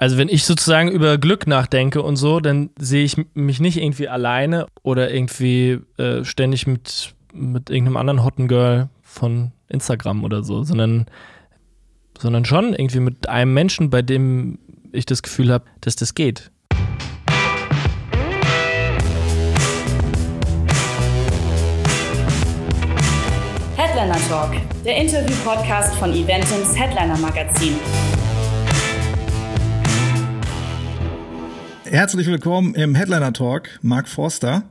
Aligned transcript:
Also 0.00 0.16
wenn 0.16 0.28
ich 0.28 0.44
sozusagen 0.44 0.92
über 0.92 1.18
Glück 1.18 1.48
nachdenke 1.48 2.02
und 2.02 2.14
so, 2.14 2.38
dann 2.38 2.70
sehe 2.78 3.02
ich 3.02 3.16
mich 3.34 3.58
nicht 3.58 3.78
irgendwie 3.78 4.08
alleine 4.08 4.68
oder 4.84 5.12
irgendwie 5.12 5.80
äh, 5.96 6.24
ständig 6.24 6.68
mit, 6.68 7.14
mit 7.34 7.68
irgendeinem 7.68 7.96
anderen 7.96 8.24
Hotten 8.24 8.46
Girl 8.46 8.90
von 9.02 9.50
Instagram 9.66 10.22
oder 10.22 10.44
so, 10.44 10.62
sondern, 10.62 11.06
sondern 12.16 12.44
schon 12.44 12.74
irgendwie 12.74 13.00
mit 13.00 13.28
einem 13.28 13.52
Menschen, 13.52 13.90
bei 13.90 14.00
dem 14.02 14.60
ich 14.92 15.04
das 15.04 15.24
Gefühl 15.24 15.52
habe, 15.52 15.64
dass 15.80 15.96
das 15.96 16.14
geht. 16.14 16.52
Headliner 23.74 24.20
Talk, 24.28 24.52
der 24.84 24.96
Interview-Podcast 24.96 25.96
von 25.96 26.12
Eventums 26.12 26.78
Headliner 26.78 27.18
Magazin. 27.18 27.74
Herzlich 31.90 32.26
willkommen 32.26 32.74
im 32.74 32.94
Headliner 32.94 33.32
Talk, 33.32 33.78
Mark 33.80 34.08
Forster. 34.08 34.64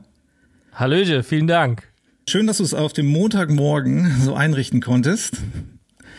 Hallöche, 0.72 1.24
vielen 1.24 1.48
Dank. 1.48 1.88
Schön, 2.28 2.46
dass 2.46 2.58
du 2.58 2.62
es 2.62 2.74
auf 2.74 2.92
dem 2.92 3.06
Montagmorgen 3.06 4.20
so 4.20 4.34
einrichten 4.34 4.80
konntest. 4.80 5.38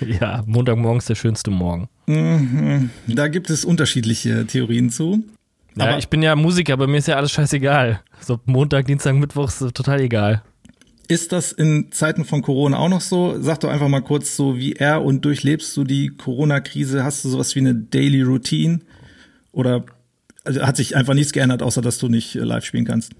Ja, 0.02 0.43
Montagmorgen 0.45 0.98
ist 0.98 1.07
der 1.07 1.16
schönste 1.16 1.52
Morgen. 1.52 1.88
Mhm. 2.05 2.90
Da 3.07 3.30
gibt 3.30 3.49
es 3.49 3.63
unterschiedliche 3.63 4.45
Theorien 4.45 4.90
zu. 4.90 5.23
Ja, 5.77 5.85
aber 5.85 5.99
ich 5.99 6.09
bin 6.09 6.21
ja 6.21 6.35
Musiker, 6.35 6.73
aber 6.73 6.88
mir 6.88 6.98
ist 6.98 7.07
ja 7.07 7.16
alles 7.16 7.31
scheißegal. 7.31 8.02
So 8.20 8.41
Montag, 8.43 8.88
Dienstag, 8.88 9.16
Mittwoch 9.16 9.48
ist 9.48 9.73
total 9.73 10.02
egal. 10.02 10.43
Ist 11.07 11.31
das 11.31 11.54
in 11.54 11.93
Zeiten 11.93 12.26
von 12.26 12.41
Corona 12.41 12.77
auch 12.77 12.90
noch 12.90 13.02
so? 13.02 13.41
Sag 13.41 13.62
doch 13.62 13.70
einfach 13.70 13.88
mal 13.88 14.02
kurz 14.02 14.35
so, 14.35 14.57
wie 14.57 14.73
er 14.73 15.02
und 15.02 15.23
durchlebst 15.23 15.77
du 15.77 15.85
die 15.85 16.09
Corona-Krise? 16.09 17.05
Hast 17.05 17.23
du 17.23 17.29
sowas 17.29 17.55
wie 17.55 17.59
eine 17.59 17.73
Daily 17.73 18.21
Routine? 18.21 18.81
Oder 19.54 19.85
also 20.43 20.61
hat 20.61 20.77
sich 20.77 20.95
einfach 20.95 21.13
nichts 21.13 21.34
geändert, 21.34 21.61
außer 21.61 21.81
dass 21.81 21.98
du 21.98 22.07
nicht 22.07 22.35
äh, 22.35 22.39
live 22.39 22.66
spielen 22.66 22.85
kannst. 22.85 23.13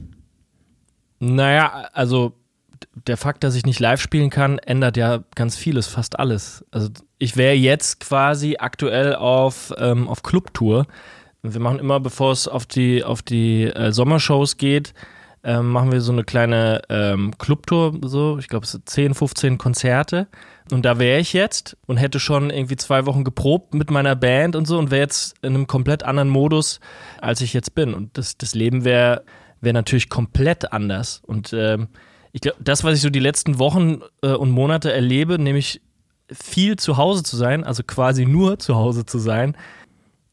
Naja, 1.20 1.90
also 1.94 2.34
der 3.08 3.18
Fakt, 3.18 3.44
dass 3.44 3.56
ich 3.56 3.66
nicht 3.66 3.80
live 3.80 4.02
spielen 4.02 4.30
kann, 4.30 4.58
ändert 4.60 4.98
ja 4.98 5.24
ganz 5.36 5.58
vieles, 5.58 5.88
fast 5.88 6.18
alles. 6.20 6.66
Also 6.72 6.90
ich 7.18 7.36
wäre 7.36 7.56
jetzt 7.56 8.00
quasi 8.00 8.58
aktuell 8.60 9.16
auf, 9.16 9.74
ähm, 9.78 10.08
auf 10.08 10.24
Clubtour. 10.24 10.88
Wir 11.42 11.60
machen 11.60 11.80
immer, 11.80 12.00
bevor 12.00 12.32
es 12.32 12.48
auf 12.48 12.66
die, 12.66 13.04
auf 13.04 13.22
die 13.22 13.66
äh, 13.66 13.92
Sommershows 13.92 14.58
geht, 14.58 14.94
ähm, 15.44 15.70
machen 15.70 15.92
wir 15.92 16.02
so 16.02 16.12
eine 16.12 16.24
kleine 16.24 16.82
ähm, 16.90 17.38
Clubtour, 17.38 17.98
so, 18.04 18.38
ich 18.40 18.50
glaube, 18.50 18.66
es 18.66 18.74
sind 18.74 18.90
10, 18.90 19.14
15 19.14 19.58
Konzerte. 19.58 20.28
Und 20.72 20.84
da 20.84 21.00
wäre 21.00 21.20
ich 21.20 21.34
jetzt 21.34 21.78
und 21.88 21.98
hätte 21.98 22.20
schon 22.20 22.50
irgendwie 22.50 22.76
zwei 22.76 23.06
Wochen 23.06 23.24
geprobt 23.24 23.74
mit 23.74 23.90
meiner 23.90 24.16
Band 24.16 24.56
und 24.56 24.66
so 24.66 24.78
und 24.78 24.92
wäre 24.92 25.02
jetzt 25.02 25.36
in 25.42 25.56
einem 25.56 25.68
komplett 25.68 26.04
anderen 26.04 26.30
Modus, 26.30 26.80
als 27.22 27.42
ich 27.42 27.54
jetzt 27.54 27.74
bin. 27.74 27.94
Und 27.94 28.18
das, 28.18 28.38
das 28.38 28.54
Leben 28.54 28.86
wäre 28.86 29.24
wär 29.62 29.74
natürlich 29.74 30.10
komplett 30.10 30.72
anders. 30.72 31.22
Und 31.26 31.54
ähm, 31.54 31.88
ich 32.32 32.42
glaube, 32.42 32.58
das, 32.64 32.84
was 32.84 32.96
ich 32.96 33.02
so 33.02 33.10
die 33.10 33.20
letzten 33.20 33.60
Wochen 33.60 34.02
äh, 34.22 34.30
und 34.30 34.52
Monate 34.52 34.94
erlebe, 34.94 35.40
nämlich 35.40 35.82
viel 36.32 36.76
zu 36.76 36.98
Hause 36.98 37.24
zu 37.24 37.36
sein, 37.36 37.64
also 37.64 37.84
quasi 37.84 38.26
nur 38.26 38.60
zu 38.60 38.76
Hause 38.76 39.06
zu 39.06 39.18
sein, 39.18 39.58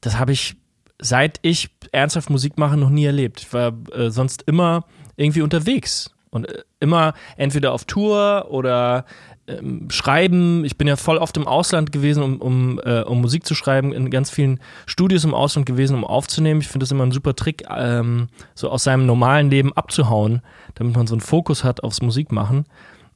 das 0.00 0.18
habe 0.18 0.32
ich 0.32 0.56
seit 0.98 1.38
ich 1.42 1.70
ernsthaft 1.92 2.30
Musik 2.30 2.58
mache 2.58 2.76
noch 2.76 2.90
nie 2.90 3.04
erlebt. 3.04 3.40
Ich 3.40 3.52
war 3.52 3.72
äh, 3.92 4.10
sonst 4.10 4.42
immer 4.42 4.84
irgendwie 5.16 5.42
unterwegs 5.42 6.10
und 6.30 6.48
äh, 6.48 6.62
immer 6.80 7.14
entweder 7.36 7.72
auf 7.72 7.84
Tour 7.84 8.46
oder 8.50 9.04
ähm, 9.48 9.88
schreiben. 9.90 10.64
Ich 10.64 10.76
bin 10.76 10.88
ja 10.88 10.96
voll 10.96 11.18
oft 11.18 11.36
im 11.36 11.46
Ausland 11.46 11.92
gewesen, 11.92 12.22
um, 12.22 12.40
um, 12.40 12.80
äh, 12.84 13.02
um 13.02 13.20
Musik 13.20 13.46
zu 13.46 13.54
schreiben, 13.54 13.92
in 13.92 14.10
ganz 14.10 14.30
vielen 14.30 14.60
Studios 14.86 15.24
im 15.24 15.34
Ausland 15.34 15.66
gewesen, 15.66 15.96
um 15.96 16.04
aufzunehmen. 16.04 16.60
Ich 16.60 16.68
finde 16.68 16.84
das 16.84 16.90
immer 16.90 17.04
ein 17.04 17.12
super 17.12 17.34
Trick, 17.34 17.64
ähm, 17.70 18.28
so 18.54 18.70
aus 18.70 18.84
seinem 18.84 19.06
normalen 19.06 19.50
Leben 19.50 19.72
abzuhauen, 19.72 20.42
damit 20.74 20.96
man 20.96 21.06
so 21.06 21.14
einen 21.14 21.20
Fokus 21.20 21.64
hat 21.64 21.82
aufs 21.82 22.02
Musikmachen. 22.02 22.64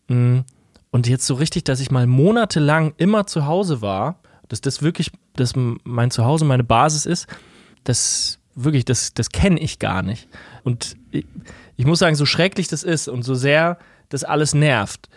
Mm. 0.08 0.38
Und 0.92 1.06
jetzt 1.06 1.24
so 1.24 1.34
richtig, 1.34 1.62
dass 1.62 1.78
ich 1.78 1.92
mal 1.92 2.08
monatelang 2.08 2.94
immer 2.96 3.24
zu 3.24 3.46
Hause 3.46 3.80
war, 3.80 4.16
dass 4.48 4.60
das 4.60 4.82
wirklich, 4.82 5.12
dass 5.36 5.52
mein 5.54 6.10
Zuhause 6.10 6.44
meine 6.44 6.64
Basis 6.64 7.06
ist, 7.06 7.28
das 7.84 8.40
wirklich, 8.56 8.84
das, 8.84 9.14
das 9.14 9.30
kenne 9.30 9.60
ich 9.60 9.78
gar 9.78 10.02
nicht. 10.02 10.28
Und 10.64 10.96
ich, 11.12 11.26
ich 11.76 11.86
muss 11.86 12.00
sagen, 12.00 12.16
so 12.16 12.26
schrecklich 12.26 12.68
das 12.68 12.82
ist 12.82 13.08
und 13.08 13.22
so 13.22 13.34
sehr 13.34 13.78
das 14.08 14.24
alles 14.24 14.54
nervt, 14.54 15.08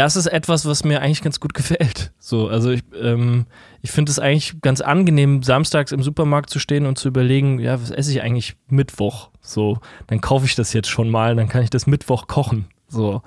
das 0.00 0.16
ist 0.16 0.28
etwas, 0.28 0.64
was 0.64 0.82
mir 0.82 1.02
eigentlich 1.02 1.20
ganz 1.20 1.40
gut 1.40 1.52
gefällt. 1.60 2.12
So, 2.18 2.48
also 2.48 2.70
ich, 2.70 2.80
ähm, 2.98 3.44
ich 3.82 3.90
finde 3.90 4.10
es 4.10 4.18
eigentlich 4.18 4.62
ganz 4.62 4.80
angenehm, 4.80 5.42
samstags 5.42 5.92
im 5.92 6.02
Supermarkt 6.02 6.48
zu 6.48 6.58
stehen 6.58 6.86
und 6.86 6.98
zu 6.98 7.08
überlegen, 7.08 7.58
ja, 7.58 7.80
was 7.80 7.90
esse 7.90 8.10
ich 8.10 8.22
eigentlich 8.22 8.56
Mittwoch? 8.68 9.28
So, 9.42 9.78
dann 10.06 10.22
kaufe 10.22 10.46
ich 10.46 10.54
das 10.54 10.72
jetzt 10.72 10.88
schon 10.88 11.10
mal, 11.10 11.36
dann 11.36 11.48
kann 11.48 11.62
ich 11.62 11.68
das 11.68 11.86
Mittwoch 11.86 12.28
kochen. 12.28 12.64
So, 12.88 13.20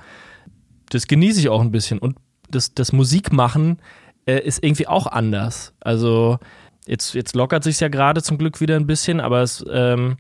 das 0.89 1.06
genieße 1.06 1.39
ich 1.39 1.50
auch 1.50 1.62
ein 1.62 1.72
bisschen. 1.72 2.00
Und 2.00 2.17
das, 2.50 2.73
das 2.73 2.91
Musikmachen 2.91 3.78
äh, 4.25 4.39
ist 4.39 4.63
irgendwie 4.63 4.88
auch 4.88 5.06
anders. 5.06 5.73
Also 5.79 6.39
jetzt, 6.88 7.13
jetzt 7.13 7.35
lockert 7.35 7.63
sich 7.63 7.79
ja 7.81 7.88
gerade 7.88 8.23
zum 8.23 8.39
Glück 8.39 8.62
wieder 8.62 8.78
ein 8.78 8.88
bisschen, 8.88 9.19
aber 9.19 9.44
es, 9.44 9.63
ähm, 9.72 10.17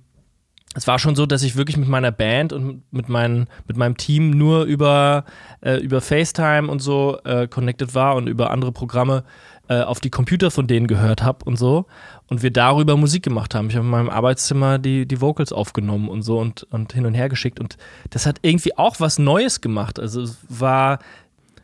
es 0.75 0.87
war 0.87 0.99
schon 0.99 1.15
so, 1.15 1.25
dass 1.25 1.43
ich 1.43 1.55
wirklich 1.55 1.77
mit 1.77 1.87
meiner 1.87 2.11
Band 2.11 2.51
und 2.51 2.81
mit, 2.91 3.07
mein, 3.09 3.47
mit 3.67 3.77
meinem 3.77 3.97
Team 3.97 4.31
nur 4.31 4.63
über, 4.63 5.25
äh, 5.61 5.77
über 5.77 6.01
FaceTime 6.01 6.69
und 6.69 6.79
so 6.79 7.19
äh, 7.25 7.47
connected 7.47 7.93
war 7.93 8.15
und 8.15 8.27
über 8.27 8.51
andere 8.51 8.71
Programme 8.71 9.23
äh, 9.69 9.81
auf 9.81 9.99
die 9.99 10.09
Computer 10.09 10.51
von 10.51 10.67
denen 10.67 10.87
gehört 10.87 11.23
habe 11.23 11.45
und 11.45 11.57
so. 11.57 11.85
Und 12.27 12.41
wir 12.41 12.51
darüber 12.51 12.97
Musik 12.97 13.23
gemacht 13.23 13.53
haben. 13.53 13.69
Ich 13.69 13.75
habe 13.75 13.85
in 13.85 13.91
meinem 13.91 14.09
Arbeitszimmer 14.09 14.79
die, 14.79 15.05
die 15.05 15.21
Vocals 15.21 15.53
aufgenommen 15.53 16.09
und 16.09 16.23
so 16.23 16.39
und, 16.39 16.63
und 16.71 16.93
hin 16.93 17.05
und 17.05 17.13
her 17.13 17.29
geschickt. 17.29 17.59
Und 17.59 17.77
das 18.09 18.25
hat 18.25 18.39
irgendwie 18.41 18.75
auch 18.77 18.99
was 18.99 19.19
Neues 19.19 19.61
gemacht. 19.61 19.99
Also 19.99 20.21
es 20.23 20.37
war, 20.49 20.99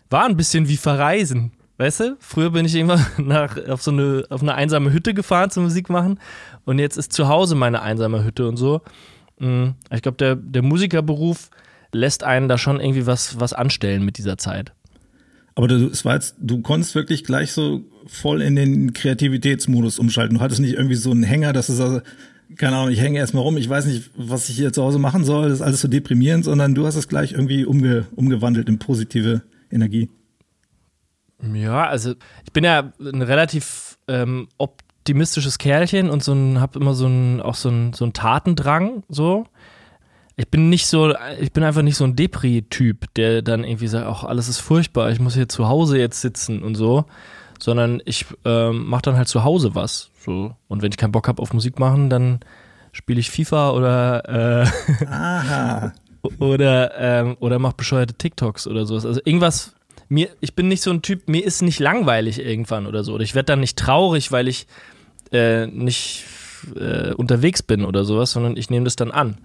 war 0.10 0.26
ein 0.26 0.38
bisschen 0.38 0.68
wie 0.68 0.78
Verreisen. 0.78 1.52
Weißt 1.80 2.02
du, 2.02 2.18
früher 2.20 2.50
bin 2.50 2.66
ich 2.66 2.76
irgendwann 2.76 3.06
nach, 3.26 3.58
auf 3.70 3.82
so 3.82 3.92
eine, 3.92 4.26
auf 4.30 4.42
eine 4.42 4.54
einsame 4.54 4.92
Hütte 4.92 5.14
gefahren 5.14 5.50
zum 5.50 5.64
Musik 5.64 5.90
machen 5.90 6.20
und 6.66 6.78
jetzt 6.78 6.98
ist 6.98 7.14
zu 7.14 7.30
Hause 7.30 7.56
meine 7.56 7.82
einsame 7.82 8.26
Hütte 8.26 8.50
und 8.50 8.58
so. 8.58 8.82
Mm, 9.40 9.70
ich 9.90 10.02
glaube, 10.02 10.18
der, 10.18 10.36
der 10.36 10.62
Musikerberuf 10.62 11.50
lässt 11.94 12.26
einen 12.26 12.50
da 12.50 12.58
schon 12.58 12.82
irgendwie 12.82 13.08
was, 13.08 13.40
was 13.40 13.54
anstellen 13.54 14.04
mit 14.04 14.18
dieser 14.18 14.38
Zeit. 14.38 14.74
Aber 15.56 15.70
du, 15.70 15.88
es 15.88 16.04
war 16.04 16.16
jetzt, 16.16 16.36
du 16.42 16.62
konntest 16.62 16.96
wirklich 16.96 17.24
gleich 17.24 17.54
so 17.54 17.86
voll 18.08 18.42
in 18.42 18.58
den 18.58 18.92
Kreativitätsmodus 18.92 20.00
umschalten. 20.00 20.38
Du 20.38 20.44
hattest 20.44 20.60
nicht 20.60 20.74
irgendwie 20.74 20.96
so 20.96 21.12
einen 21.12 21.24
Hänger, 21.24 21.54
dass 21.54 21.68
du 21.68 21.74
sagst, 21.74 22.06
keine 22.58 22.76
Ahnung, 22.76 22.92
ich 22.92 23.00
hänge 23.00 23.20
erstmal 23.20 23.44
rum, 23.44 23.56
ich 23.56 23.70
weiß 23.70 23.86
nicht, 23.86 24.12
was 24.18 24.50
ich 24.50 24.58
hier 24.58 24.74
zu 24.74 24.84
Hause 24.84 25.00
machen 25.00 25.24
soll, 25.24 25.48
das 25.48 25.60
ist 25.60 25.62
alles 25.62 25.80
so 25.80 25.88
deprimierend, 25.88 26.44
sondern 26.44 26.76
du 26.76 26.86
hast 26.86 26.96
es 26.96 27.08
gleich 27.08 27.32
irgendwie 27.32 27.64
umge, 27.64 28.06
umgewandelt 28.18 28.68
in 28.68 28.80
positive 28.80 29.44
Energie. 29.72 30.10
Ja, 31.42 31.88
also 31.88 32.14
ich 32.46 32.52
bin 32.54 32.64
ja 32.64 32.92
ein 33.00 33.22
relativ 33.22 33.98
ähm, 34.08 34.48
optimistisches 34.58 35.58
Kerlchen 35.58 36.10
und 36.10 36.24
so 36.24 36.34
ein, 36.34 36.60
hab 36.60 36.76
immer 36.76 36.94
so 36.94 37.08
ein, 37.08 37.42
auch 37.42 37.56
so 37.56 37.70
ein, 37.70 37.94
so 37.94 38.06
ein 38.06 38.14
Tatendrang, 38.14 39.04
so. 39.10 39.46
Ich 40.36 40.48
bin 40.48 40.70
nicht 40.70 40.88
so, 40.88 41.14
ich 41.40 41.52
bin 41.52 41.64
einfach 41.64 41.82
nicht 41.82 41.98
so 41.98 42.06
ein 42.06 42.16
Depri-Typ, 42.16 43.14
der 43.16 43.42
dann 43.42 43.66
irgendwie 43.66 43.88
sagt, 43.88 44.08
ach, 44.08 44.24
alles 44.24 44.48
ist 44.48 44.60
furchtbar, 44.60 45.12
ich 45.12 45.20
muss 45.20 45.34
hier 45.34 45.50
zu 45.50 45.68
Hause 45.68 45.98
jetzt 45.98 46.22
sitzen 46.22 46.64
und 46.64 46.76
so, 46.76 47.06
sondern 47.60 48.02
ich 48.06 48.26
ähm, 48.46 48.86
mache 48.88 49.02
dann 49.02 49.18
halt 49.18 49.28
zu 49.28 49.44
Hause 49.44 49.76
was, 49.76 50.12
so. 50.24 50.56
Und 50.68 50.82
wenn 50.82 50.92
ich 50.92 50.98
keinen 50.98 51.12
Bock 51.12 51.28
habe 51.28 51.42
auf 51.42 51.54
Musik 51.54 51.78
machen, 51.78 52.10
dann 52.10 52.40
spiele 52.94 53.20
ich 53.20 53.32
FIFA 53.32 53.72
oder 53.72 54.64
äh, 54.64 55.06
Aha. 55.08 55.94
oder 56.40 56.98
ähm, 56.98 57.38
oder 57.40 57.60
mach 57.60 57.74
bescheuerte 57.74 58.14
TikToks 58.14 58.68
oder 58.68 58.86
sowas. 58.86 59.06
Also 59.06 59.22
irgendwas 59.24 59.76
mir, 60.10 60.30
ich 60.42 60.56
bin 60.56 60.68
nicht 60.68 60.82
so 60.82 60.92
ein 60.92 61.02
Typ, 61.02 61.30
mir 61.30 61.46
ist 61.46 61.62
nicht 61.62 61.80
langweilig 61.80 62.40
irgendwann 62.40 62.88
oder 62.88 63.04
so. 63.04 63.14
Oder 63.14 63.24
ich 63.24 63.36
werde 63.36 63.46
dann 63.46 63.60
nicht 63.60 63.78
traurig, 63.78 64.32
weil 64.32 64.48
ich 64.48 64.68
äh, 65.32 65.68
nicht 65.68 66.26
äh, 66.76 67.14
unterwegs 67.14 67.64
bin 67.64 67.86
oder 67.86 68.04
sowas, 68.04 68.32
sondern 68.32 68.58
ich 68.58 68.70
nehme 68.70 68.86
das 68.86 68.96
dann 68.96 69.12
an. 69.12 69.38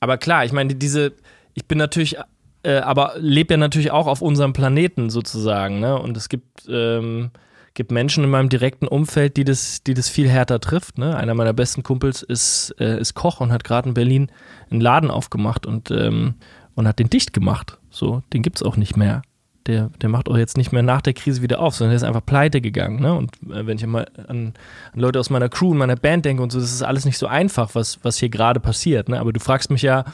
Aber 0.00 0.16
klar, 0.16 0.44
ich 0.44 0.52
meine, 0.52 0.74
diese, 0.74 1.12
ich 1.54 1.66
bin 1.66 1.78
natürlich, 1.78 2.16
äh, 2.62 2.76
aber 2.76 3.14
lebe 3.18 3.54
ja 3.54 3.58
natürlich 3.58 3.90
auch 3.90 4.06
auf 4.06 4.22
unserem 4.22 4.52
Planeten 4.52 5.10
sozusagen, 5.10 5.80
ne? 5.80 5.98
Und 5.98 6.16
es 6.16 6.28
gibt, 6.28 6.68
ähm, 6.68 7.30
gibt 7.74 7.90
Menschen 7.90 8.22
in 8.22 8.30
meinem 8.30 8.48
direkten 8.48 8.86
Umfeld, 8.86 9.36
die 9.36 9.44
das, 9.44 9.82
die 9.82 9.94
das 9.94 10.08
viel 10.08 10.28
härter 10.28 10.60
trifft. 10.60 10.96
Ne? 10.96 11.16
Einer 11.16 11.34
meiner 11.34 11.52
besten 11.52 11.82
Kumpels 11.82 12.22
ist, 12.22 12.72
äh, 12.78 13.00
ist 13.00 13.14
Koch 13.14 13.40
und 13.40 13.50
hat 13.50 13.64
gerade 13.64 13.88
in 13.88 13.94
Berlin 13.94 14.30
einen 14.70 14.80
Laden 14.80 15.10
aufgemacht 15.10 15.66
und, 15.66 15.90
ähm, 15.90 16.34
und 16.76 16.86
hat 16.86 17.00
den 17.00 17.10
dicht 17.10 17.32
gemacht. 17.32 17.78
So, 17.90 18.22
den 18.32 18.42
gibt 18.42 18.58
es 18.58 18.62
auch 18.62 18.76
nicht 18.76 18.96
mehr 18.96 19.22
der, 19.66 19.90
der 20.00 20.08
macht 20.08 20.28
auch 20.28 20.36
jetzt 20.36 20.56
nicht 20.56 20.72
mehr 20.72 20.82
nach 20.82 21.00
der 21.00 21.14
Krise 21.14 21.42
wieder 21.42 21.58
auf, 21.58 21.74
sondern 21.74 21.90
der 21.90 21.96
ist 21.96 22.02
einfach 22.02 22.24
pleite 22.24 22.60
gegangen. 22.60 23.00
Ne? 23.00 23.14
Und 23.14 23.32
äh, 23.44 23.66
wenn 23.66 23.78
ich 23.78 23.86
mal 23.86 24.06
an, 24.28 24.52
an, 24.92 25.00
Leute 25.00 25.18
aus 25.18 25.30
meiner 25.30 25.48
Crew 25.48 25.70
und 25.70 25.78
meiner 25.78 25.96
Band 25.96 26.24
denke 26.24 26.42
und 26.42 26.52
so, 26.52 26.60
das 26.60 26.72
ist 26.72 26.82
alles 26.82 27.04
nicht 27.04 27.18
so 27.18 27.26
einfach, 27.26 27.74
was, 27.74 27.98
was 28.02 28.18
hier 28.18 28.28
gerade 28.28 28.60
passiert. 28.60 29.08
Ne? 29.08 29.18
Aber 29.18 29.32
du 29.32 29.40
fragst 29.40 29.70
mich 29.70 29.82
ja 29.82 30.04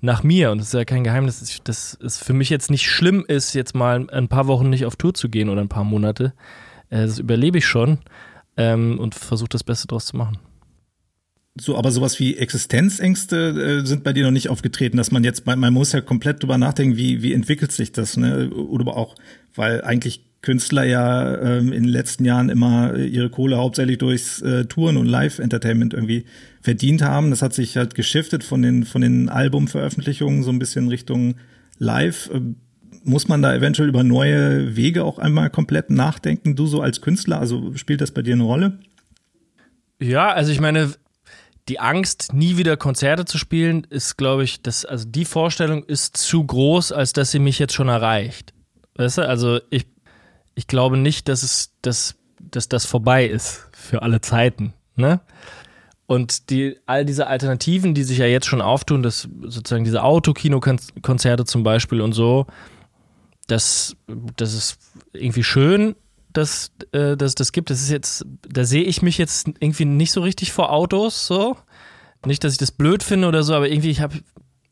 nach 0.00 0.22
mir 0.22 0.50
und 0.50 0.58
das 0.58 0.68
ist 0.68 0.74
ja 0.74 0.84
kein 0.84 1.04
Geheimnis, 1.04 1.60
dass 1.64 1.96
es 2.02 2.18
für 2.18 2.32
mich 2.32 2.50
jetzt 2.50 2.70
nicht 2.70 2.88
schlimm 2.88 3.24
ist, 3.26 3.54
jetzt 3.54 3.74
mal 3.74 4.06
ein 4.10 4.28
paar 4.28 4.46
Wochen 4.46 4.68
nicht 4.68 4.84
auf 4.84 4.96
Tour 4.96 5.14
zu 5.14 5.28
gehen 5.28 5.48
oder 5.48 5.60
ein 5.60 5.68
paar 5.68 5.84
Monate. 5.84 6.34
Äh, 6.90 7.06
das 7.06 7.18
überlebe 7.18 7.58
ich 7.58 7.66
schon 7.66 7.98
ähm, 8.56 8.98
und 8.98 9.14
versuche 9.14 9.48
das 9.48 9.64
Beste 9.64 9.86
draus 9.86 10.06
zu 10.06 10.16
machen. 10.16 10.38
So, 11.54 11.76
aber 11.76 11.90
sowas 11.90 12.18
wie 12.18 12.36
Existenzängste 12.36 13.82
äh, 13.82 13.86
sind 13.86 14.04
bei 14.04 14.12
dir 14.12 14.24
noch 14.24 14.30
nicht 14.30 14.48
aufgetreten, 14.48 14.96
dass 14.96 15.10
man 15.10 15.22
jetzt, 15.22 15.44
man 15.46 15.72
muss 15.72 15.92
ja 15.92 16.00
komplett 16.00 16.42
drüber 16.42 16.56
nachdenken, 16.56 16.96
wie, 16.96 17.22
wie 17.22 17.34
entwickelt 17.34 17.72
sich 17.72 17.92
das, 17.92 18.16
ne? 18.16 18.50
Oder 18.50 18.96
auch, 18.96 19.14
weil 19.54 19.82
eigentlich 19.82 20.24
Künstler 20.40 20.84
ja 20.84 21.40
ähm, 21.40 21.72
in 21.72 21.84
den 21.84 21.92
letzten 21.92 22.24
Jahren 22.24 22.48
immer 22.48 22.96
ihre 22.96 23.30
Kohle 23.30 23.58
hauptsächlich 23.58 23.98
durchs 23.98 24.40
äh, 24.42 24.64
Touren 24.64 24.96
und 24.96 25.06
Live-Entertainment 25.06 25.94
irgendwie 25.94 26.24
verdient 26.62 27.02
haben. 27.02 27.30
Das 27.30 27.42
hat 27.42 27.54
sich 27.54 27.76
halt 27.76 27.94
geschiftet 27.94 28.42
von 28.42 28.60
den, 28.62 28.84
von 28.84 29.02
den 29.02 29.28
Albumveröffentlichungen 29.28 30.42
so 30.42 30.50
ein 30.50 30.58
bisschen 30.58 30.88
Richtung 30.88 31.36
Live. 31.78 32.28
Ähm, 32.32 32.56
muss 33.04 33.28
man 33.28 33.42
da 33.42 33.54
eventuell 33.54 33.88
über 33.88 34.04
neue 34.04 34.76
Wege 34.76 35.04
auch 35.04 35.18
einmal 35.18 35.50
komplett 35.50 35.90
nachdenken? 35.90 36.56
Du 36.56 36.66
so 36.66 36.80
als 36.80 37.00
Künstler, 37.00 37.38
also 37.38 37.74
spielt 37.76 38.00
das 38.00 38.10
bei 38.10 38.22
dir 38.22 38.34
eine 38.34 38.44
Rolle? 38.44 38.78
Ja, 40.00 40.32
also 40.32 40.50
ich 40.50 40.60
meine, 40.60 40.90
die 41.68 41.78
Angst, 41.78 42.32
nie 42.32 42.56
wieder 42.56 42.76
Konzerte 42.76 43.24
zu 43.24 43.38
spielen, 43.38 43.86
ist, 43.88 44.16
glaube 44.16 44.44
ich, 44.44 44.62
das, 44.62 44.84
also 44.84 45.06
die 45.08 45.24
Vorstellung 45.24 45.84
ist 45.84 46.16
zu 46.16 46.44
groß, 46.44 46.92
als 46.92 47.12
dass 47.12 47.30
sie 47.30 47.38
mich 47.38 47.58
jetzt 47.58 47.74
schon 47.74 47.88
erreicht. 47.88 48.52
Weißt 48.96 49.18
du, 49.18 49.28
also 49.28 49.60
ich, 49.70 49.86
ich 50.54 50.66
glaube 50.66 50.96
nicht, 50.96 51.28
dass 51.28 51.42
es, 51.42 51.72
dass, 51.82 52.16
dass 52.40 52.68
das 52.68 52.84
vorbei 52.84 53.26
ist 53.26 53.68
für 53.72 54.02
alle 54.02 54.20
Zeiten. 54.20 54.74
Ne? 54.96 55.20
Und 56.06 56.50
die, 56.50 56.76
all 56.86 57.04
diese 57.04 57.28
Alternativen, 57.28 57.94
die 57.94 58.02
sich 58.02 58.18
ja 58.18 58.26
jetzt 58.26 58.46
schon 58.46 58.60
auftun, 58.60 59.02
das 59.02 59.28
sozusagen 59.42 59.84
diese 59.84 60.02
Autokino-Konzerte 60.02 61.44
zum 61.44 61.62
Beispiel 61.62 62.00
und 62.00 62.12
so, 62.12 62.46
das, 63.46 63.96
das 64.36 64.52
ist 64.52 64.78
irgendwie 65.12 65.44
schön, 65.44 65.94
dass, 66.32 66.72
äh, 66.92 67.16
dass 67.16 67.34
das 67.34 67.52
gibt. 67.52 67.70
Das 67.70 67.80
ist 67.80 67.90
jetzt, 67.90 68.24
da 68.48 68.64
sehe 68.64 68.82
ich 68.84 69.02
mich 69.02 69.18
jetzt 69.18 69.48
irgendwie 69.60 69.84
nicht 69.84 70.12
so 70.12 70.20
richtig 70.20 70.52
vor 70.52 70.72
Autos, 70.72 71.26
so. 71.26 71.56
Nicht, 72.24 72.44
dass 72.44 72.52
ich 72.52 72.58
das 72.58 72.70
blöd 72.70 73.02
finde 73.02 73.28
oder 73.28 73.42
so, 73.42 73.54
aber 73.54 73.68
irgendwie, 73.68 73.90
ich 73.90 74.00
habe, 74.00 74.20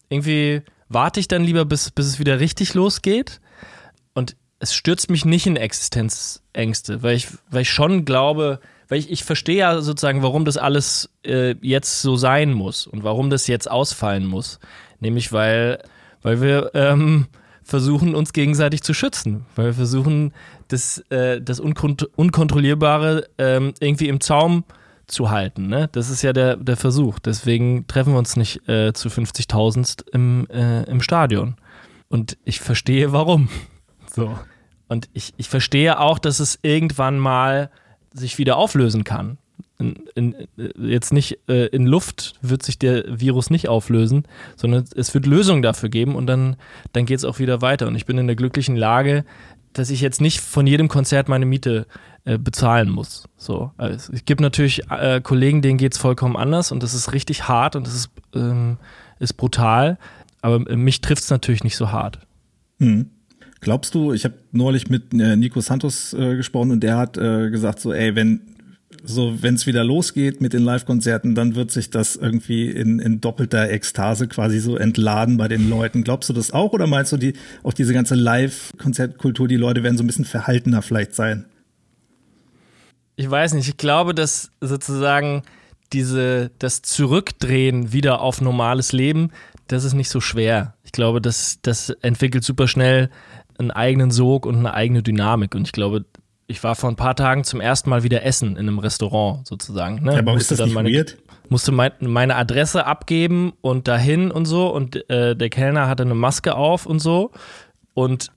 irgendwie 0.09 0.63
warte 0.89 1.21
ich 1.21 1.29
dann 1.29 1.43
lieber, 1.43 1.65
bis, 1.65 1.91
bis 1.91 2.07
es 2.07 2.19
wieder 2.19 2.39
richtig 2.39 2.75
losgeht. 2.75 3.41
Und 4.15 4.37
es 4.61 4.75
stürzt 4.75 5.11
mich 5.11 5.25
nicht 5.25 5.47
in 5.47 5.57
Existenzängste, 5.57 7.03
weil 7.03 7.17
ich, 7.17 7.29
weil 7.51 7.63
ich 7.63 7.71
schon 7.71 8.05
glaube, 8.05 8.61
weil 8.89 8.99
ich, 8.99 9.11
ich 9.11 9.25
verstehe 9.25 9.57
ja 9.57 9.81
sozusagen, 9.81 10.23
warum 10.23 10.45
das 10.45 10.57
alles 10.57 11.11
äh, 11.25 11.55
jetzt 11.63 12.03
so 12.03 12.17
sein 12.17 12.53
muss 12.53 12.87
und 12.87 13.05
warum 13.05 13.31
das 13.31 13.47
jetzt 13.47 13.71
ausfallen 13.71 14.27
muss. 14.27 14.61
Nämlich 14.99 15.33
weil, 15.33 15.83
weil 16.23 16.43
wir 16.43 16.73
ähm, 16.75 17.27
versuchen, 17.71 18.15
uns 18.15 18.33
gegenseitig 18.33 18.83
zu 18.83 18.93
schützen, 18.93 19.47
weil 19.55 19.67
wir 19.67 19.75
versuchen, 19.75 20.33
das, 20.69 20.99
äh, 21.11 21.41
das 21.41 21.61
Unkont 21.61 22.03
Unkontrollierbare 22.17 23.29
ähm, 23.39 23.73
irgendwie 23.81 24.09
im 24.09 24.21
Zaum 24.21 24.65
zu 25.07 25.31
halten. 25.31 25.69
Ne? 25.69 25.89
Das 25.93 26.11
ist 26.11 26.23
ja 26.23 26.33
der, 26.33 26.57
der 26.57 26.77
Versuch. 26.77 27.19
Deswegen 27.21 27.87
treffen 27.87 28.13
wir 28.13 28.19
uns 28.19 28.37
nicht 28.37 28.69
äh, 28.69 28.93
zu 28.93 29.09
50.000 29.09 30.05
im, 30.13 30.47
äh, 30.51 30.83
im 30.85 31.01
Stadion. 31.01 31.57
Und 32.09 32.37
ich 32.45 32.61
verstehe 32.61 33.13
warum. 33.13 33.49
So. 34.13 34.37
Und 34.89 35.09
ich, 35.13 35.35
ich 35.37 35.49
verstehe 35.49 36.01
auch, 36.01 36.19
dass 36.19 36.41
es 36.41 36.59
irgendwann 36.63 37.21
mal 37.21 37.71
sich 38.13 38.39
wieder 38.39 38.57
auflösen 38.57 39.05
kann. 39.05 39.39
In, 39.79 40.09
in, 40.15 40.35
jetzt 40.77 41.13
nicht 41.13 41.39
äh, 41.49 41.67
in 41.67 41.87
Luft 41.87 42.35
wird 42.43 42.63
sich 42.63 42.79
der 42.79 43.21
Virus 43.21 43.51
nicht 43.51 43.69
auflösen, 43.69 44.25
sondern 44.57 44.85
es 44.95 45.15
wird 45.15 45.27
Lösungen 45.27 45.63
dafür 45.63 45.89
geben 45.89 46.15
und 46.15 46.27
dann, 46.27 46.57
dann 46.93 47.07
geht 47.07 47.19
es 47.19 47.25
auch 47.25 47.39
wieder 47.39 47.63
weiter. 47.63 47.87
Und 47.87 47.97
ich 47.97 48.07
bin 48.07 48.19
in 48.19 48.27
der 48.27 48.37
glücklichen 48.37 48.77
Lage, 48.77 49.25
dass 49.73 49.91
ich 49.91 50.01
jetzt 50.01 50.21
nicht 50.21 50.41
von 50.41 50.67
jedem 50.67 50.89
Konzert 50.89 51.29
meine 51.29 51.47
Miete 51.47 51.87
äh, 52.25 52.39
bezahlen 52.39 52.91
muss. 52.91 53.25
So, 53.37 53.73
also 53.77 54.13
es 54.13 54.25
gibt 54.25 54.41
natürlich 54.41 54.83
äh, 54.91 55.21
Kollegen, 55.23 55.63
denen 55.63 55.79
geht 55.79 55.95
es 55.95 55.99
vollkommen 55.99 56.37
anders 56.37 56.73
und 56.73 56.83
das 56.83 56.95
ist 56.95 57.13
richtig 57.13 57.49
hart 57.49 57.77
und 57.77 57.87
das 57.87 57.95
ist, 57.95 58.11
ähm, 58.35 58.79
ist 59.21 59.35
brutal, 59.35 59.99
aber 60.43 60.59
mich 60.77 61.01
trifft 61.01 61.23
es 61.23 61.31
natürlich 61.31 61.65
nicht 61.65 61.77
so 61.77 61.93
hart. 61.93 62.19
Mhm. 62.79 63.11
Glaubst 63.61 63.95
du, 63.95 64.13
ich 64.13 64.25
habe 64.25 64.35
neulich 64.53 64.89
mit 64.89 65.13
äh, 65.13 65.37
Nico 65.37 65.61
Santos 65.61 66.15
äh, 66.15 66.37
gesprochen 66.37 66.71
und 66.73 66.81
der 66.81 66.97
hat 66.97 67.19
äh, 67.19 67.51
gesagt 67.51 67.81
so, 67.81 67.93
ey, 67.93 68.15
wenn 68.15 68.41
so 69.05 69.43
wenn 69.43 69.55
es 69.55 69.67
wieder 69.67 69.85
losgeht 69.85 70.41
mit 70.41 70.53
den 70.53 70.63
Live-Konzerten, 70.63 71.35
dann 71.35 71.55
wird 71.55 71.71
sich 71.71 71.91
das 71.91 72.17
irgendwie 72.17 72.71
in, 72.71 72.99
in 72.99 73.21
doppelter 73.21 73.71
Ekstase 73.71 74.29
quasi 74.29 74.61
so 74.61 74.77
entladen 74.77 75.37
bei 75.37 75.49
den 75.49 75.69
Leuten. 75.69 76.05
Glaubst 76.05 76.29
du 76.29 76.33
das 76.33 76.53
auch 76.53 76.73
oder 76.73 76.87
meinst 76.87 77.13
du 77.13 77.17
die 77.17 77.35
auch 77.63 77.73
diese 77.73 77.93
ganze 77.93 78.15
Live-Konzertkultur, 78.15 79.49
die 79.49 79.57
Leute 79.57 79.83
werden 79.83 79.97
so 79.97 80.05
ein 80.05 80.07
bisschen 80.07 80.25
verhaltener 80.25 80.83
vielleicht 80.83 81.15
sein? 81.15 81.47
Ich 83.17 83.31
weiß 83.31 83.55
nicht. 83.55 83.69
Ich 83.69 83.77
glaube, 83.77 84.15
dass 84.15 84.51
sozusagen 84.61 85.43
diese 85.93 86.51
das 86.59 86.83
Zurückdrehen 86.83 87.93
wieder 87.93 88.21
auf 88.21 88.41
normales 88.41 88.93
Leben, 88.93 89.31
das 89.67 89.85
ist 89.85 89.95
nicht 89.95 90.09
so 90.09 90.21
schwer. 90.21 90.75
Ich 90.85 90.93
glaube, 90.93 91.21
das 91.21 91.59
das 91.63 91.91
entwickelt 91.91 92.45
super 92.45 92.69
schnell 92.69 93.11
einen 93.61 93.71
eigenen 93.71 94.11
Sog 94.11 94.47
und 94.47 94.57
eine 94.57 94.75
eigene 94.75 95.03
Dynamik. 95.03 95.55
Und 95.55 95.67
ich 95.67 95.73
glaube, 95.73 96.07
ich 96.51 96.65
war 96.65 96.75
vor 96.75 96.91
ein 96.91 96.97
paar 96.97 97.15
Tagen 97.15 97.45
zum 97.45 97.61
ersten 97.61 97.89
Mal 97.91 98.03
wieder 98.03 98.25
essen 98.25 98.57
in 98.57 98.69
einem 98.69 98.81
Restaurant 98.81 99.47
sozusagen. 99.47 100.03
Ne? 100.03 100.15
Ja, 100.15 100.19
aber 100.19 100.33
musste 100.33 100.55
ist 100.55 100.61
das 100.61 100.67
nicht 100.67 100.75
meine, 100.75 100.93
weird? 100.93 101.17
Musste 101.49 101.71
mein, 101.71 101.93
meine 102.01 102.35
Adresse 102.35 102.87
abgeben 102.87 103.53
und 103.61 103.87
dahin 103.87 104.33
und 104.33 104.47
so. 104.47 104.69
Und 104.69 105.09
äh, 105.09 105.37
der 105.37 105.49
Kellner 105.49 105.87
hatte 105.87 106.03
eine 106.03 106.17
Maske 106.17 106.57
auf 106.57 106.87
und 106.87 106.99
so. 106.99 107.31
Und 107.95 108.33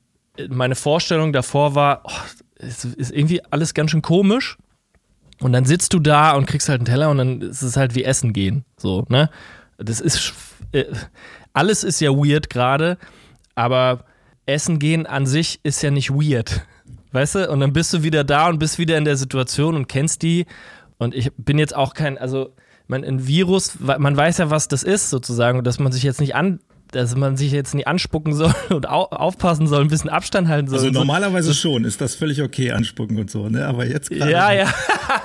meine 0.48 0.76
Vorstellung 0.76 1.32
davor 1.32 1.74
war, 1.74 2.02
oh, 2.04 2.12
es 2.56 2.84
ist 2.84 3.10
irgendwie 3.10 3.42
alles 3.50 3.74
ganz 3.74 3.90
schön 3.90 4.02
komisch. 4.02 4.58
Und 5.40 5.52
dann 5.52 5.64
sitzt 5.64 5.92
du 5.92 5.98
da 5.98 6.36
und 6.36 6.46
kriegst 6.46 6.68
halt 6.68 6.80
einen 6.80 6.86
Teller 6.86 7.10
und 7.10 7.18
dann 7.18 7.40
ist 7.40 7.62
es 7.62 7.76
halt 7.76 7.96
wie 7.96 8.04
Essen 8.04 8.32
gehen. 8.32 8.64
So, 8.76 9.04
ne? 9.08 9.28
Das 9.76 10.00
ist. 10.00 10.32
Äh, 10.70 10.84
alles 11.52 11.82
ist 11.84 12.00
ja 12.00 12.10
weird 12.10 12.48
gerade, 12.48 12.96
aber 13.54 14.04
Essen 14.46 14.78
gehen 14.78 15.06
an 15.06 15.26
sich 15.26 15.60
ist 15.64 15.82
ja 15.82 15.90
nicht 15.90 16.10
weird. 16.10 16.64
Weißt 17.14 17.36
du? 17.36 17.48
Und 17.48 17.60
dann 17.60 17.72
bist 17.72 17.92
du 17.94 18.02
wieder 18.02 18.24
da 18.24 18.48
und 18.48 18.58
bist 18.58 18.76
wieder 18.76 18.98
in 18.98 19.04
der 19.04 19.16
Situation 19.16 19.76
und 19.76 19.88
kennst 19.88 20.22
die. 20.22 20.46
Und 20.98 21.14
ich 21.14 21.30
bin 21.36 21.58
jetzt 21.60 21.74
auch 21.74 21.94
kein, 21.94 22.18
also 22.18 22.52
man, 22.88 23.04
ein 23.04 23.28
Virus, 23.28 23.78
man 23.78 24.16
weiß 24.16 24.38
ja, 24.38 24.50
was 24.50 24.66
das 24.66 24.82
ist, 24.82 25.10
sozusagen, 25.10 25.62
dass 25.62 25.78
man 25.78 25.92
sich 25.92 26.02
jetzt 26.02 26.20
nicht 26.20 26.34
an, 26.34 26.58
dass 26.94 27.16
man 27.16 27.36
sich 27.36 27.52
jetzt 27.52 27.74
nicht 27.74 27.86
anspucken 27.86 28.34
soll 28.34 28.54
und 28.70 28.88
au 28.88 29.04
aufpassen 29.04 29.66
soll, 29.66 29.82
ein 29.82 29.88
bisschen 29.88 30.10
Abstand 30.10 30.48
halten 30.48 30.68
soll. 30.68 30.78
Also 30.78 30.90
normalerweise 30.90 31.52
so. 31.52 31.54
schon, 31.54 31.84
ist 31.84 32.00
das 32.00 32.14
völlig 32.14 32.42
okay, 32.42 32.72
anspucken 32.72 33.18
und 33.18 33.30
so, 33.30 33.48
ne? 33.48 33.66
Aber 33.66 33.86
jetzt 33.86 34.10
gerade. 34.10 34.30
Ja, 34.30 34.52
ja. 34.52 34.72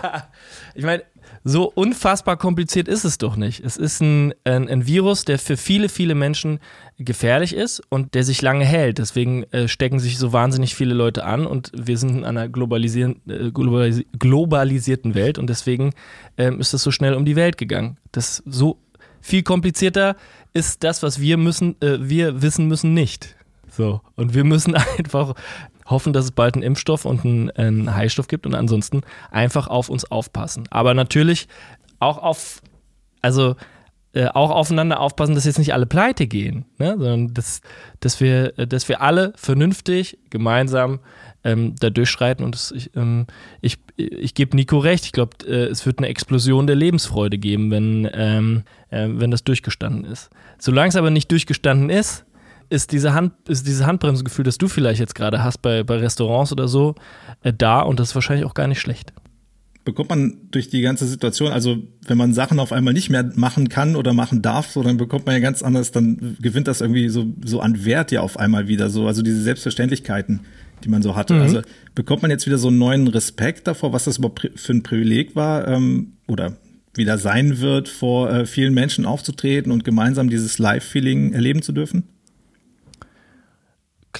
ich 0.76 0.84
meine, 0.84 1.04
so 1.44 1.72
unfassbar 1.74 2.38
kompliziert 2.38 2.88
ist 2.88 3.06
es 3.06 3.18
doch 3.18 3.36
nicht. 3.36 3.64
Es 3.64 3.78
ist 3.78 4.02
ein, 4.02 4.34
ein, 4.44 4.68
ein, 4.68 4.88
Virus, 4.88 5.24
der 5.24 5.40
für 5.40 5.58
viele, 5.58 5.90
viele 5.90 6.16
Menschen 6.16 6.60
gefährlich 6.98 7.56
ist 7.56 7.82
und 7.90 8.14
der 8.14 8.24
sich 8.24 8.42
lange 8.42 8.66
hält. 8.66 8.98
Deswegen 8.98 9.44
äh, 9.52 9.68
stecken 9.68 10.00
sich 10.00 10.18
so 10.18 10.34
wahnsinnig 10.34 10.76
viele 10.76 10.94
Leute 10.94 11.24
an 11.24 11.46
und 11.46 11.72
wir 11.74 11.98
sind 11.98 12.18
in 12.18 12.26
einer 12.26 12.50
globalisier 12.50 13.16
äh, 13.28 13.52
globalis 13.52 14.04
globalisierten 14.18 15.16
Welt 15.16 15.38
und 15.38 15.50
deswegen 15.50 15.94
äh, 16.38 16.54
ist 16.56 16.74
es 16.74 16.84
so 16.84 16.92
schnell 16.92 17.14
um 17.14 17.26
die 17.26 17.36
Welt 17.36 17.58
gegangen. 17.58 17.98
Das 18.12 18.44
so 18.46 18.78
viel 19.22 19.44
komplizierter 19.44 20.16
ist 20.54 20.84
das, 20.84 21.04
was 21.04 21.20
wir 21.20 21.38
müssen, 21.38 21.80
äh, 21.82 21.98
wir 22.00 22.42
wissen 22.42 22.68
müssen 22.68 22.94
nicht. 22.94 23.36
So. 23.70 24.02
Und 24.16 24.34
wir 24.34 24.44
müssen 24.44 24.76
einfach 24.98 25.36
hoffen, 25.86 26.14
dass 26.14 26.26
es 26.26 26.32
bald 26.32 26.56
einen 26.56 26.64
Impfstoff 26.64 27.06
und 27.06 27.26
einen, 27.26 27.50
einen 27.52 27.96
Heilstoff 27.96 28.28
gibt 28.28 28.46
und 28.46 28.56
ansonsten 28.56 29.02
einfach 29.32 29.68
auf 29.68 29.90
uns 29.90 30.06
aufpassen. 30.06 30.66
Aber 30.70 30.94
natürlich 30.94 31.48
auch 32.00 32.18
auf, 32.18 32.62
also 33.22 33.56
äh, 34.14 34.28
auch 34.28 34.52
aufeinander 34.52 35.00
aufpassen, 35.00 35.36
dass 35.36 35.46
jetzt 35.46 35.60
nicht 35.60 35.74
alle 35.74 35.86
pleite 35.86 36.28
gehen, 36.28 36.66
ne? 36.78 36.96
sondern 36.98 37.34
dass, 37.34 37.62
dass, 38.00 38.20
wir, 38.20 38.54
dass 38.54 38.90
wir 38.90 39.02
alle 39.02 39.34
vernünftig 39.36 40.18
gemeinsam 40.30 41.00
ähm, 41.44 41.76
da 41.80 41.90
durchschreiten 41.90 42.44
und 42.44 42.56
das, 42.56 42.72
ich, 42.72 42.92
ähm, 42.96 43.28
ich, 43.62 43.78
ich 43.96 44.34
gebe 44.34 44.56
Nico 44.56 44.78
recht, 44.78 45.06
ich 45.06 45.12
glaube, 45.12 45.38
äh, 45.48 45.66
es 45.66 45.86
wird 45.86 46.00
eine 46.00 46.08
Explosion 46.08 46.68
der 46.68 46.76
Lebensfreude 46.76 47.38
geben, 47.38 47.72
wenn, 47.72 48.10
ähm, 48.14 48.64
äh, 48.90 49.08
wenn 49.10 49.32
das 49.32 49.44
durchgestanden 49.44 50.06
ist. 50.06 50.30
Solange 50.58 50.90
es 50.90 50.96
aber 50.96 51.10
nicht 51.10 51.32
durchgestanden 51.32 51.90
ist, 51.90 52.26
ist, 52.70 52.92
diese 52.92 53.14
Hand, 53.14 53.34
ist 53.48 53.68
dieses 53.68 53.86
Handbremsengefühl, 53.86 54.46
das 54.46 54.58
du 54.58 54.68
vielleicht 54.68 55.00
jetzt 55.00 55.16
gerade 55.16 55.44
hast 55.44 55.60
bei, 55.60 55.84
bei 55.84 55.98
Restaurants 55.98 56.52
oder 56.52 56.68
so, 56.68 56.96
äh, 57.42 57.54
da 57.54 57.82
und 57.82 58.00
das 58.00 58.10
ist 58.10 58.16
wahrscheinlich 58.16 58.46
auch 58.46 58.54
gar 58.54 58.68
nicht 58.68 58.80
schlecht. 58.80 59.14
Bekommt 59.86 60.10
man 60.10 60.38
durch 60.52 60.70
die 60.70 60.82
ganze 60.82 61.08
Situation, 61.08 61.52
also 61.52 61.78
wenn 62.06 62.18
man 62.18 62.34
Sachen 62.34 62.60
auf 62.60 62.74
einmal 62.74 62.94
nicht 62.94 63.10
mehr 63.10 63.32
machen 63.36 63.70
kann 63.70 63.96
oder 63.96 64.14
machen 64.14 64.42
darf, 64.42 64.70
so 64.72 64.84
dann 64.84 64.98
bekommt 64.98 65.26
man 65.26 65.34
ja 65.34 65.40
ganz 65.40 65.64
anders, 65.64 65.92
dann 65.92 66.38
gewinnt 66.42 66.68
das 66.68 66.82
irgendwie 66.82 67.10
so, 67.10 67.26
so 67.44 67.62
an 67.62 67.86
Wert 67.86 68.12
ja 68.12 68.22
auf 68.22 68.38
einmal 68.38 68.68
wieder 68.68 68.90
so, 68.90 69.08
also 69.08 69.22
diese 69.24 69.42
Selbstverständlichkeiten, 69.42 70.42
die 70.84 70.90
man 70.90 71.02
so 71.02 71.16
hatte. 71.16 71.34
Mhm. 71.34 71.42
Also 71.42 71.62
bekommt 71.96 72.22
man 72.22 72.32
jetzt 72.32 72.46
wieder 72.46 72.58
so 72.58 72.70
einen 72.70 72.78
neuen 72.78 73.08
Respekt 73.08 73.68
davor, 73.68 73.94
was 73.94 74.06
das 74.06 74.18
überhaupt 74.18 74.50
für 74.56 74.74
ein 74.74 74.84
Privileg 74.84 75.36
war 75.36 75.68
ähm, 75.68 76.14
oder 76.28 76.58
wieder 76.96 77.18
sein 77.18 77.60
wird, 77.60 77.88
vor 77.88 78.30
äh, 78.32 78.46
vielen 78.46 78.74
Menschen 78.74 79.06
aufzutreten 79.06 79.72
und 79.72 79.84
gemeinsam 79.84 80.30
dieses 80.30 80.60
Live-Feeling 80.60 81.34
erleben 81.34 81.62
zu 81.62 81.72
dürfen? 81.72 82.04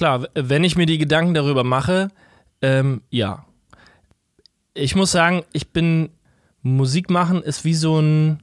klar, 0.00 0.28
wenn 0.34 0.64
ich 0.64 0.76
mir 0.76 0.86
die 0.86 0.98
Gedanken 0.98 1.34
darüber 1.34 1.64
mache, 1.64 2.08
ähm, 2.62 3.02
ja. 3.10 3.44
Ich 4.74 4.94
muss 4.94 5.12
sagen, 5.12 5.42
ich 5.52 5.72
bin, 5.72 6.10
Musik 6.62 7.10
machen 7.10 7.42
ist 7.42 7.64
wie 7.64 7.74
so 7.74 8.00
ein, 8.00 8.42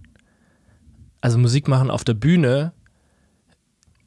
also 1.22 1.38
Musik 1.38 1.68
machen 1.68 1.90
auf 1.90 2.04
der 2.04 2.14
Bühne, 2.14 2.74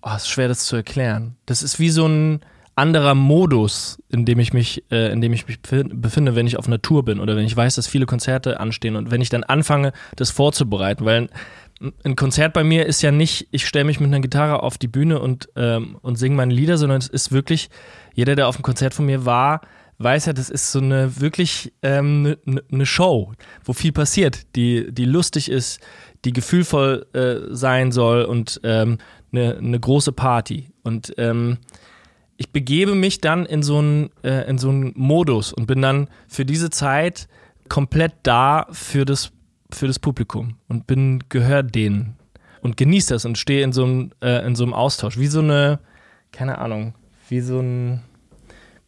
oh, 0.03 0.15
ist 0.15 0.29
schwer 0.29 0.49
das 0.49 0.65
zu 0.65 0.77
erklären. 0.77 1.37
Das 1.47 1.63
ist 1.63 1.81
wie 1.81 1.91
so 1.91 2.07
ein 2.07 2.41
anderer 2.81 3.15
Modus, 3.15 4.03
in 4.09 4.25
dem 4.25 4.39
ich 4.39 4.53
mich, 4.53 4.83
äh, 4.91 5.13
in 5.13 5.21
dem 5.21 5.33
ich 5.33 5.47
mich 5.47 5.61
befinde, 5.61 6.35
wenn 6.35 6.47
ich 6.47 6.57
auf 6.57 6.67
einer 6.67 6.81
Tour 6.81 7.05
bin 7.05 7.21
oder 7.21 7.37
wenn 7.37 7.45
ich 7.45 7.57
weiß, 7.57 7.75
dass 7.75 7.87
viele 7.87 8.07
Konzerte 8.07 8.59
anstehen 8.59 8.97
und 8.97 9.11
wenn 9.11 9.21
ich 9.21 9.29
dann 9.29 9.45
anfange, 9.45 9.93
das 10.17 10.31
vorzubereiten, 10.31 11.05
weil 11.05 11.29
ein 12.05 12.17
Konzert 12.17 12.53
bei 12.53 12.65
mir 12.65 12.87
ist 12.87 13.03
ja 13.03 13.11
nicht, 13.11 13.49
ich 13.51 13.67
stelle 13.67 13.85
mich 13.85 14.01
mit 14.01 14.09
einer 14.09 14.21
Gitarre 14.21 14.63
auf 14.63 14.79
die 14.79 14.89
Bühne 14.89 15.21
und, 15.21 15.49
ähm, 15.57 15.97
und 16.03 16.17
singe 16.17 16.37
meine 16.37 16.53
Lieder, 16.53 16.79
sondern 16.79 16.99
es 16.99 17.09
ist 17.09 17.33
wirklich, 17.33 17.71
jeder, 18.15 18.35
der 18.35 18.49
auf 18.49 18.57
einem 18.57 18.63
Konzert 18.63 18.95
von 18.95 19.07
mir 19.07 19.25
war, 19.25 19.61
weiß 19.99 20.27
ja, 20.27 20.33
das 20.33 20.49
ist 20.49 20.73
so 20.73 20.79
eine 20.79 21.21
wirklich 21.21 21.73
ähm, 21.83 22.37
eine, 22.47 22.63
eine 22.73 22.87
Show, 22.87 23.33
wo 23.65 23.75
viel 23.75 23.93
passiert, 23.93 24.57
die, 24.57 24.93
die 24.93 25.05
lustig 25.05 25.51
ist, 25.51 25.81
die 26.25 26.33
gefühlvoll 26.33 27.07
äh, 27.13 27.55
sein 27.55 27.93
soll 27.93 28.25
und 28.25 28.61
ähm, 28.65 28.99
eine, 29.33 29.57
eine 29.57 29.79
große 29.79 30.13
Party. 30.13 30.71
Und 30.83 31.15
ähm, 31.19 31.59
ich 32.41 32.53
begebe 32.53 32.95
mich 32.95 33.21
dann 33.21 33.45
in 33.45 33.63
so 33.63 33.79
einen 33.79 34.09
äh, 34.25 34.49
in 34.49 34.57
so 34.57 34.71
einen 34.71 34.95
Modus 34.97 35.53
und 35.53 35.67
bin 35.67 35.83
dann 35.83 36.09
für 36.27 36.47
diese 36.47 36.71
Zeit 36.71 37.29
komplett 37.69 38.15
da 38.23 38.67
für 38.71 39.05
das 39.05 39.33
für 39.71 39.87
das 39.87 39.99
Publikum 39.99 40.57
und 40.67 40.87
bin 40.87 41.23
gehört 41.29 41.75
denen 41.75 42.17
und 42.63 42.79
genieße 42.79 43.13
das 43.13 43.27
und 43.27 43.37
stehe 43.37 43.63
in 43.63 43.73
so 43.73 43.85
einem 43.85 44.13
äh, 44.23 44.47
in 44.47 44.55
so 44.55 44.65
einem 44.65 44.73
Austausch. 44.73 45.19
Wie 45.19 45.27
so 45.27 45.41
eine 45.41 45.81
keine 46.33 46.57
Ahnung 46.59 46.95
wie 47.29 47.41
so 47.41 47.61
ein 47.61 48.01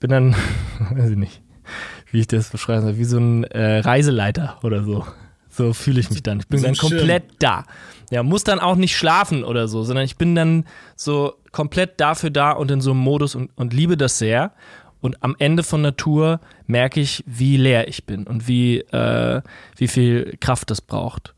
bin 0.00 0.08
dann 0.08 0.34
weiß 0.90 1.10
ich 1.10 1.18
nicht 1.18 1.42
wie 2.10 2.20
ich 2.20 2.28
das 2.28 2.48
beschreiben 2.48 2.80
soll 2.80 2.96
wie 2.96 3.04
so 3.04 3.18
ein 3.18 3.44
äh, 3.44 3.80
Reiseleiter 3.80 4.60
oder 4.62 4.82
so 4.82 5.04
so 5.52 5.72
fühle 5.72 6.00
ich 6.00 6.10
mich 6.10 6.22
dann 6.22 6.40
ich 6.40 6.48
bin 6.48 6.60
so 6.60 6.66
dann 6.66 6.76
komplett 6.76 7.24
Schirm. 7.24 7.36
da 7.38 7.64
ja 8.10 8.22
muss 8.22 8.44
dann 8.44 8.58
auch 8.58 8.76
nicht 8.76 8.96
schlafen 8.96 9.44
oder 9.44 9.68
so 9.68 9.84
sondern 9.84 10.04
ich 10.04 10.16
bin 10.16 10.34
dann 10.34 10.64
so 10.96 11.34
komplett 11.52 12.00
dafür 12.00 12.30
da 12.30 12.52
und 12.52 12.70
in 12.70 12.80
so 12.80 12.90
einem 12.90 13.00
Modus 13.00 13.34
und, 13.34 13.50
und 13.56 13.72
liebe 13.72 13.96
das 13.96 14.18
sehr 14.18 14.52
und 15.02 15.22
am 15.22 15.34
Ende 15.38 15.64
von 15.64 15.82
der 15.82 15.96
Tour 15.96 16.40
merke 16.66 17.00
ich, 17.00 17.24
wie 17.26 17.56
leer 17.56 17.88
ich 17.88 18.06
bin 18.06 18.24
und 18.24 18.46
wie, 18.46 18.78
äh, 18.78 19.42
wie 19.76 19.88
viel 19.88 20.36
Kraft 20.40 20.70
das 20.70 20.80
braucht. 20.80 21.34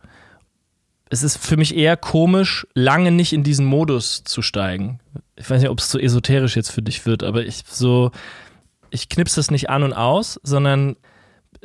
Es 1.08 1.22
ist 1.22 1.38
für 1.38 1.56
mich 1.56 1.74
eher 1.74 1.96
komisch, 1.96 2.66
lange 2.74 3.10
nicht 3.10 3.32
in 3.32 3.42
diesen 3.42 3.64
Modus 3.64 4.22
zu 4.22 4.42
steigen. 4.42 5.00
Ich 5.36 5.48
weiß 5.48 5.62
nicht, 5.62 5.70
ob 5.70 5.78
es 5.78 5.90
so 5.90 5.98
esoterisch 5.98 6.56
jetzt 6.56 6.70
für 6.70 6.82
dich 6.82 7.06
wird, 7.06 7.22
aber 7.22 7.44
ich 7.44 7.64
so, 7.66 8.10
ich 8.90 9.08
knipse 9.08 9.36
das 9.36 9.50
nicht 9.50 9.70
an 9.70 9.82
und 9.82 9.94
aus, 9.94 10.38
sondern 10.42 10.96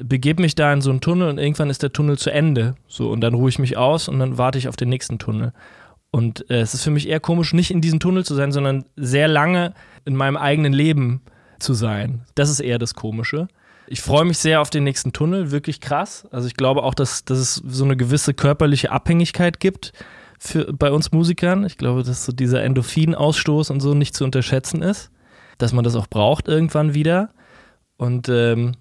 begebe 0.02 0.42
mich 0.42 0.56
da 0.56 0.72
in 0.72 0.82
so 0.82 0.90
einen 0.90 1.02
Tunnel 1.02 1.30
und 1.30 1.38
irgendwann 1.38 1.70
ist 1.70 1.84
der 1.84 1.94
Tunnel 1.94 2.18
zu 2.18 2.32
Ende. 2.32 2.76
So, 2.88 3.10
und 3.10 3.22
dann 3.22 3.34
ruhe 3.34 3.50
ich 3.50 3.60
mich 3.60 3.78
aus 3.78 4.08
und 4.08 4.20
dann 4.20 4.38
warte 4.38 4.58
ich 4.58 4.68
auf 4.68 4.76
den 4.76 4.90
nächsten 4.90 5.20
Tunnel. 5.20 5.54
Und 6.12 6.50
äh, 6.50 6.62
es 6.62 6.74
ist 6.74 6.84
für 6.84 6.92
mich 6.92 7.08
eher 7.08 7.20
komisch, 7.20 7.54
nicht 7.54 7.72
in 7.72 7.82
diesem 7.82 8.00
Tunnel 8.00 8.26
zu 8.26 8.36
sein, 8.36 8.52
sondern 8.52 8.86
sehr 8.96 9.28
lange 9.28 9.74
in 10.06 10.16
meinem 10.16 10.38
eigenen 10.38 10.74
Leben 10.74 11.22
zu 11.60 11.74
sein. 11.74 12.26
Das 12.36 12.50
ist 12.50 12.60
eher 12.60 12.80
das 12.80 12.96
Komische. 12.96 13.48
Ich 13.88 14.02
freue 14.02 14.26
mich 14.26 14.38
sehr 14.38 14.62
auf 14.62 14.70
den 14.70 14.84
nächsten 14.84 15.14
Tunnel, 15.14 15.52
wirklich 15.52 15.82
krass. 15.82 16.28
Also 16.32 16.48
ich 16.48 16.56
glaube 16.56 16.84
auch, 16.84 16.94
dass, 16.94 17.26
dass 17.26 17.38
es 17.40 17.56
so 17.56 17.84
eine 17.84 17.98
gewisse 17.98 18.34
körperliche 18.34 18.92
Abhängigkeit 18.92 19.60
gibt 19.60 19.94
für, 20.40 20.72
bei 20.74 20.92
uns 20.92 21.12
Musikern. 21.12 21.66
Ich 21.66 21.78
glaube, 21.78 22.04
dass 22.04 22.26
so 22.26 22.32
dieser 22.32 22.64
Endorphinausstoß 22.64 23.72
und 23.72 23.80
so 23.80 23.94
nicht 23.94 24.16
zu 24.16 24.24
unterschätzen 24.24 24.82
ist. 24.82 25.12
Dass 25.58 25.74
man 25.74 25.84
das 25.84 25.96
auch 25.96 26.08
braucht 26.08 26.48
irgendwann 26.48 26.94
wieder. 26.94 27.30
Und 27.98 28.30
ähm, 28.30 28.74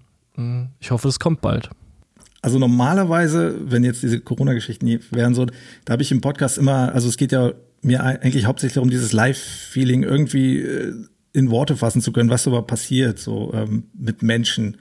ich 0.79 0.91
hoffe, 0.91 1.07
es 1.07 1.19
kommt 1.19 1.41
bald. 1.41 1.69
Also 2.41 2.57
normalerweise, 2.57 3.55
wenn 3.69 3.83
jetzt 3.83 4.01
diese 4.01 4.21
Corona-Geschichten 4.21 4.99
wären 5.11 5.35
so, 5.35 5.45
da 5.85 5.93
habe 5.93 6.01
ich 6.01 6.11
im 6.11 6.21
Podcast 6.21 6.57
immer, 6.57 6.93
also 6.93 7.09
es 7.09 7.17
geht 7.17 7.31
ja 7.31 7.53
mir 7.81 8.03
eigentlich 8.03 8.45
hauptsächlich 8.45 8.75
darum, 8.75 8.89
dieses 8.89 9.11
Live-Feeling 9.13 10.03
irgendwie 10.03 10.59
äh, 10.59 10.93
in 11.33 11.51
Worte 11.51 11.75
fassen 11.77 12.01
zu 12.01 12.11
können, 12.11 12.29
was 12.29 12.43
so 12.43 12.61
passiert, 12.61 13.19
so 13.19 13.53
ähm, 13.53 13.83
mit 13.93 14.23
Menschen, 14.23 14.77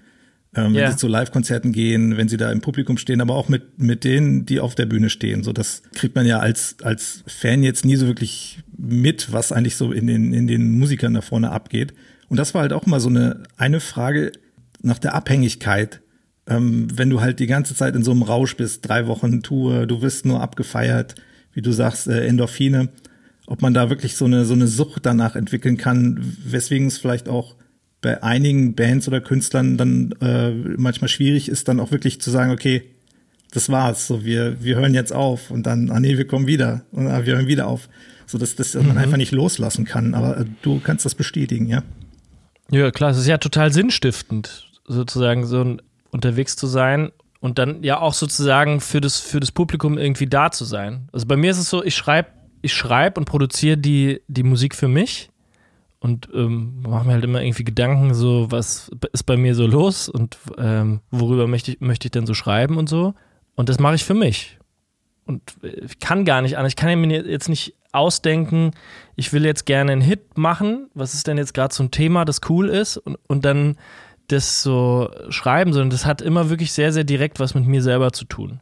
ähm, 0.55 0.75
yeah. 0.75 0.85
wenn 0.85 0.93
sie 0.93 0.97
zu 0.97 1.09
Live-Konzerten 1.09 1.73
gehen, 1.73 2.17
wenn 2.17 2.29
sie 2.29 2.37
da 2.37 2.51
im 2.51 2.61
Publikum 2.61 2.97
stehen, 2.97 3.21
aber 3.21 3.35
auch 3.35 3.49
mit 3.49 3.79
mit 3.79 4.05
denen, 4.05 4.47
die 4.47 4.61
auf 4.61 4.75
der 4.75 4.87
Bühne 4.87 5.11
stehen. 5.11 5.43
So, 5.43 5.53
das 5.53 5.83
kriegt 5.95 6.15
man 6.15 6.27
ja 6.27 6.39
als 6.39 6.77
als 6.83 7.23
Fan 7.27 7.63
jetzt 7.63 7.85
nie 7.85 7.97
so 7.97 8.07
wirklich 8.07 8.61
mit, 8.77 9.33
was 9.33 9.53
eigentlich 9.53 9.77
so 9.77 9.93
in 9.93 10.07
den 10.07 10.33
in 10.33 10.47
den 10.47 10.79
Musikern 10.79 11.15
da 11.15 11.21
vorne 11.21 11.51
abgeht. 11.51 11.93
Und 12.29 12.39
das 12.39 12.55
war 12.55 12.63
halt 12.63 12.73
auch 12.73 12.87
mal 12.87 13.01
so 13.01 13.09
eine 13.09 13.43
eine 13.57 13.81
Frage 13.81 14.33
nach 14.83 14.99
der 14.99 15.15
Abhängigkeit. 15.15 16.01
Ähm, 16.47 16.89
wenn 16.93 17.11
du 17.11 17.21
halt 17.21 17.41
die 17.41 17.47
ganze 17.47 17.75
Zeit 17.75 17.95
in 17.95 18.03
so 18.03 18.11
einem 18.11 18.23
Rausch 18.23 18.57
bist, 18.57 18.89
drei 18.89 19.07
Wochen 19.07 19.43
Tour, 19.43 19.87
du 19.87 20.03
wirst 20.03 20.25
nur 20.25 20.41
abgefeiert, 20.41 21.15
wie 21.53 21.63
du 21.63 21.73
sagst, 21.73 22.09
äh, 22.09 22.27
Endorphine 22.27 22.89
ob 23.49 23.63
man 23.63 23.73
da 23.73 23.89
wirklich 23.89 24.15
so 24.15 24.27
eine, 24.27 24.45
so 24.45 24.53
eine 24.53 24.67
Sucht 24.67 25.07
danach 25.07 25.35
entwickeln 25.35 25.79
kann, 25.79 26.19
weswegen 26.45 26.87
es 26.87 26.99
vielleicht 26.99 27.31
auch 27.31 27.57
bei 28.03 28.23
einigen 28.23 28.75
Bands 28.75 29.09
oder 29.09 29.23
Künstlern 29.23 29.79
dann 29.79 30.13
äh, 30.21 30.51
manchmal 30.77 31.09
schwierig 31.09 31.49
ist, 31.49 31.67
dann 31.67 31.81
auch 31.81 31.91
wirklich 31.91 32.21
zu 32.21 32.31
sagen, 32.31 32.53
okay, 32.53 32.83
das 33.51 33.71
war's, 33.71 34.07
so 34.07 34.23
wir, 34.23 34.63
wir 34.63 34.77
hören 34.77 34.93
jetzt 34.93 35.15
auf 35.15 35.51
und 35.51 35.65
dann, 35.67 35.91
ah 35.91 35.99
nee, 35.99 36.19
wir 36.19 36.27
kommen 36.27 36.47
wieder 36.47 36.85
und 36.93 37.07
ah, 37.07 37.25
wir 37.25 37.37
hören 37.37 37.47
wieder 37.47 37.67
auf. 37.67 37.89
So 38.27 38.37
dass, 38.37 38.55
dass 38.55 38.75
mhm. 38.75 38.89
man 38.89 38.99
einfach 38.99 39.17
nicht 39.17 39.33
loslassen 39.33 39.87
kann. 39.87 40.13
Aber 40.13 40.37
äh, 40.37 40.45
du 40.61 40.81
kannst 40.81 41.07
das 41.07 41.15
bestätigen, 41.15 41.67
ja? 41.67 41.83
Ja, 42.71 42.91
klar, 42.91 43.13
es 43.13 43.17
ist 43.17 43.27
ja 43.27 43.39
total 43.39 43.73
sinnstiftend, 43.73 44.68
sozusagen 44.89 45.47
so 45.47 45.77
unterwegs 46.11 46.57
zu 46.57 46.67
sein 46.67 47.13
und 47.41 47.59
dann 47.59 47.83
ja 47.83 48.01
auch 48.01 48.15
sozusagen 48.15 48.81
für 48.81 49.01
das, 49.01 49.21
für 49.21 49.41
das 49.41 49.53
Publikum 49.53 49.99
irgendwie 49.99 50.27
da 50.27 50.51
zu 50.51 50.65
sein. 50.65 51.09
Also 51.13 51.27
bei 51.27 51.37
mir 51.37 51.51
ist 51.51 51.59
es 51.59 51.71
so, 51.71 51.85
ich 51.85 51.95
schreibe 51.95 52.29
ich 52.63 52.75
schreibe 52.75 53.21
und 53.21 53.27
produziere 53.27 53.77
die, 53.77 54.21
die 54.27 54.43
Musik 54.43 54.75
für 54.75 54.89
mich 54.89 55.31
und 56.01 56.29
ähm, 56.35 56.83
mache 56.83 57.07
mir 57.07 57.13
halt 57.15 57.25
immer 57.25 57.43
irgendwie 57.43 57.65
Gedanken, 57.65 58.15
so 58.15 58.51
was 58.51 58.91
ist 59.13 59.25
bei 59.25 59.37
mir 59.37 59.55
so 59.55 59.67
los 59.67 60.09
und 60.09 60.39
ähm, 60.57 61.01
worüber 61.11 61.47
möchte 61.47 61.73
ich, 61.73 61.81
möchte 61.81 62.07
ich 62.07 62.13
denn 62.13 62.27
so 62.27 62.35
schreiben 62.35 62.77
und 62.77 62.89
so. 62.89 63.15
Und 63.55 63.69
das 63.69 63.81
mache 63.81 63.97
ich 63.97 64.05
für 64.05 64.15
mich. 64.15 64.59
Und 65.25 65.43
ich 65.63 65.99
kann 65.99 66.25
gar 66.25 66.43
nicht 66.43 66.57
anders. 66.57 66.73
Ich 66.73 66.77
kann 66.77 67.01
mir 67.01 67.27
jetzt 67.27 67.49
nicht 67.49 67.75
ausdenken, 67.93 68.71
ich 69.17 69.33
will 69.33 69.45
jetzt 69.45 69.67
gerne 69.67 69.93
einen 69.93 70.01
Hit 70.01 70.39
machen. 70.39 70.89
Was 70.95 71.15
ist 71.15 71.27
denn 71.27 71.39
jetzt 71.39 71.55
gerade 71.55 71.75
so 71.75 71.83
ein 71.83 71.91
Thema, 71.91 72.25
das 72.25 72.41
cool 72.49 72.69
ist? 72.69 72.97
Und, 72.97 73.19
und 73.27 73.45
dann 73.45 73.77
das 74.29 74.63
so 74.63 75.11
schreiben, 75.31 75.73
sondern 75.73 75.91
das 75.91 76.07
hat 76.07 76.23
immer 76.23 76.51
wirklich 76.51 76.73
sehr, 76.73 76.93
sehr 76.93 77.05
direkt 77.05 77.41
was 77.41 77.55
mit 77.55 77.67
mir 77.67 77.83
selber 77.83 78.13
zu 78.13 78.25
tun. 78.25 78.61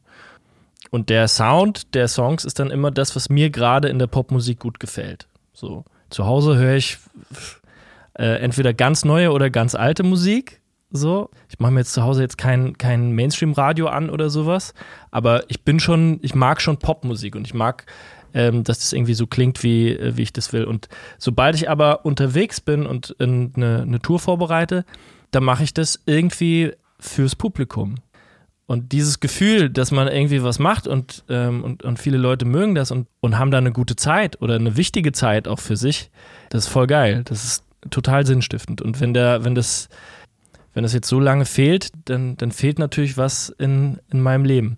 Und 0.91 1.11
der 1.11 1.29
Sound 1.29 1.95
der 1.95 2.09
Songs 2.09 2.45
ist 2.45 2.59
dann 2.59 2.71
immer 2.71 2.91
das, 2.91 3.17
was 3.17 3.29
mir 3.29 3.51
gerade 3.51 3.89
in 3.89 3.99
der 3.99 4.07
Popmusik 4.07 4.61
gut 4.61 4.81
gefällt. 4.81 5.27
So, 5.53 5.85
zu 6.11 6.27
Hause 6.27 6.57
höre 6.57 6.77
ich 6.77 6.99
äh, 8.15 8.41
entweder 8.41 8.73
ganz 8.73 9.05
neue 9.05 9.33
oder 9.33 9.51
ganz 9.51 9.75
alte 9.75 10.03
Musik. 10.03 10.61
So, 10.91 11.31
ich 11.49 11.59
mache 11.59 11.73
mir 11.73 11.81
jetzt 11.81 11.93
zu 11.93 12.03
Hause 12.03 12.23
jetzt 12.23 12.39
kein, 12.39 12.79
kein 12.79 13.13
Mainstream-Radio 13.13 13.89
an 13.89 14.09
oder 14.09 14.31
sowas, 14.31 14.73
aber 15.11 15.43
ich 15.49 15.65
bin 15.65 15.81
schon, 15.81 16.21
ich 16.23 16.35
mag 16.35 16.63
schon 16.63 16.79
Popmusik 16.79 17.35
und 17.35 17.45
ich 17.47 17.55
mag, 17.55 17.87
ähm, 18.35 18.63
dass 18.63 18.79
das 18.79 18.93
irgendwie 18.93 19.15
so 19.15 19.27
klingt, 19.27 19.63
wie, 19.65 19.91
äh, 19.91 20.17
wie 20.17 20.23
ich 20.23 20.33
das 20.33 20.53
will. 20.53 20.65
Und 20.65 20.89
sobald 21.19 21.57
ich 21.57 21.69
aber 21.69 22.05
unterwegs 22.05 22.61
bin 22.61 22.87
und 22.87 23.17
eine, 23.19 23.83
eine 23.83 23.99
Tour 24.01 24.21
vorbereite, 24.21 24.85
dann 25.31 25.45
mache 25.45 25.65
ich 25.65 25.75
das 25.75 26.01
irgendwie 26.07 26.73
fürs 26.99 27.37
Publikum. 27.37 27.97
Und 28.67 28.91
dieses 28.91 29.21
Gefühl, 29.21 29.71
dass 29.71 29.93
man 29.93 30.09
irgendwie 30.09 30.43
was 30.43 30.59
macht 30.59 30.89
und, 30.89 31.25
ähm, 31.29 31.63
und, 31.63 31.85
und 31.85 31.99
viele 32.01 32.19
Leute 32.19 32.45
mögen 32.45 32.75
das 32.75 32.91
und, 32.91 33.07
und 33.21 33.39
haben 33.39 33.53
da 33.53 33.59
eine 33.59 33.71
gute 33.71 33.95
Zeit 33.95 34.43
oder 34.43 34.57
eine 34.57 34.77
wichtige 34.77 35.13
Zeit 35.13 35.47
auch 35.47 35.61
für 35.61 35.77
sich, 35.77 36.11
das 36.51 36.65
ist 36.65 36.71
voll 36.71 36.89
geil. 36.89 37.23
Das 37.27 37.45
ist 37.45 37.65
total 37.91 38.27
sinnstiftend. 38.27 38.83
Und 38.83 39.01
wenn 39.01 39.15
der, 39.15 39.45
wenn 39.45 39.55
das, 39.55 39.89
wenn 40.75 40.83
das 40.83 40.93
jetzt 40.93 41.09
so 41.09 41.21
lange 41.21 41.45
fehlt, 41.45 41.91
dann, 42.07 42.37
dann 42.39 42.51
fehlt 42.51 42.81
natürlich 42.81 43.17
was 43.17 43.51
in, 43.51 43.99
in 44.11 44.21
meinem 44.21 44.45
Leben. 44.45 44.77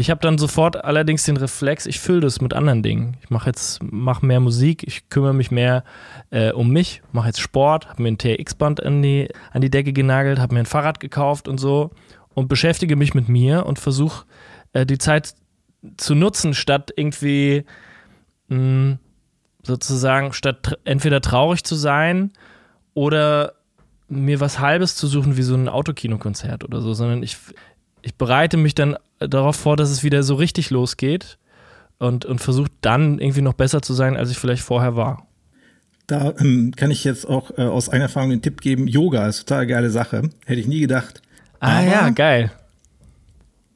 Ich 0.00 0.08
habe 0.08 0.22
dann 0.22 0.38
sofort 0.38 0.82
allerdings 0.82 1.24
den 1.24 1.36
Reflex, 1.36 1.84
ich 1.84 2.00
fülle 2.00 2.20
das 2.20 2.40
mit 2.40 2.54
anderen 2.54 2.82
Dingen. 2.82 3.18
Ich 3.22 3.28
mache 3.28 3.50
jetzt 3.50 3.82
mach 3.82 4.22
mehr 4.22 4.40
Musik, 4.40 4.82
ich 4.82 5.10
kümmere 5.10 5.34
mich 5.34 5.50
mehr 5.50 5.84
äh, 6.30 6.52
um 6.52 6.70
mich, 6.70 7.02
mache 7.12 7.26
jetzt 7.26 7.38
Sport, 7.38 7.86
habe 7.86 8.02
mir 8.02 8.08
ein 8.08 8.16
TRX-Band 8.16 8.82
an 8.82 9.02
die, 9.02 9.28
an 9.52 9.60
die 9.60 9.68
Decke 9.68 9.92
genagelt, 9.92 10.38
habe 10.38 10.54
mir 10.54 10.60
ein 10.60 10.66
Fahrrad 10.66 11.00
gekauft 11.00 11.48
und 11.48 11.58
so 11.58 11.90
und 12.32 12.48
beschäftige 12.48 12.96
mich 12.96 13.12
mit 13.12 13.28
mir 13.28 13.66
und 13.66 13.78
versuche 13.78 14.24
äh, 14.72 14.86
die 14.86 14.96
Zeit 14.96 15.34
zu 15.98 16.14
nutzen, 16.14 16.54
statt 16.54 16.90
irgendwie 16.96 17.66
mh, 18.48 18.56
hm, 18.56 18.98
sozusagen, 19.64 20.32
statt 20.32 20.78
entweder 20.84 21.20
traurig 21.20 21.62
zu 21.62 21.74
sein 21.74 22.32
oder 22.94 23.52
mir 24.08 24.40
was 24.40 24.60
Halbes 24.60 24.96
zu 24.96 25.06
suchen, 25.06 25.36
wie 25.36 25.42
so 25.42 25.54
ein 25.54 25.68
Autokinokonzert 25.68 26.64
oder 26.64 26.80
so, 26.80 26.94
sondern 26.94 27.22
ich, 27.22 27.36
ich 28.00 28.14
bereite 28.14 28.56
mich 28.56 28.74
dann 28.74 28.96
darauf 29.20 29.56
vor, 29.56 29.76
dass 29.76 29.90
es 29.90 30.02
wieder 30.02 30.22
so 30.22 30.34
richtig 30.34 30.70
losgeht 30.70 31.38
und, 31.98 32.24
und 32.24 32.40
versuche 32.40 32.70
dann 32.80 33.18
irgendwie 33.18 33.42
noch 33.42 33.54
besser 33.54 33.82
zu 33.82 33.94
sein, 33.94 34.16
als 34.16 34.30
ich 34.30 34.38
vielleicht 34.38 34.62
vorher 34.62 34.96
war. 34.96 35.26
Da 36.06 36.34
ähm, 36.40 36.72
kann 36.74 36.90
ich 36.90 37.04
jetzt 37.04 37.28
auch 37.28 37.56
äh, 37.56 37.62
aus 37.62 37.88
eigener 37.88 38.06
Erfahrung 38.06 38.30
den 38.30 38.42
Tipp 38.42 38.60
geben, 38.60 38.88
Yoga 38.88 39.28
ist 39.28 39.46
total 39.46 39.66
geile 39.68 39.90
Sache. 39.90 40.30
Hätte 40.44 40.60
ich 40.60 40.66
nie 40.66 40.80
gedacht. 40.80 41.22
Ah 41.60 41.82
ja, 41.82 42.10
geil. 42.10 42.50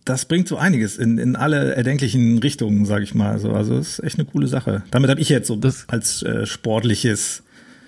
das 0.04 0.24
bringt 0.24 0.48
so 0.48 0.56
einiges 0.56 0.96
in, 0.96 1.18
in 1.18 1.36
alle 1.36 1.76
erdenklichen 1.76 2.38
Richtungen, 2.38 2.86
sage 2.86 3.04
ich 3.04 3.14
mal. 3.14 3.38
So, 3.38 3.52
also 3.52 3.76
das 3.76 3.98
ist 3.98 4.04
echt 4.04 4.18
eine 4.18 4.26
coole 4.26 4.48
Sache. 4.48 4.82
Damit 4.90 5.10
habe 5.10 5.20
ich 5.20 5.28
jetzt 5.28 5.46
so 5.46 5.54
das 5.54 5.88
als 5.88 6.22
äh, 6.22 6.44
sportliches 6.44 7.43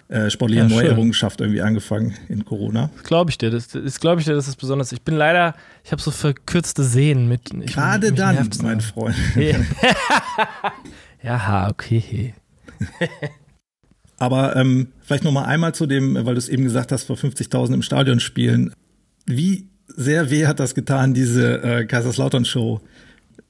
äh, 0.09 0.31
sportliche 0.31 0.63
ja, 0.63 0.69
Neuerrungenschaft 0.69 1.41
irgendwie 1.41 1.63
angefangen 1.63 2.15
in 2.29 2.45
Corona. 2.45 2.91
Glaube 3.03 3.31
ich 3.31 3.39
dir, 3.39 3.51
das 3.51 3.75
ist 3.75 4.01
glaube 4.01 4.21
ich 4.21 4.27
dir, 4.27 4.35
das 4.35 4.47
ist 4.47 4.57
besonders. 4.57 4.93
Ich 4.93 5.03
bin 5.03 5.17
leider, 5.17 5.55
ich 5.85 5.93
habe 5.93 6.01
so 6.01 6.11
verkürzte 6.11 6.85
Sehnen 6.85 7.29
mit. 7.29 7.53
Ich, 7.63 7.75
Gerade 7.75 8.13
dann, 8.13 8.49
mein 8.63 8.81
Freund. 8.81 9.17
ja, 11.23 11.69
okay. 11.69 12.35
Aber 14.19 14.57
ähm, 14.57 14.89
vielleicht 15.03 15.25
noch 15.25 15.33
mal 15.33 15.45
einmal 15.45 15.75
zu 15.75 15.87
dem, 15.87 16.15
weil 16.15 16.35
du 16.35 16.39
es 16.39 16.49
eben 16.49 16.63
gesagt 16.63 16.93
hast, 16.93 17.05
vor 17.05 17.17
50.000 17.17 17.75
im 17.75 17.83
Stadion 17.83 18.21
spielen. 18.21 18.73
Wie 19.27 19.69
sehr 19.89 20.31
weh 20.31 20.47
hat 20.47 20.61
das 20.61 20.75
getan, 20.75 21.15
diese 21.15 21.63
äh, 21.63 21.85
Kaiserslautern-Show 21.85 22.81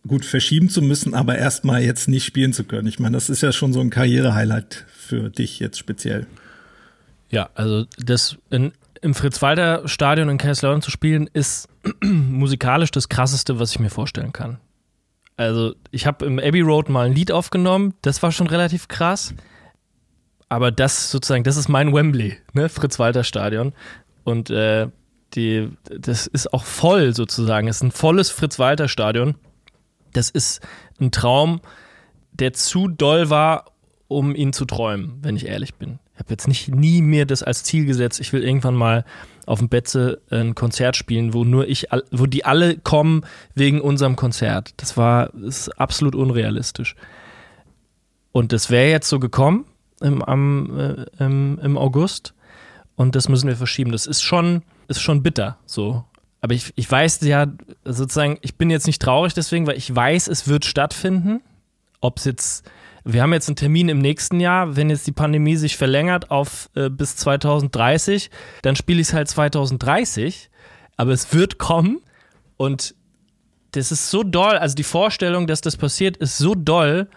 gut 0.06 0.24
verschieben 0.24 0.68
zu 0.68 0.82
müssen, 0.82 1.14
aber 1.14 1.36
erstmal 1.36 1.82
jetzt 1.82 2.08
nicht 2.08 2.24
spielen 2.24 2.52
zu 2.52 2.64
können. 2.64 2.86
Ich 2.86 2.98
meine, 2.98 3.14
das 3.14 3.28
ist 3.28 3.42
ja 3.42 3.52
schon 3.52 3.72
so 3.72 3.80
ein 3.80 3.90
Karriere-Highlight 3.90 4.86
für 4.88 5.30
dich 5.30 5.58
jetzt 5.60 5.78
speziell. 5.78 6.26
Ja, 7.30 7.50
also 7.54 7.84
das 7.98 8.36
in, 8.50 8.72
im 9.02 9.14
Fritz-Walter-Stadion 9.14 10.28
in 10.28 10.38
Kaiserslautern 10.38 10.82
zu 10.82 10.90
spielen, 10.90 11.28
ist 11.32 11.68
musikalisch 12.02 12.90
das 12.90 13.08
krasseste, 13.08 13.58
was 13.58 13.72
ich 13.72 13.78
mir 13.78 13.90
vorstellen 13.90 14.32
kann. 14.32 14.58
Also, 15.36 15.74
ich 15.90 16.06
habe 16.06 16.24
im 16.24 16.38
Abbey 16.38 16.62
Road 16.62 16.88
mal 16.88 17.06
ein 17.06 17.12
Lied 17.12 17.30
aufgenommen, 17.30 17.94
das 18.02 18.22
war 18.22 18.32
schon 18.32 18.46
relativ 18.46 18.88
krass. 18.88 19.34
Aber 20.48 20.70
das 20.70 21.10
sozusagen, 21.10 21.44
das 21.44 21.56
ist 21.56 21.68
mein 21.68 21.92
Wembley, 21.92 22.38
ne? 22.52 22.68
Fritz-Walter-Stadion. 22.68 23.74
Und 24.24 24.48
äh, 24.50 24.88
die, 25.34 25.70
das 25.84 26.26
ist 26.26 26.52
auch 26.54 26.64
voll 26.64 27.14
sozusagen. 27.14 27.68
Es 27.68 27.76
ist 27.76 27.82
ein 27.82 27.90
volles 27.90 28.30
Fritz-Walter-Stadion. 28.30 29.34
Das 30.12 30.30
ist 30.30 30.60
ein 31.00 31.10
Traum, 31.10 31.60
der 32.32 32.52
zu 32.52 32.88
doll 32.88 33.28
war, 33.28 33.72
um 34.08 34.34
ihn 34.34 34.52
zu 34.52 34.64
träumen, 34.64 35.18
wenn 35.22 35.36
ich 35.36 35.46
ehrlich 35.46 35.74
bin. 35.74 35.98
Ich 36.16 36.20
habe 36.20 36.30
jetzt 36.30 36.48
nicht 36.48 36.74
nie 36.74 37.02
mir 37.02 37.26
das 37.26 37.42
als 37.42 37.62
Ziel 37.62 37.84
gesetzt, 37.84 38.20
ich 38.20 38.32
will 38.32 38.42
irgendwann 38.42 38.74
mal 38.74 39.04
auf 39.44 39.58
dem 39.58 39.68
Betze 39.68 40.22
ein 40.30 40.54
Konzert 40.54 40.96
spielen, 40.96 41.34
wo 41.34 41.44
nur 41.44 41.68
ich, 41.68 41.88
wo 42.10 42.24
die 42.24 42.46
alle 42.46 42.78
kommen 42.78 43.24
wegen 43.54 43.82
unserem 43.82 44.16
Konzert. 44.16 44.72
Das 44.78 44.96
war 44.96 45.30
das 45.34 45.68
ist 45.68 45.80
absolut 45.80 46.14
unrealistisch. 46.14 46.96
Und 48.32 48.52
das 48.52 48.70
wäre 48.70 48.90
jetzt 48.90 49.08
so 49.08 49.18
gekommen 49.18 49.66
im, 50.00 50.22
am, 50.22 50.78
äh, 50.78 51.24
im, 51.24 51.58
im 51.62 51.76
August 51.76 52.34
und 52.96 53.14
das 53.14 53.28
müssen 53.28 53.46
wir 53.46 53.56
verschieben. 53.56 53.92
Das 53.92 54.06
ist 54.06 54.22
schon, 54.22 54.62
ist 54.88 55.00
schon 55.00 55.22
bitter 55.22 55.58
so. 55.66 56.04
Aber 56.40 56.54
ich, 56.54 56.72
ich 56.76 56.90
weiß 56.90 57.20
ja 57.22 57.46
sozusagen, 57.84 58.38
ich 58.40 58.56
bin 58.56 58.70
jetzt 58.70 58.86
nicht 58.86 59.02
traurig 59.02 59.34
deswegen, 59.34 59.66
weil 59.66 59.76
ich 59.76 59.94
weiß, 59.94 60.28
es 60.28 60.48
wird 60.48 60.64
stattfinden. 60.64 61.42
Ob 62.00 62.18
es 62.18 62.24
jetzt 62.24 62.70
wir 63.08 63.22
haben 63.22 63.32
jetzt 63.32 63.48
einen 63.48 63.56
Termin 63.56 63.88
im 63.88 63.98
nächsten 63.98 64.40
Jahr. 64.40 64.74
Wenn 64.74 64.90
jetzt 64.90 65.06
die 65.06 65.12
Pandemie 65.12 65.54
sich 65.54 65.76
verlängert 65.76 66.32
auf 66.32 66.68
äh, 66.74 66.90
bis 66.90 67.14
2030, 67.16 68.30
dann 68.62 68.74
spiele 68.74 69.00
ich 69.00 69.08
es 69.08 69.14
halt 69.14 69.28
2030. 69.28 70.50
Aber 70.96 71.12
es 71.12 71.32
wird 71.32 71.58
kommen 71.58 72.00
und 72.56 72.96
das 73.70 73.92
ist 73.92 74.10
so 74.10 74.24
doll. 74.24 74.58
Also 74.58 74.74
die 74.74 74.82
Vorstellung, 74.82 75.46
dass 75.46 75.60
das 75.60 75.76
passiert, 75.76 76.16
ist 76.16 76.36
so 76.38 76.56
doll, 76.56 77.08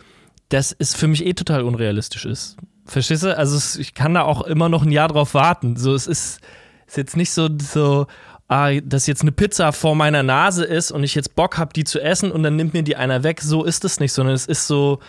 dass 0.49 0.75
es 0.77 0.93
für 0.95 1.07
mich 1.07 1.25
eh 1.25 1.33
total 1.33 1.63
unrealistisch 1.63 2.25
ist. 2.25 2.57
Verstehst 2.85 3.23
du? 3.23 3.35
Also 3.35 3.79
ich 3.79 3.95
kann 3.95 4.13
da 4.13 4.23
auch 4.23 4.43
immer 4.43 4.69
noch 4.69 4.83
ein 4.83 4.91
Jahr 4.91 5.07
drauf 5.07 5.33
warten. 5.33 5.75
So, 5.75 5.95
es 5.95 6.05
ist, 6.05 6.39
ist 6.85 6.97
jetzt 6.97 7.17
nicht 7.17 7.31
so, 7.31 7.49
so 7.57 8.05
ah, 8.47 8.79
dass 8.79 9.07
jetzt 9.07 9.23
eine 9.23 9.31
Pizza 9.31 9.71
vor 9.71 9.95
meiner 9.95 10.21
Nase 10.21 10.65
ist 10.65 10.91
und 10.91 11.03
ich 11.03 11.15
jetzt 11.15 11.35
Bock 11.35 11.57
habe, 11.57 11.73
die 11.73 11.83
zu 11.83 11.99
essen 11.99 12.31
und 12.31 12.43
dann 12.43 12.55
nimmt 12.55 12.75
mir 12.75 12.83
die 12.83 12.95
einer 12.95 13.23
weg. 13.23 13.41
So 13.41 13.63
ist 13.63 13.85
es 13.85 13.99
nicht, 13.99 14.13
sondern 14.13 14.35
es 14.35 14.45
ist 14.45 14.67
so, 14.67 14.99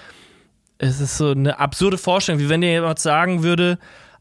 es 0.82 1.00
ist 1.00 1.18
so 1.18 1.32
eine 1.32 1.58
absurde 1.58 1.99
Vorstellung, 1.99 2.40
wie 2.40 2.49
wenn 2.49 2.62
dir 2.62 2.71
jemand 2.71 2.99
sagen 2.99 3.43
würde, 3.43 3.78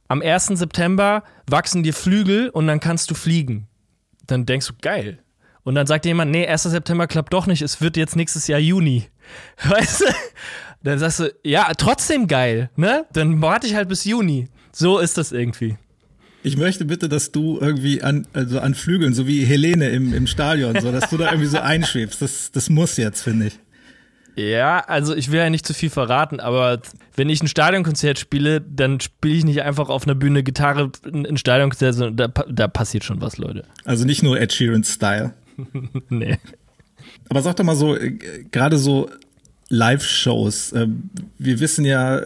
am 0.10 0.22
1. 0.22 0.48
September 0.48 1.24
wachsen 1.48 1.84
dir 1.84 1.94
Flügel 1.94 2.50
und 2.50 2.68
dann 2.68 2.82
kannst 2.82 3.10
du 3.10 3.16
fliegen. 3.16 3.68
Dann 4.28 4.46
denkst 4.46 4.68
du, 4.68 4.74
geil. 4.82 5.20
Und 5.64 5.76
dann 5.76 5.88
sagt 5.88 6.04
dir 6.04 6.10
jemand, 6.10 6.32
nee, 6.32 6.46
1. 6.46 6.64
September 6.64 7.08
klappt 7.08 7.34
doch 7.34 7.48
nicht, 7.48 7.62
es 7.62 7.80
wird 7.80 7.96
jetzt 7.96 8.16
nächstes 8.16 8.48
Jahr 8.48 8.60
Juni. 8.60 9.06
Weißt 9.64 10.02
du? 10.02 10.06
Dann 10.84 11.00
sagst 11.00 11.20
du, 11.20 11.34
ja, 11.44 11.72
trotzdem 11.78 12.28
geil, 12.28 12.70
ne? 12.76 13.06
Dann 13.14 13.42
warte 13.42 13.68
ich 13.68 13.76
halt 13.76 13.88
bis 13.88 14.04
Juni. 14.04 14.50
So 14.72 15.00
ist 15.00 15.18
das 15.18 15.32
irgendwie. 15.32 15.78
Ich 16.44 16.58
möchte 16.58 16.86
bitte, 16.86 17.08
dass 17.08 17.32
du 17.32 17.58
irgendwie 17.60 18.02
an, 18.02 18.28
also 18.34 18.60
an 18.60 18.76
Flügeln, 18.76 19.14
so 19.14 19.28
wie 19.28 19.46
Helene 19.46 19.90
im, 19.90 20.14
im 20.14 20.28
Stadion, 20.28 20.80
so, 20.80 20.92
dass 20.92 21.10
du 21.10 21.18
da 21.18 21.32
irgendwie 21.32 21.50
so 21.50 21.60
einschwebst. 21.60 22.22
Das, 22.22 22.52
das 22.52 22.70
muss 22.70 22.98
jetzt, 22.98 23.22
finde 23.22 23.48
ich. 23.48 23.60
Ja, 24.36 24.80
also 24.80 25.16
ich 25.16 25.32
will 25.32 25.40
ja 25.40 25.50
nicht 25.50 25.66
zu 25.66 25.74
viel 25.74 25.90
verraten, 25.90 26.40
aber 26.40 26.82
wenn 27.16 27.30
ich 27.30 27.42
ein 27.42 27.48
Stadionkonzert 27.48 28.20
spiele, 28.20 28.62
dann 28.62 29.00
spiele 29.00 29.36
ich 29.36 29.46
nicht 29.46 29.62
einfach 29.64 29.90
auf 29.90 30.06
einer 30.06 30.16
Bühne 30.16 30.44
Gitarre 30.44 30.92
ein 31.06 31.38
Stadionkonzert, 31.38 31.96
sondern 31.96 32.32
da, 32.34 32.44
da 32.50 32.68
passiert 32.68 33.04
schon 33.04 33.22
was, 33.22 33.38
Leute. 33.38 33.66
Also 33.86 34.06
nicht 34.06 34.24
nur 34.24 34.40
Ed 34.40 34.54
Sheeran-Style. 34.54 35.34
nee. 36.10 36.38
Aber 37.30 37.42
sag 37.42 37.56
doch 37.58 37.66
mal 37.66 37.76
so, 37.76 37.96
äh, 37.96 38.18
gerade 38.52 38.78
so 38.78 39.10
Live-Shows. 39.70 40.72
Äh, 40.74 40.88
wir 41.38 41.60
wissen 41.60 41.86
ja 41.86 42.22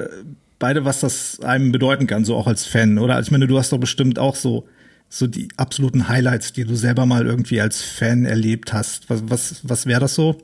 beide, 0.59 0.85
was 0.85 0.99
das 0.99 1.39
einem 1.41 1.71
bedeuten 1.71 2.07
kann, 2.07 2.25
so 2.25 2.35
auch 2.35 2.47
als 2.47 2.65
Fan, 2.65 2.97
oder? 2.99 3.15
Also 3.15 3.27
ich 3.27 3.31
meine, 3.31 3.47
du 3.47 3.57
hast 3.57 3.71
doch 3.71 3.79
bestimmt 3.79 4.19
auch 4.19 4.35
so 4.35 4.67
so 5.13 5.27
die 5.27 5.47
absoluten 5.57 6.07
Highlights, 6.07 6.53
die 6.53 6.65
du 6.65 6.75
selber 6.75 7.05
mal 7.05 7.27
irgendwie 7.27 7.61
als 7.61 7.83
Fan 7.83 8.25
erlebt 8.25 8.73
hast. 8.73 9.11
Was, 9.11 9.21
was, 9.29 9.61
was 9.61 9.85
wäre 9.85 9.99
das 9.99 10.15
so? 10.15 10.41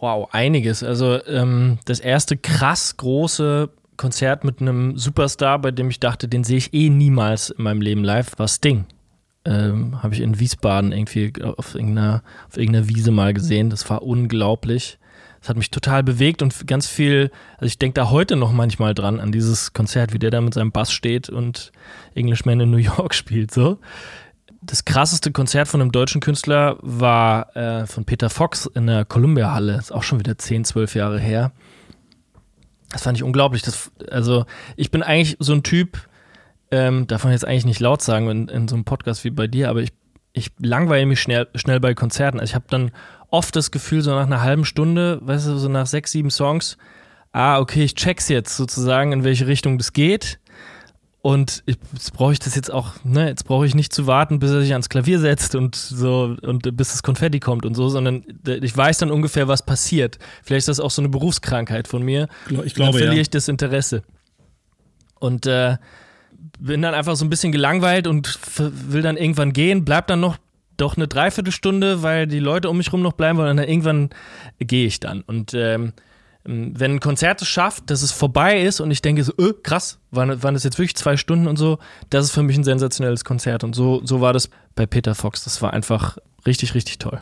Wow, 0.00 0.28
einiges. 0.32 0.82
Also 0.82 1.24
ähm, 1.26 1.78
das 1.84 2.00
erste 2.00 2.36
krass 2.36 2.96
große 2.96 3.68
Konzert 3.98 4.44
mit 4.44 4.62
einem 4.62 4.96
Superstar, 4.96 5.58
bei 5.58 5.72
dem 5.72 5.90
ich 5.90 6.00
dachte, 6.00 6.26
den 6.26 6.42
sehe 6.42 6.56
ich 6.56 6.72
eh 6.72 6.88
niemals 6.88 7.50
in 7.50 7.64
meinem 7.64 7.82
Leben 7.82 8.02
live, 8.02 8.38
war 8.38 8.48
Sting. 8.48 8.86
Ähm, 9.44 10.02
Habe 10.02 10.14
ich 10.14 10.22
in 10.22 10.40
Wiesbaden 10.40 10.92
irgendwie 10.92 11.32
auf 11.42 11.74
irgendeiner, 11.74 12.22
auf 12.48 12.56
irgendeiner 12.56 12.88
Wiese 12.88 13.10
mal 13.10 13.34
gesehen. 13.34 13.68
Das 13.68 13.88
war 13.90 14.02
unglaublich. 14.02 14.98
Das 15.40 15.50
hat 15.50 15.58
mich 15.58 15.70
total 15.70 16.02
bewegt 16.02 16.42
und 16.42 16.66
ganz 16.66 16.86
viel, 16.86 17.30
also 17.56 17.66
ich 17.66 17.78
denke 17.78 17.94
da 17.94 18.10
heute 18.10 18.36
noch 18.36 18.52
manchmal 18.52 18.94
dran, 18.94 19.20
an 19.20 19.32
dieses 19.32 19.72
Konzert, 19.72 20.12
wie 20.12 20.18
der 20.18 20.30
da 20.30 20.40
mit 20.40 20.52
seinem 20.52 20.72
Bass 20.72 20.92
steht 20.92 21.30
und 21.30 21.72
Englishman 22.14 22.60
in 22.60 22.70
New 22.70 22.76
York 22.76 23.14
spielt. 23.14 23.50
So 23.50 23.78
das 24.62 24.84
krasseste 24.84 25.32
Konzert 25.32 25.68
von 25.68 25.80
einem 25.80 25.92
deutschen 25.92 26.20
Künstler 26.20 26.76
war 26.80 27.56
äh, 27.56 27.86
von 27.86 28.04
Peter 28.04 28.28
Fox 28.28 28.66
in 28.66 28.86
der 28.86 29.04
Columbia 29.04 29.52
Halle. 29.52 29.76
Ist 29.76 29.92
auch 29.92 30.02
schon 30.02 30.18
wieder 30.18 30.36
10, 30.36 30.64
12 30.64 30.94
Jahre 30.94 31.18
her. 31.18 31.52
Das 32.90 33.02
fand 33.02 33.16
ich 33.16 33.24
unglaublich. 33.24 33.62
Das, 33.62 33.90
also, 34.10 34.44
ich 34.76 34.90
bin 34.90 35.02
eigentlich 35.02 35.36
so 35.38 35.52
ein 35.52 35.62
Typ, 35.62 36.06
ähm, 36.70 37.06
darf 37.06 37.24
man 37.24 37.32
jetzt 37.32 37.46
eigentlich 37.46 37.64
nicht 37.64 37.80
laut 37.80 38.02
sagen 38.02 38.28
in, 38.28 38.48
in 38.48 38.68
so 38.68 38.76
einem 38.76 38.84
Podcast 38.84 39.24
wie 39.24 39.30
bei 39.30 39.46
dir, 39.46 39.70
aber 39.70 39.80
ich, 39.80 39.92
ich 40.32 40.50
langweile 40.58 41.06
mich 41.06 41.20
schnell, 41.20 41.48
schnell 41.54 41.80
bei 41.80 41.94
Konzerten. 41.94 42.38
Also, 42.38 42.50
ich 42.50 42.54
habe 42.54 42.66
dann 42.68 42.90
oft 43.30 43.56
das 43.56 43.70
Gefühl, 43.70 44.02
so 44.02 44.10
nach 44.10 44.26
einer 44.26 44.42
halben 44.42 44.64
Stunde, 44.64 45.20
weißt 45.22 45.48
du, 45.48 45.56
so 45.56 45.68
nach 45.68 45.86
sechs, 45.86 46.12
sieben 46.12 46.30
Songs, 46.30 46.76
ah, 47.32 47.60
okay, 47.60 47.84
ich 47.84 47.94
check's 47.94 48.28
jetzt 48.28 48.56
sozusagen, 48.56 49.12
in 49.12 49.24
welche 49.24 49.46
Richtung 49.46 49.78
das 49.78 49.92
geht. 49.92 50.38
Und 51.22 51.62
ich, 51.66 51.76
jetzt 51.92 52.14
brauche 52.14 52.32
ich 52.32 52.38
das 52.38 52.54
jetzt 52.54 52.72
auch, 52.72 52.92
ne, 53.04 53.28
jetzt 53.28 53.44
brauche 53.44 53.66
ich 53.66 53.74
nicht 53.74 53.92
zu 53.92 54.06
warten, 54.06 54.38
bis 54.38 54.52
er 54.52 54.62
sich 54.62 54.72
ans 54.72 54.88
Klavier 54.88 55.18
setzt 55.18 55.54
und 55.54 55.74
so 55.74 56.36
und 56.40 56.76
bis 56.76 56.92
das 56.92 57.02
Konfetti 57.02 57.40
kommt 57.40 57.66
und 57.66 57.74
so, 57.74 57.90
sondern 57.90 58.24
ich 58.46 58.74
weiß 58.74 58.98
dann 58.98 59.10
ungefähr, 59.10 59.46
was 59.46 59.64
passiert. 59.64 60.18
Vielleicht 60.42 60.60
ist 60.60 60.68
das 60.68 60.80
auch 60.80 60.90
so 60.90 61.02
eine 61.02 61.10
Berufskrankheit 61.10 61.88
von 61.88 62.02
mir. 62.02 62.28
Ich 62.64 62.74
glaube, 62.74 62.92
dann 62.92 62.92
verliere 62.92 63.16
ja. 63.16 63.20
ich 63.20 63.28
das 63.28 63.48
Interesse. 63.48 64.02
Und 65.18 65.44
äh, 65.44 65.76
bin 66.58 66.80
dann 66.80 66.94
einfach 66.94 67.16
so 67.16 67.26
ein 67.26 67.30
bisschen 67.30 67.52
gelangweilt 67.52 68.06
und 68.06 68.38
will 68.56 69.02
dann 69.02 69.18
irgendwann 69.18 69.52
gehen, 69.52 69.84
bleib 69.84 70.06
dann 70.06 70.20
noch 70.20 70.38
doch 70.78 70.96
eine 70.96 71.06
Dreiviertelstunde, 71.06 72.02
weil 72.02 72.26
die 72.26 72.38
Leute 72.38 72.70
um 72.70 72.78
mich 72.78 72.90
rum 72.94 73.02
noch 73.02 73.12
bleiben 73.12 73.38
wollen 73.38 73.50
und 73.50 73.56
dann 73.58 73.68
irgendwann 73.68 74.08
gehe 74.58 74.86
ich 74.86 75.00
dann. 75.00 75.20
Und 75.20 75.52
ähm, 75.52 75.60
ähm, 75.82 75.92
wenn 76.44 76.92
ein 76.92 77.00
Konzert 77.00 77.42
es 77.42 77.48
schafft, 77.48 77.90
dass 77.90 78.02
es 78.02 78.12
vorbei 78.12 78.62
ist 78.62 78.80
und 78.80 78.90
ich 78.90 79.02
denke 79.02 79.22
so, 79.24 79.32
öh, 79.38 79.52
krass, 79.62 79.98
waren, 80.10 80.42
waren 80.42 80.54
das 80.54 80.64
jetzt 80.64 80.78
wirklich 80.78 80.96
zwei 80.96 81.16
Stunden 81.16 81.46
und 81.46 81.56
so, 81.56 81.78
das 82.08 82.26
ist 82.26 82.32
für 82.32 82.42
mich 82.42 82.56
ein 82.56 82.64
sensationelles 82.64 83.24
Konzert. 83.24 83.62
Und 83.62 83.74
so, 83.74 84.00
so 84.04 84.20
war 84.20 84.32
das 84.32 84.48
bei 84.74 84.86
Peter 84.86 85.14
Fox. 85.14 85.44
Das 85.44 85.60
war 85.60 85.72
einfach 85.74 86.16
richtig, 86.46 86.74
richtig 86.74 86.98
toll. 86.98 87.20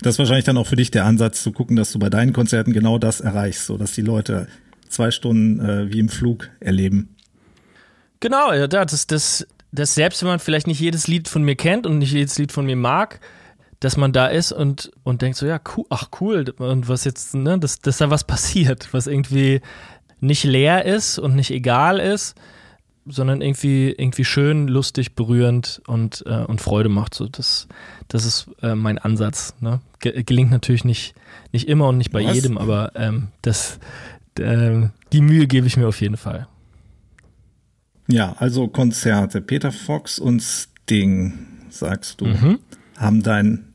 Das 0.00 0.14
ist 0.14 0.18
wahrscheinlich 0.18 0.46
dann 0.46 0.56
auch 0.56 0.66
für 0.66 0.76
dich 0.76 0.90
der 0.90 1.04
Ansatz, 1.04 1.42
zu 1.42 1.52
gucken, 1.52 1.76
dass 1.76 1.92
du 1.92 1.98
bei 1.98 2.10
deinen 2.10 2.32
Konzerten 2.32 2.72
genau 2.72 2.98
das 2.98 3.20
erreichst, 3.20 3.66
so 3.66 3.76
dass 3.76 3.92
die 3.92 4.02
Leute 4.02 4.48
zwei 4.88 5.10
Stunden 5.10 5.60
äh, 5.60 5.92
wie 5.92 6.00
im 6.00 6.08
Flug 6.08 6.50
erleben. 6.58 7.14
Genau, 8.20 8.52
ja, 8.52 8.66
das, 8.66 9.06
das, 9.06 9.46
das 9.72 9.94
selbst 9.94 10.22
wenn 10.22 10.28
man 10.28 10.38
vielleicht 10.38 10.66
nicht 10.66 10.80
jedes 10.80 11.06
Lied 11.06 11.28
von 11.28 11.42
mir 11.42 11.56
kennt 11.56 11.86
und 11.86 11.98
nicht 11.98 12.12
jedes 12.12 12.38
Lied 12.38 12.52
von 12.52 12.66
mir 12.66 12.76
mag, 12.76 13.20
dass 13.82 13.96
man 13.96 14.12
da 14.12 14.28
ist 14.28 14.52
und, 14.52 14.92
und 15.02 15.22
denkt 15.22 15.36
so, 15.36 15.46
ja, 15.46 15.60
cool, 15.76 15.84
ach 15.90 16.08
cool, 16.20 16.48
und 16.58 16.88
was 16.88 17.04
jetzt, 17.04 17.34
ne, 17.34 17.58
dass, 17.58 17.80
dass 17.80 17.98
da 17.98 18.10
was 18.10 18.24
passiert, 18.24 18.88
was 18.92 19.06
irgendwie 19.06 19.60
nicht 20.20 20.44
leer 20.44 20.84
ist 20.84 21.18
und 21.18 21.34
nicht 21.34 21.50
egal 21.50 21.98
ist. 21.98 22.36
sondern 23.04 23.42
irgendwie, 23.42 23.90
irgendwie 23.90 24.24
schön, 24.24 24.68
lustig, 24.68 25.16
berührend 25.16 25.82
und, 25.88 26.22
äh, 26.26 26.44
und 26.44 26.60
Freude 26.60 26.88
macht. 26.88 27.14
So, 27.14 27.26
das, 27.26 27.66
das 28.06 28.24
ist 28.24 28.46
äh, 28.62 28.76
mein 28.76 28.98
Ansatz. 28.98 29.54
Ne? 29.58 29.80
gelingt 29.98 30.50
natürlich 30.50 30.84
nicht, 30.84 31.14
nicht 31.52 31.68
immer 31.68 31.88
und 31.88 31.98
nicht 31.98 32.12
bei 32.12 32.24
Was? 32.24 32.34
jedem, 32.34 32.58
aber 32.58 32.92
ähm, 32.94 33.28
das, 33.42 33.78
äh, 34.38 34.88
die 35.12 35.20
Mühe 35.20 35.46
gebe 35.46 35.66
ich 35.66 35.76
mir 35.76 35.88
auf 35.88 36.00
jeden 36.00 36.16
Fall. 36.16 36.46
Ja, 38.08 38.34
also 38.38 38.68
Konzerte. 38.68 39.40
Peter 39.40 39.72
Fox 39.72 40.18
und 40.18 40.40
Sting, 40.40 41.32
sagst 41.70 42.20
du, 42.20 42.26
mhm. 42.26 42.58
haben 42.96 43.22
dein, 43.22 43.71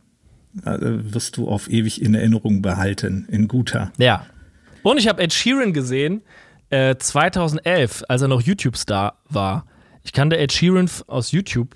wirst 0.63 1.37
du 1.37 1.47
auf 1.47 1.69
ewig 1.69 2.01
in 2.01 2.13
Erinnerung 2.15 2.61
behalten, 2.61 3.27
in 3.29 3.47
guter. 3.47 3.91
Ja. 3.97 4.25
Und 4.83 4.97
ich 4.97 5.07
habe 5.07 5.21
Ed 5.21 5.33
Sheeran 5.33 5.73
gesehen, 5.73 6.21
äh, 6.69 6.95
2011, 6.97 8.03
als 8.07 8.21
er 8.21 8.27
noch 8.27 8.41
YouTube-Star 8.41 9.17
war. 9.29 9.65
Ich 10.03 10.13
kannte 10.13 10.37
Ed 10.37 10.53
Sheeran 10.53 10.89
aus 11.07 11.31
YouTube. 11.31 11.75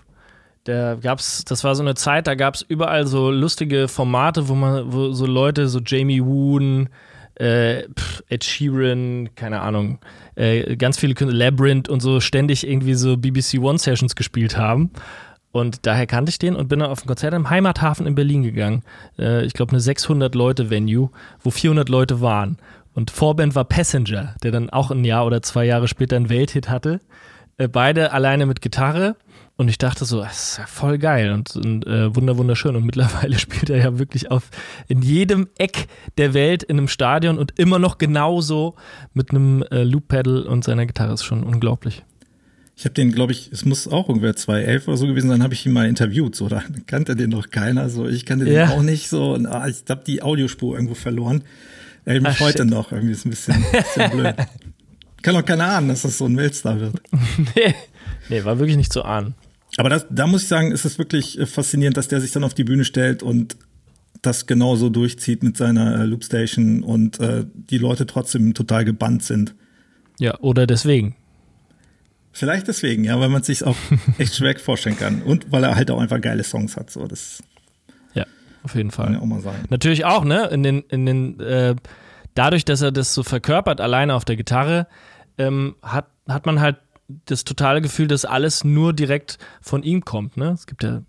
Da 0.64 0.96
gab's, 0.96 1.44
das 1.44 1.64
war 1.64 1.76
so 1.76 1.82
eine 1.82 1.96
Zeit, 1.96 2.28
da 2.28 2.36
gab 2.36 2.56
es 2.56 2.62
überall 2.62 3.08
so 3.08 3.32
lustige 3.32 3.88
Formate, 3.88 4.48
wo 4.48 4.54
man, 4.54 4.94
wo 4.94 5.12
so 5.12 5.26
Leute, 5.26 5.68
so 5.68 5.80
Jamie 5.84 6.24
Woon, 6.24 6.90
äh, 7.36 7.86
Ed 8.30 8.44
Sheeran, 8.44 9.30
keine 9.36 9.62
Ahnung, 9.62 10.00
äh, 10.36 10.76
ganz 10.76 11.00
viele 11.00 11.16
Künstler, 11.16 11.38
Labyrinth 11.38 11.90
und 11.90 12.00
so 12.00 12.20
ständig 12.20 12.68
irgendwie 12.68 12.94
so 12.94 13.18
BBC 13.18 13.58
One 13.60 13.80
Sessions 13.80 14.16
gespielt 14.16 14.58
haben. 14.58 14.92
Und 15.52 15.86
daher 15.86 16.08
kannte 16.08 16.30
ich 16.30 16.40
den 16.40 16.56
und 16.56 16.70
bin 16.70 16.80
dann 16.80 16.90
auf 16.90 17.04
ein 17.04 17.08
Konzert 17.08 17.34
im 17.34 17.50
Heimathafen 17.50 18.08
in 18.08 18.16
Berlin 18.16 18.44
gegangen. 18.44 18.84
Äh, 19.20 19.46
ich 19.46 19.54
glaube, 19.54 19.72
eine 19.72 19.82
600-Leute-Venue, 19.82 21.10
wo 21.42 21.50
400 21.52 21.90
Leute 21.90 22.22
waren. 22.22 22.58
Und 22.94 23.12
Vorband 23.12 23.56
war 23.56 23.66
Passenger, 23.66 24.36
der 24.44 24.52
dann 24.52 24.70
auch 24.70 24.92
ein 24.92 25.04
Jahr 25.04 25.26
oder 25.26 25.42
zwei 25.42 25.66
Jahre 25.66 25.88
später 25.88 26.16
einen 26.16 26.30
Welthit 26.30 26.70
hatte. 26.70 27.02
Äh, 27.58 27.68
beide 27.68 28.12
alleine 28.14 28.46
mit 28.46 28.62
Gitarre. 28.62 29.16
Und 29.58 29.68
ich 29.68 29.78
dachte 29.78 30.06
so, 30.06 30.22
das 30.22 30.52
ist 30.52 30.58
ja 30.58 30.66
voll 30.66 30.98
geil 30.98 31.34
und, 31.34 31.56
und 31.56 31.86
äh, 31.86 32.16
wunder 32.16 32.38
wunderschön. 32.38 32.76
Und 32.76 32.86
mittlerweile 32.86 33.38
spielt 33.40 33.70
er 33.70 33.78
ja 33.78 34.00
wirklich 34.00 34.32
auf 34.32 34.50
in 34.88 35.02
jedem 35.02 35.50
Eck 35.58 35.88
der 36.18 36.34
Welt 36.34 36.64
in 36.64 36.78
einem 36.78 36.88
Stadion 36.88 37.38
und 37.38 37.60
immer 37.60 37.78
noch 37.78 37.98
genauso 37.98 38.76
mit 39.14 39.32
einem 39.32 39.64
äh, 39.64 39.84
Loop-Pedal 39.84 40.44
und 40.44 40.64
seiner 40.64 40.86
Gitarre. 40.86 41.12
Das 41.12 41.22
ist 41.22 41.26
schon 41.26 41.44
unglaublich. 41.44 42.04
Ich 42.82 42.86
habe 42.86 42.96
den, 42.96 43.12
glaube 43.12 43.32
ich, 43.32 43.52
es 43.52 43.64
muss 43.64 43.88
auch 43.88 44.10
irgendwer 44.10 44.36
2011 44.36 44.88
oder 44.88 44.98
so 44.98 45.06
gewesen 45.06 45.30
sein, 45.30 45.44
habe 45.44 45.54
ich 45.54 45.64
ihn 45.68 45.72
mal 45.72 45.88
interviewt. 45.88 46.36
So, 46.36 46.50
da 46.50 46.64
kannte 46.88 47.16
den 47.16 47.30
noch 47.30 47.52
keiner. 47.52 47.92
So, 47.92 48.08
ich 48.08 48.26
kannte 48.26 48.50
ja. 48.50 48.66
den 48.66 48.72
auch 48.72 48.82
nicht. 48.82 49.08
So, 49.08 49.36
und, 49.36 49.46
ah, 49.46 49.68
ich 49.68 49.84
habe 49.88 50.04
die 50.04 50.24
Audiospur 50.24 50.74
irgendwo 50.74 50.96
verloren. 50.96 51.44
Ey, 52.06 52.20
mich 52.20 52.38
Ach, 52.38 52.40
heute 52.40 52.64
shit. 52.64 52.72
noch. 52.72 52.92
Irgendwie 52.92 53.12
ist 53.12 53.24
ein 53.24 53.30
bisschen, 53.30 53.64
bisschen 53.72 54.10
blöd. 54.18 54.34
Kann 55.22 55.36
doch 55.36 55.46
keiner 55.46 55.66
ahnen, 55.66 55.90
dass 55.90 56.02
das 56.02 56.18
so 56.18 56.26
ein 56.26 56.36
Weltstar 56.36 56.80
wird. 56.80 56.96
nee. 57.56 57.76
nee, 58.30 58.44
war 58.46 58.58
wirklich 58.58 58.78
nicht 58.78 58.92
zu 58.92 59.04
ahnen. 59.04 59.36
Aber 59.78 59.90
das, 59.90 60.08
da 60.10 60.26
muss 60.26 60.42
ich 60.42 60.48
sagen, 60.48 60.72
ist 60.72 60.84
es 60.84 60.98
wirklich 60.98 61.38
äh, 61.38 61.46
faszinierend, 61.46 61.98
dass 61.98 62.08
der 62.08 62.20
sich 62.20 62.32
dann 62.32 62.44
auf 62.44 62.56
die 62.56 62.64
Bühne 62.64 62.84
stellt 62.84 63.22
und 63.22 63.58
das 64.24 64.48
genauso 64.48 64.90
durchzieht 64.90 65.44
mit 65.44 65.56
seiner 65.56 66.02
äh, 66.02 66.06
Loopstation 66.06 66.82
und 66.82 67.20
äh, 67.20 67.46
die 67.54 67.78
Leute 67.78 68.08
trotzdem 68.08 68.56
total 68.56 68.86
gebannt 68.86 69.22
sind. 69.22 69.54
Ja, 70.18 70.40
oder 70.40 70.66
deswegen. 70.66 71.16
Vielleicht 72.32 72.68
deswegen, 72.68 73.04
ja, 73.04 73.20
weil 73.20 73.30
man 73.30 73.44
sich 73.44 73.64
auch 73.66 73.76
echt 74.18 74.36
schwer 74.36 74.58
vorstellen 74.58 74.98
kann. 74.98 75.22
Und 75.22 75.52
weil 75.52 75.64
er 75.64 75.76
halt 75.76 75.92
auch 75.92 76.00
einfach 76.00 76.22
geile 76.22 76.44
Songs 76.44 76.78
hat. 76.78 76.90
So, 76.90 77.08
das 77.08 77.44
ja, 78.14 78.26
auf 78.64 78.76
jeden 78.76 78.92
Fall. 78.92 79.18
Auch 79.18 79.26
mal 79.26 79.42
sagen. 79.42 79.66
Natürlich 79.70 80.06
auch, 80.06 80.24
ne? 80.24 80.48
In 80.48 80.64
den, 80.64 80.82
in 80.90 81.06
den, 81.06 81.40
äh, 81.40 81.76
dadurch, 82.34 82.66
dass 82.66 82.82
er 82.82 82.92
das 82.92 83.14
so 83.14 83.24
verkörpert, 83.24 83.82
alleine 83.82 84.16
auf 84.16 84.26
der 84.26 84.38
Gitarre, 84.38 84.88
ähm, 85.38 85.76
hat, 85.82 86.08
hat 86.28 86.46
man 86.46 86.62
halt 86.62 86.78
das 87.26 87.44
totale 87.44 87.82
Gefühl, 87.82 88.08
dass 88.08 88.24
alles 88.24 88.64
nur 88.64 88.94
direkt 88.94 89.38
von 89.62 89.84
ihm 89.84 90.06
kommt. 90.06 90.38
Ne? 90.38 90.52
Es 90.52 90.66
gibt 90.66 90.84
ja 90.84 91.02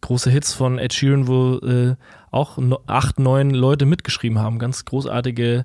große 0.00 0.30
Hits 0.30 0.52
von 0.52 0.78
Ed 0.78 0.92
Sheeran, 0.92 1.26
wo 1.28 1.58
äh, 1.58 1.96
auch 2.32 2.58
acht, 2.86 3.20
neun 3.20 3.50
Leute 3.50 3.86
mitgeschrieben 3.86 4.38
haben, 4.38 4.58
ganz 4.58 4.84
großartige 4.84 5.64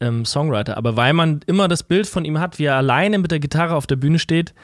ähm, 0.00 0.24
Songwriter. 0.24 0.76
Aber 0.76 0.96
weil 0.96 1.12
man 1.12 1.40
immer 1.46 1.68
das 1.68 1.82
Bild 1.82 2.06
von 2.06 2.24
ihm 2.24 2.40
hat, 2.40 2.58
wie 2.58 2.64
er 2.64 2.76
alleine 2.76 3.18
mit 3.18 3.30
der 3.30 3.38
Gitarre 3.38 3.76
auf 3.76 3.86
der 3.86 3.96
Bühne 3.96 4.18
steht, 4.18 4.54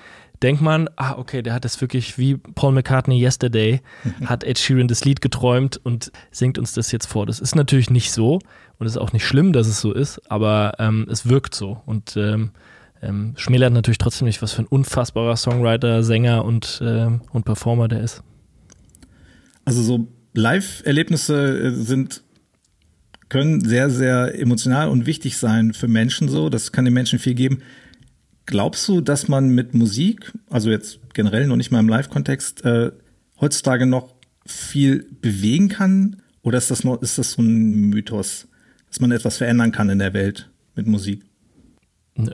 denkt 0.43 0.63
man, 0.63 0.89
ah, 0.97 1.17
okay, 1.19 1.43
der 1.43 1.55
hat 1.55 1.65
das 1.65 1.81
wirklich 1.81 2.19
wie 2.19 2.37
Paul 2.37 2.73
McCartney 2.73 3.23
Yesterday, 3.23 3.81
hat 4.25 4.45
Ed 4.45 4.59
Sheeran 4.59 4.89
das 4.89 5.05
Lied 5.05 5.21
geträumt 5.21 5.79
und 5.85 6.11
singt 6.31 6.59
uns 6.59 6.73
das 6.73 6.91
jetzt 6.91 7.07
vor. 7.07 7.27
Das 7.27 7.39
ist 7.39 7.55
natürlich 7.55 7.91
nicht 7.91 8.13
so 8.13 8.41
und 8.79 8.87
es 8.87 8.93
ist 8.93 8.99
auch 8.99 9.13
nicht 9.13 9.27
schlimm, 9.27 9.53
dass 9.53 9.69
es 9.69 9.81
so 9.81 9.93
ist, 9.93 10.21
aber 10.31 10.73
ähm, 10.79 11.07
es 11.11 11.29
wirkt 11.29 11.55
so. 11.55 11.83
Und 11.87 12.17
ähm, 12.17 12.51
ähm, 13.03 13.35
schmälert 13.37 13.73
natürlich 13.73 13.99
trotzdem 13.99 14.27
nicht, 14.27 14.41
was 14.41 14.53
für 14.53 14.63
ein 14.63 14.67
unfassbarer 14.67 15.37
Songwriter, 15.37 16.03
Sänger 16.03 16.45
und, 16.45 16.81
äh, 16.83 17.09
und 17.33 17.45
Performer 17.45 17.89
der 17.89 18.01
ist. 18.01 18.23
Also 19.65 19.83
so 19.83 20.09
Live-Erlebnisse 20.35 21.59
äh, 21.59 21.71
sind 21.71 22.23
können 23.33 23.65
sehr, 23.65 23.89
sehr 23.89 24.39
emotional 24.39 24.91
und 24.91 25.07
wichtig 25.07 25.39
sein 25.39 25.73
für 25.73 25.89
Menschen 25.89 26.29
so. 26.29 26.51
Das 26.51 26.71
kann 26.71 26.85
den 26.85 26.93
Menschen 26.93 27.19
viel 27.19 27.33
geben. 27.33 27.63
Glaubst 28.45 28.87
du, 28.89 29.01
dass 29.01 29.27
man 29.27 29.49
mit 29.49 29.73
Musik, 29.73 30.33
also 30.51 30.71
jetzt 30.71 31.01
generell 31.15 31.47
noch 31.47 31.57
nicht 31.57 31.71
mal 31.71 31.81
im 31.81 31.89
Live-Kontext, 31.89 32.63
äh, 32.67 32.93
heutzutage 33.41 33.87
noch 33.87 34.15
viel 34.45 35.07
bewegen 35.23 35.71
kann? 35.71 36.21
Oder 36.43 36.59
ist 36.59 36.71
das 36.71 36.85
noch, 36.85 37.01
ist 37.01 37.17
das 37.17 37.33
so 37.33 37.43
ein 37.43 37.89
Mythos, 37.89 38.49
dass 38.89 39.01
man 39.01 39.13
etwas 39.13 39.39
verändern 39.39 39.73
kann 39.73 39.89
in 39.89 39.99
der 39.99 40.13
Welt 40.13 40.51
mit 40.75 40.87
Musik? 40.87 41.23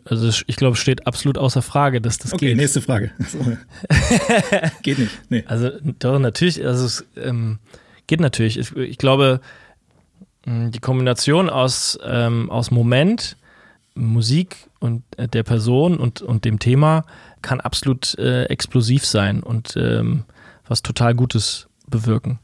Also 0.04 0.32
ich 0.48 0.56
glaube, 0.56 0.74
es 0.74 0.80
steht 0.80 1.06
absolut 1.06 1.38
außer 1.38 1.62
Frage, 1.62 2.00
dass 2.00 2.18
das 2.18 2.32
okay, 2.32 2.46
geht. 2.46 2.54
Okay, 2.54 2.60
nächste 2.60 2.80
Frage. 2.82 3.12
geht 4.82 4.98
nicht. 4.98 5.12
Nee. 5.28 5.44
Also 5.46 5.70
doch, 6.00 6.18
natürlich, 6.18 6.66
also 6.66 6.86
es 6.86 7.04
ähm, 7.16 7.60
geht 8.08 8.20
natürlich. 8.20 8.58
Ich, 8.58 8.74
ich, 8.74 8.98
glaube, 8.98 9.40
die 10.46 10.80
Kombination 10.80 11.48
aus, 11.48 11.98
ähm, 12.04 12.50
aus 12.50 12.72
Moment, 12.72 13.36
Musik 13.94 14.68
und 14.80 15.02
äh, 15.16 15.28
der 15.28 15.42
Person 15.42 15.98
und, 15.98 16.22
und 16.22 16.44
dem 16.44 16.58
Thema 16.58 17.04
kann 17.42 17.60
absolut 17.60 18.18
äh, 18.18 18.44
explosiv 18.44 19.04
sein 19.04 19.42
und 19.42 19.76
ähm, 19.76 20.24
was 20.66 20.82
total 20.82 21.14
Gutes 21.14 21.68
bewirken. 21.86 22.38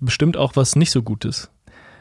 Bestimmt 0.00 0.36
auch 0.36 0.56
was 0.56 0.76
nicht 0.76 0.90
so 0.90 1.02
Gutes. 1.02 1.50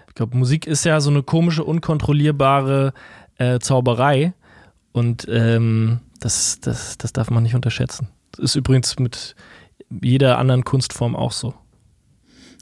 Ich 0.07 0.15
glaube, 0.15 0.37
Musik 0.37 0.65
ist 0.65 0.85
ja 0.85 0.99
so 1.01 1.09
eine 1.09 1.23
komische, 1.23 1.63
unkontrollierbare 1.63 2.93
äh, 3.37 3.59
Zauberei 3.59 4.33
und 4.91 5.27
ähm, 5.29 5.99
das, 6.19 6.59
das, 6.59 6.97
das 6.97 7.13
darf 7.13 7.29
man 7.29 7.43
nicht 7.43 7.55
unterschätzen. 7.55 8.09
Das 8.31 8.43
ist 8.45 8.55
übrigens 8.55 8.97
mit 8.99 9.35
jeder 10.01 10.37
anderen 10.37 10.63
Kunstform 10.63 11.15
auch 11.15 11.31
so. 11.31 11.53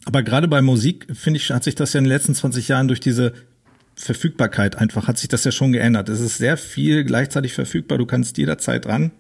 Aber 0.08 0.24
gerade 0.24 0.48
bei 0.48 0.62
Musik, 0.62 1.06
finde 1.14 1.38
ich, 1.38 1.52
hat 1.52 1.66
sich 1.66 1.76
das 1.76 1.92
ja 1.92 1.98
in 1.98 2.06
den 2.06 2.14
letzten 2.14 2.34
20 2.34 2.70
Jahren 2.70 2.88
durch 2.88 3.02
diese 3.02 3.34
Verfügbarkeit 3.96 4.78
einfach, 4.78 5.10
hat 5.10 5.18
sich 5.18 5.28
das 5.28 5.44
ja 5.44 5.52
schon 5.52 5.74
geändert. 5.74 6.08
Es 6.08 6.22
ist 6.22 6.38
sehr 6.38 6.56
viel 6.56 7.04
gleichzeitig 7.04 7.52
verfügbar, 7.52 7.98
du 7.98 8.06
kannst 8.06 8.38
jederzeit 8.38 8.86
ran. 8.86 9.12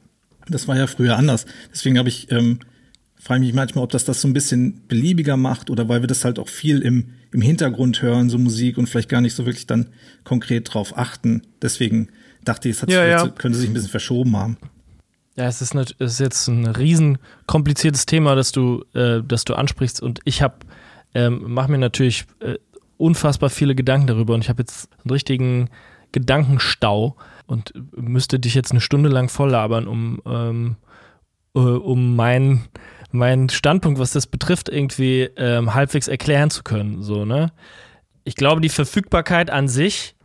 Das 0.48 0.70
war 0.70 0.78
ja 0.78 0.88
früher 0.88 1.18
anders. 1.18 1.46
Deswegen 1.74 1.98
habe 1.98 2.08
ich, 2.08 2.32
ähm, 2.32 2.60
frage 3.20 3.42
mich 3.42 3.54
manchmal, 3.54 3.84
ob 3.84 3.90
das 3.90 4.06
das 4.06 4.22
so 4.22 4.30
ein 4.30 4.34
bisschen 4.34 4.88
beliebiger 4.88 5.36
macht 5.36 5.70
oder 5.70 5.90
weil 5.90 6.02
wir 6.02 6.08
das 6.08 6.24
halt 6.24 6.40
auch 6.40 6.48
viel 6.48 6.80
im, 6.80 7.10
im 7.34 7.42
Hintergrund 7.42 8.02
hören, 8.02 8.30
so 8.30 8.38
Musik 8.38 8.78
und 8.78 8.88
vielleicht 8.88 9.10
gar 9.10 9.20
nicht 9.20 9.36
so 9.36 9.46
wirklich 9.46 9.68
dann 9.68 9.88
konkret 10.24 10.74
drauf 10.74 10.98
achten. 10.98 11.42
Deswegen 11.62 12.08
dachte 12.46 12.70
ich, 12.70 12.78
es 12.78 12.82
hat 12.82 12.90
ja, 12.90 13.06
ja. 13.06 13.28
könnte 13.28 13.58
sich 13.58 13.70
ein 13.70 13.74
bisschen 13.74 13.90
verschoben 13.90 14.38
haben. 14.38 14.58
Ja, 15.38 15.46
es 15.46 15.62
ist, 15.62 15.76
nicht, 15.76 15.96
es 16.00 16.14
ist 16.14 16.20
jetzt 16.20 16.48
ein 16.48 16.66
riesen 16.66 17.20
kompliziertes 17.46 18.08
Thema, 18.08 18.34
das 18.34 18.52
du, 18.52 18.84
äh, 18.96 19.22
das 19.26 19.46
du 19.46 19.54
ansprichst 19.54 20.02
und 20.02 20.20
ich 20.26 20.42
habe, 20.42 20.56
ähm, 21.14 21.52
mache 21.54 21.72
mir 21.72 21.78
natürlich 21.78 22.26
äh, 22.40 22.56
unfassbar 22.98 23.50
viele 23.50 23.76
Gedanken 23.76 24.08
darüber 24.08 24.34
und 24.34 24.42
ich 24.42 24.50
habe 24.50 24.62
jetzt 24.62 24.90
einen 25.04 25.12
richtigen 25.12 25.70
Gedankenstau 26.12 27.16
und 27.46 27.74
müsste 27.96 28.40
dich 28.40 28.56
jetzt 28.56 28.72
eine 28.72 28.82
Stunde 28.82 29.10
lang 29.10 29.30
voll 29.30 29.52
labern, 29.52 29.88
um, 29.88 30.22
ähm, 30.26 30.76
äh, 31.56 31.60
um 31.60 32.16
meinen 32.16 32.68
mein 33.12 33.50
Standpunkt, 33.50 34.00
was 34.00 34.12
das 34.12 34.28
betrifft, 34.28 34.70
irgendwie 34.70 35.30
ähm, 35.38 35.74
halbwegs 35.74 36.08
erklären 36.08 36.50
zu 36.50 36.64
können. 36.64 37.02
So, 37.02 37.26
ne? 37.26 37.52
Ich 38.26 38.36
glaube, 38.36 38.60
die 38.60 38.70
Verfügbarkeit 38.70 39.50
an 39.50 39.68
sich 39.70 40.16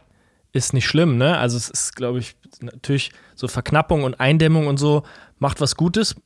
ist 0.53 0.75
nicht 0.75 0.87
schlimm, 0.87 1.16
ne? 1.16 1.38
Also 1.38 1.57
es 1.57 1.71
ist, 1.71 1.97
glaube 1.97 2.18
ich, 2.18 2.35
natürlich 2.61 3.12
so 3.35 3.49
Verknappung 3.49 4.03
und 4.05 4.18
Eindämmung 4.21 4.66
und 4.66 4.79
so 4.79 5.05
macht 5.38 5.61
was 5.61 5.77
Gutes 5.77 6.16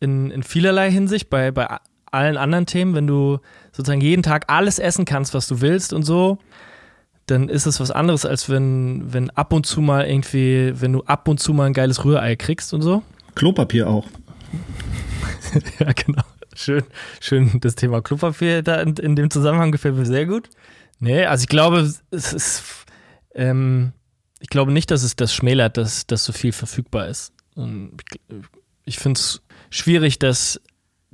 in, 0.00 0.30
in 0.30 0.42
vielerlei 0.42 0.90
Hinsicht 0.90 1.30
bei, 1.30 1.50
bei 1.50 1.78
allen 2.12 2.36
anderen 2.36 2.66
Themen. 2.66 2.94
Wenn 2.94 3.06
du 3.06 3.38
sozusagen 3.72 4.00
jeden 4.00 4.22
Tag 4.22 4.44
alles 4.48 4.78
essen 4.78 5.04
kannst, 5.04 5.34
was 5.34 5.46
du 5.46 5.60
willst 5.60 5.92
und 5.92 6.02
so, 6.04 6.38
dann 7.26 7.48
ist 7.48 7.66
es 7.66 7.80
was 7.80 7.90
anderes, 7.90 8.24
als 8.26 8.48
wenn, 8.48 9.12
wenn 9.12 9.30
ab 9.30 9.52
und 9.52 9.66
zu 9.66 9.80
mal 9.80 10.06
irgendwie, 10.06 10.72
wenn 10.80 10.92
du 10.92 11.02
ab 11.04 11.28
und 11.28 11.38
zu 11.40 11.52
mal 11.52 11.66
ein 11.66 11.72
geiles 11.72 12.04
Rührei 12.04 12.36
kriegst 12.36 12.74
und 12.74 12.82
so. 12.82 13.02
Klopapier 13.34 13.88
auch. 13.88 14.06
ja, 15.78 15.92
genau. 15.92 16.22
Schön, 16.54 16.82
schön 17.20 17.60
das 17.60 17.76
Thema 17.76 18.02
Klopapier 18.02 18.62
da 18.62 18.80
in, 18.82 18.94
in 18.96 19.16
dem 19.16 19.30
Zusammenhang 19.30 19.72
gefällt 19.72 19.96
mir 19.96 20.04
sehr 20.04 20.26
gut. 20.26 20.50
Nee, 20.98 21.24
also 21.24 21.42
ich 21.42 21.48
glaube, 21.48 21.90
es 22.10 22.32
ist 22.32 22.84
ähm, 23.34 23.92
ich 24.42 24.48
glaube 24.48 24.72
nicht, 24.72 24.90
dass 24.90 25.04
es 25.04 25.14
das 25.14 25.32
schmälert, 25.32 25.76
dass, 25.76 26.06
dass 26.06 26.24
so 26.24 26.32
viel 26.32 26.52
verfügbar 26.52 27.06
ist. 27.06 27.32
Und 27.54 27.96
ich 28.84 28.98
finde 28.98 29.18
es 29.18 29.40
schwierig, 29.70 30.18
dass 30.18 30.60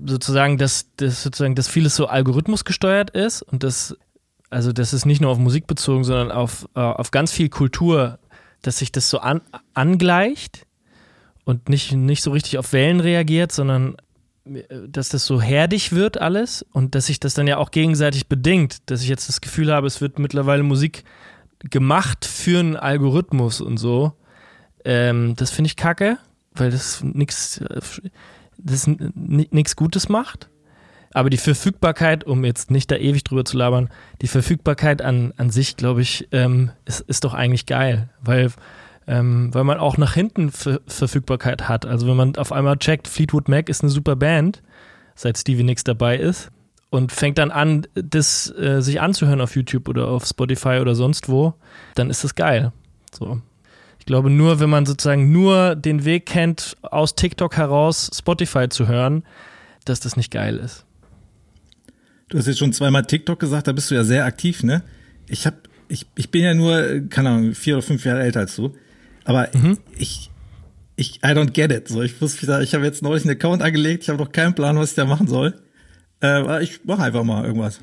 sozusagen, 0.04 0.58
dass, 0.58 0.94
dass 0.96 1.22
sozusagen, 1.22 1.54
dass 1.54 1.68
vieles 1.68 1.96
so 1.96 2.06
algorithmusgesteuert 2.06 3.10
ist 3.10 3.42
und 3.42 3.62
das, 3.62 3.96
also 4.50 4.72
das 4.72 4.92
ist 4.92 5.06
nicht 5.06 5.20
nur 5.20 5.30
auf 5.30 5.38
Musik 5.38 5.66
bezogen, 5.66 6.04
sondern 6.04 6.30
auf, 6.30 6.68
äh, 6.74 6.80
auf 6.80 7.10
ganz 7.10 7.32
viel 7.32 7.48
Kultur, 7.48 8.18
dass 8.62 8.78
sich 8.78 8.92
das 8.92 9.10
so 9.10 9.18
an, 9.18 9.40
angleicht 9.74 10.66
und 11.44 11.68
nicht, 11.68 11.92
nicht 11.92 12.22
so 12.22 12.30
richtig 12.30 12.58
auf 12.58 12.72
Wellen 12.72 13.00
reagiert, 13.00 13.52
sondern 13.52 13.96
äh, 14.44 14.62
dass 14.88 15.08
das 15.08 15.26
so 15.26 15.40
herdig 15.40 15.92
wird 15.92 16.20
alles 16.20 16.64
und 16.72 16.94
dass 16.94 17.06
sich 17.06 17.20
das 17.20 17.34
dann 17.34 17.46
ja 17.46 17.58
auch 17.58 17.70
gegenseitig 17.70 18.28
bedingt, 18.28 18.90
dass 18.90 19.02
ich 19.02 19.08
jetzt 19.08 19.28
das 19.28 19.40
Gefühl 19.40 19.72
habe, 19.72 19.86
es 19.86 20.00
wird 20.00 20.18
mittlerweile 20.18 20.62
Musik 20.62 21.04
gemacht 21.58 22.24
für 22.24 22.60
einen 22.60 22.76
Algorithmus 22.76 23.60
und 23.60 23.78
so. 23.78 24.12
Ähm, 24.84 25.34
das 25.36 25.50
finde 25.50 25.68
ich 25.68 25.76
kacke, 25.76 26.18
weil 26.52 26.70
das 26.70 27.02
nichts 27.02 27.60
das 28.58 28.86
nichts 28.86 29.76
Gutes 29.76 30.08
macht. 30.08 30.48
Aber 31.14 31.30
die 31.30 31.38
Verfügbarkeit, 31.38 32.24
um 32.24 32.44
jetzt 32.44 32.70
nicht 32.70 32.90
da 32.90 32.96
ewig 32.96 33.24
drüber 33.24 33.44
zu 33.44 33.56
labern, 33.56 33.88
die 34.20 34.28
Verfügbarkeit 34.28 35.00
an, 35.00 35.32
an 35.36 35.50
sich, 35.50 35.76
glaube 35.76 36.02
ich, 36.02 36.28
ähm, 36.32 36.70
ist, 36.84 37.00
ist 37.00 37.24
doch 37.24 37.32
eigentlich 37.32 37.64
geil, 37.64 38.10
weil, 38.20 38.52
ähm, 39.06 39.52
weil 39.54 39.64
man 39.64 39.78
auch 39.78 39.96
nach 39.96 40.12
hinten 40.12 40.50
Ver 40.50 40.80
Verfügbarkeit 40.86 41.68
hat. 41.68 41.86
Also 41.86 42.06
wenn 42.06 42.16
man 42.16 42.36
auf 42.36 42.52
einmal 42.52 42.76
checkt, 42.76 43.08
Fleetwood 43.08 43.48
Mac 43.48 43.68
ist 43.70 43.82
eine 43.82 43.90
super 43.90 44.16
Band, 44.16 44.62
seit 45.14 45.38
Stevie 45.38 45.64
Nicks 45.64 45.84
dabei 45.84 46.18
ist, 46.18 46.50
und 46.90 47.12
fängt 47.12 47.38
dann 47.38 47.50
an, 47.50 47.86
das 47.94 48.50
äh, 48.56 48.80
sich 48.80 49.00
anzuhören 49.00 49.40
auf 49.40 49.56
YouTube 49.56 49.88
oder 49.88 50.08
auf 50.08 50.24
Spotify 50.24 50.78
oder 50.80 50.94
sonst 50.94 51.28
wo, 51.28 51.54
dann 51.94 52.10
ist 52.10 52.24
das 52.24 52.34
geil. 52.34 52.72
So 53.12 53.40
glaube, 54.08 54.30
nur 54.30 54.58
wenn 54.58 54.70
man 54.70 54.86
sozusagen 54.86 55.30
nur 55.30 55.76
den 55.76 56.04
Weg 56.04 56.26
kennt, 56.26 56.76
aus 56.82 57.14
TikTok 57.14 57.56
heraus 57.56 58.10
Spotify 58.12 58.68
zu 58.68 58.88
hören, 58.88 59.22
dass 59.84 60.00
das 60.00 60.16
nicht 60.16 60.32
geil 60.32 60.56
ist. 60.56 60.84
Du 62.28 62.38
hast 62.38 62.46
jetzt 62.46 62.58
schon 62.58 62.72
zweimal 62.72 63.04
TikTok 63.04 63.38
gesagt, 63.38 63.68
da 63.68 63.72
bist 63.72 63.90
du 63.90 63.94
ja 63.94 64.04
sehr 64.04 64.24
aktiv, 64.24 64.62
ne? 64.62 64.82
Ich 65.28 65.46
hab, 65.46 65.68
ich, 65.88 66.06
ich 66.16 66.30
bin 66.30 66.42
ja 66.42 66.54
nur, 66.54 67.02
keine 67.10 67.28
Ahnung, 67.28 67.54
vier 67.54 67.76
oder 67.76 67.82
fünf 67.82 68.04
Jahre 68.04 68.22
älter 68.22 68.40
als 68.40 68.56
du. 68.56 68.74
Aber 69.24 69.48
mhm. 69.52 69.78
ich, 69.96 70.30
ich, 70.96 71.18
I 71.18 71.28
don't 71.28 71.52
get 71.52 71.70
it. 71.70 71.88
So, 71.88 72.02
ich 72.02 72.20
wusste, 72.20 72.62
ich 72.62 72.74
habe 72.74 72.84
jetzt 72.84 73.02
neulich 73.02 73.24
einen 73.24 73.36
Account 73.36 73.62
angelegt, 73.62 74.04
ich 74.04 74.08
habe 74.08 74.18
noch 74.18 74.32
keinen 74.32 74.54
Plan, 74.54 74.78
was 74.78 74.90
ich 74.90 74.96
da 74.96 75.04
machen 75.04 75.28
soll. 75.28 75.54
Äh, 76.22 76.62
ich 76.62 76.82
mache 76.84 77.02
einfach 77.02 77.24
mal 77.24 77.44
irgendwas. 77.44 77.78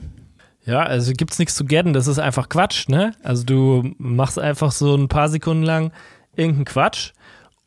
Ja, 0.66 0.82
also 0.82 1.14
gibt's 1.14 1.38
nichts 1.38 1.54
zu 1.54 1.66
getten, 1.66 1.94
das 1.94 2.08
ist 2.08 2.18
einfach 2.18 2.50
Quatsch, 2.50 2.90
ne? 2.90 3.14
Also 3.22 3.44
du 3.44 3.94
machst 4.00 4.40
einfach 4.40 4.72
so 4.72 4.96
ein 4.96 5.08
paar 5.08 5.30
Sekunden 5.30 5.62
lang 5.62 5.92
irgendeinen 6.38 6.66
Quatsch 6.66 7.14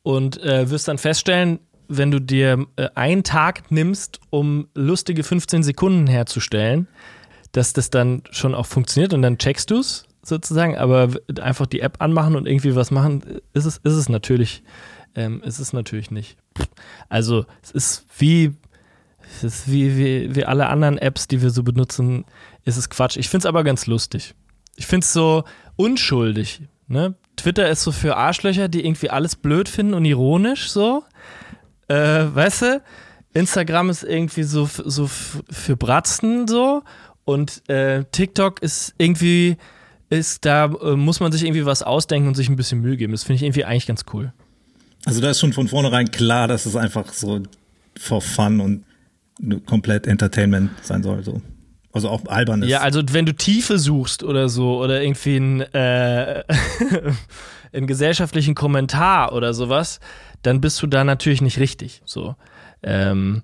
und 0.02 0.42
äh, 0.42 0.70
wirst 0.70 0.88
dann 0.88 0.98
feststellen, 0.98 1.60
wenn 1.88 2.10
du 2.10 2.20
dir 2.20 2.66
äh, 2.76 2.88
einen 2.94 3.24
Tag 3.24 3.70
nimmst, 3.70 4.20
um 4.30 4.68
lustige 4.74 5.24
15 5.24 5.62
Sekunden 5.62 6.06
herzustellen, 6.06 6.86
dass 7.52 7.72
das 7.72 7.90
dann 7.90 8.22
schon 8.30 8.54
auch 8.54 8.66
funktioniert 8.66 9.14
und 9.14 9.22
dann 9.22 9.38
checkst 9.38 9.70
du 9.70 9.78
es 9.78 10.06
sozusagen, 10.22 10.76
aber 10.76 11.08
einfach 11.40 11.66
die 11.66 11.80
App 11.80 12.00
anmachen 12.00 12.36
und 12.36 12.46
irgendwie 12.46 12.74
was 12.74 12.90
machen, 12.90 13.40
ist 13.54 13.64
es, 13.64 13.78
ist 13.78 13.94
es 13.94 14.08
natürlich, 14.08 14.62
ähm, 15.14 15.42
ist 15.42 15.58
es 15.58 15.72
natürlich 15.72 16.10
nicht. 16.10 16.36
Also 17.08 17.46
es 17.62 17.70
ist 17.70 18.06
wie, 18.18 18.52
es 19.36 19.44
ist 19.44 19.70
wie, 19.70 19.96
wie, 19.96 20.34
wie 20.34 20.44
alle 20.44 20.68
anderen 20.68 20.98
Apps, 20.98 21.28
die 21.28 21.40
wir 21.40 21.50
so 21.50 21.62
benutzen, 21.62 22.24
ist 22.64 22.76
es 22.76 22.90
Quatsch. 22.90 23.16
Ich 23.16 23.28
finde 23.28 23.42
es 23.42 23.46
aber 23.46 23.64
ganz 23.64 23.86
lustig. 23.86 24.34
Ich 24.76 24.86
finde 24.86 25.04
es 25.04 25.12
so 25.12 25.44
unschuldig. 25.76 26.62
Ne? 26.86 27.14
Twitter 27.38 27.68
ist 27.68 27.82
so 27.82 27.92
für 27.92 28.16
Arschlöcher, 28.16 28.68
die 28.68 28.84
irgendwie 28.84 29.10
alles 29.10 29.36
blöd 29.36 29.68
finden 29.68 29.94
und 29.94 30.04
ironisch 30.04 30.70
so. 30.70 31.04
Äh, 31.88 32.26
weißt 32.34 32.62
du? 32.62 32.82
Instagram 33.34 33.90
ist 33.90 34.04
irgendwie 34.04 34.42
so, 34.42 34.66
so 34.66 35.06
für 35.06 35.76
Bratzen 35.76 36.48
so. 36.48 36.82
Und 37.24 37.68
äh, 37.68 38.04
TikTok 38.10 38.62
ist 38.62 38.94
irgendwie, 38.98 39.56
ist, 40.10 40.44
da 40.44 40.64
äh, 40.66 40.96
muss 40.96 41.20
man 41.20 41.32
sich 41.32 41.44
irgendwie 41.44 41.66
was 41.66 41.82
ausdenken 41.82 42.28
und 42.28 42.34
sich 42.34 42.48
ein 42.48 42.56
bisschen 42.56 42.80
Mühe 42.80 42.96
geben. 42.96 43.12
Das 43.12 43.24
finde 43.24 43.36
ich 43.36 43.42
irgendwie 43.42 43.64
eigentlich 43.64 43.86
ganz 43.86 44.04
cool. 44.12 44.32
Also 45.04 45.20
da 45.20 45.30
ist 45.30 45.40
schon 45.40 45.52
von 45.52 45.68
vornherein 45.68 46.10
klar, 46.10 46.48
dass 46.48 46.66
es 46.66 46.74
einfach 46.76 47.12
so 47.12 47.42
for 47.98 48.20
fun 48.20 48.60
und 48.60 48.84
komplett 49.66 50.06
Entertainment 50.06 50.70
sein 50.82 51.02
soll. 51.02 51.22
So. 51.22 51.40
Also 51.92 52.08
auch 52.08 52.26
albern 52.26 52.62
ist. 52.62 52.68
Ja, 52.68 52.80
also 52.80 53.02
wenn 53.10 53.26
du 53.26 53.34
Tiefe 53.34 53.78
suchst 53.78 54.22
oder 54.22 54.48
so 54.48 54.78
oder 54.78 55.02
irgendwie 55.02 55.36
einen, 55.36 55.60
äh, 55.60 56.44
einen 57.72 57.86
gesellschaftlichen 57.86 58.54
Kommentar 58.54 59.32
oder 59.32 59.54
sowas, 59.54 60.00
dann 60.42 60.60
bist 60.60 60.82
du 60.82 60.86
da 60.86 61.04
natürlich 61.04 61.40
nicht 61.40 61.58
richtig. 61.58 62.02
So. 62.04 62.36
Ähm, 62.82 63.42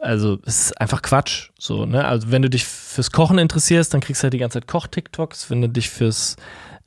also 0.00 0.38
es 0.44 0.66
ist 0.66 0.80
einfach 0.80 1.02
Quatsch. 1.02 1.50
So, 1.58 1.86
ne? 1.86 2.04
Also 2.04 2.30
wenn 2.30 2.42
du 2.42 2.50
dich 2.50 2.64
fürs 2.64 3.10
Kochen 3.10 3.38
interessierst, 3.38 3.92
dann 3.92 4.00
kriegst 4.00 4.22
du 4.22 4.24
halt 4.24 4.34
die 4.34 4.38
ganze 4.38 4.60
Zeit 4.60 4.68
Koch-TikToks. 4.68 5.50
Wenn 5.50 5.62
du 5.62 5.68
dich 5.68 5.90
fürs, 5.90 6.36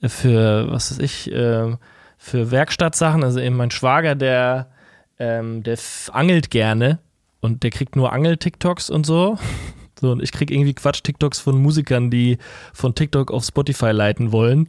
für, 0.00 0.70
was 0.70 0.92
weiß 0.92 0.98
ich, 1.00 1.30
äh, 1.30 1.76
für 2.16 2.50
Werkstattsachen, 2.50 3.24
also 3.24 3.40
eben 3.40 3.56
mein 3.56 3.70
Schwager, 3.70 4.14
der, 4.14 4.70
ähm, 5.18 5.62
der 5.62 5.78
angelt 6.12 6.50
gerne 6.50 7.00
und 7.40 7.64
der 7.64 7.70
kriegt 7.70 7.96
nur 7.96 8.12
Angel-TikToks 8.12 8.90
und 8.90 9.04
so. 9.04 9.38
So, 10.02 10.10
und 10.10 10.20
ich 10.20 10.32
kriege 10.32 10.52
irgendwie 10.52 10.74
Quatsch-TikToks 10.74 11.38
von 11.38 11.62
Musikern, 11.62 12.10
die 12.10 12.38
von 12.74 12.96
TikTok 12.96 13.30
auf 13.30 13.44
Spotify 13.44 13.92
leiten 13.92 14.32
wollen. 14.32 14.66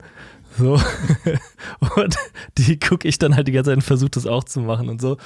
So. 0.59 0.73
und 1.95 2.15
die 2.59 2.79
gucke 2.79 3.07
ich 3.07 3.17
dann 3.17 3.35
halt 3.35 3.47
die 3.47 3.51
ganze 3.51 3.71
Zeit 3.71 3.77
und 3.77 3.81
versuche 3.81 4.11
das 4.11 4.27
auch 4.27 4.43
zu 4.43 4.59
machen 4.59 4.89
und 4.89 5.01
so. 5.01 5.17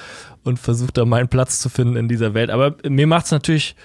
Und 0.44 0.58
versuche 0.58 0.92
da 0.94 1.04
meinen 1.04 1.28
Platz 1.28 1.60
zu 1.60 1.68
finden 1.68 1.96
in 1.96 2.08
dieser 2.08 2.32
Welt. 2.32 2.48
Aber 2.48 2.76
mir 2.88 3.06
macht 3.06 3.26
es 3.26 3.32
natürlich 3.32 3.76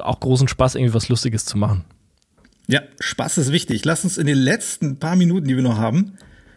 auch 0.00 0.18
großen 0.18 0.48
Spaß, 0.48 0.76
irgendwie 0.76 0.94
was 0.94 1.10
Lustiges 1.10 1.44
zu 1.44 1.58
machen. 1.58 1.84
Ja, 2.66 2.80
Spaß 3.00 3.36
ist 3.36 3.52
wichtig. 3.52 3.84
Lass 3.84 4.04
uns 4.04 4.16
in 4.16 4.26
den 4.26 4.38
letzten 4.38 4.98
paar 4.98 5.14
Minuten, 5.14 5.46
die 5.46 5.56
wir 5.56 5.62
noch 5.62 5.76
haben, 5.76 6.14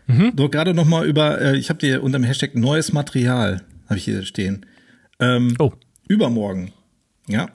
mhm. 0.08 0.34
doch 0.34 0.50
gerade 0.50 0.74
noch 0.74 0.86
mal 0.86 1.06
über, 1.06 1.42
äh, 1.42 1.58
ich 1.58 1.70
habe 1.70 1.80
dir 1.80 2.02
unter 2.04 2.20
dem 2.20 2.24
Hashtag 2.24 2.56
neues 2.56 2.94
Material, 2.94 3.64
habe 3.88 3.98
ich 3.98 4.06
hier 4.06 4.24
stehen. 4.24 4.66
Ähm, 5.20 5.56
oh. 5.60 5.74
Übermorgen. 6.08 6.72
Ja, 7.28 7.50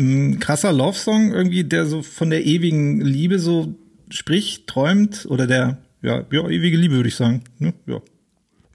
ein 0.00 0.40
krasser 0.40 0.72
Love-Song 0.72 1.32
irgendwie, 1.32 1.64
der 1.64 1.86
so 1.86 2.02
von 2.02 2.30
der 2.30 2.44
ewigen 2.44 3.00
Liebe 3.00 3.38
so 3.38 3.74
spricht, 4.08 4.66
träumt 4.66 5.26
oder 5.28 5.46
der, 5.46 5.78
ja, 6.02 6.24
ja 6.30 6.48
ewige 6.48 6.76
Liebe 6.76 6.96
würde 6.96 7.08
ich 7.08 7.16
sagen. 7.16 7.44
Ne? 7.58 7.74
Ja. 7.86 8.00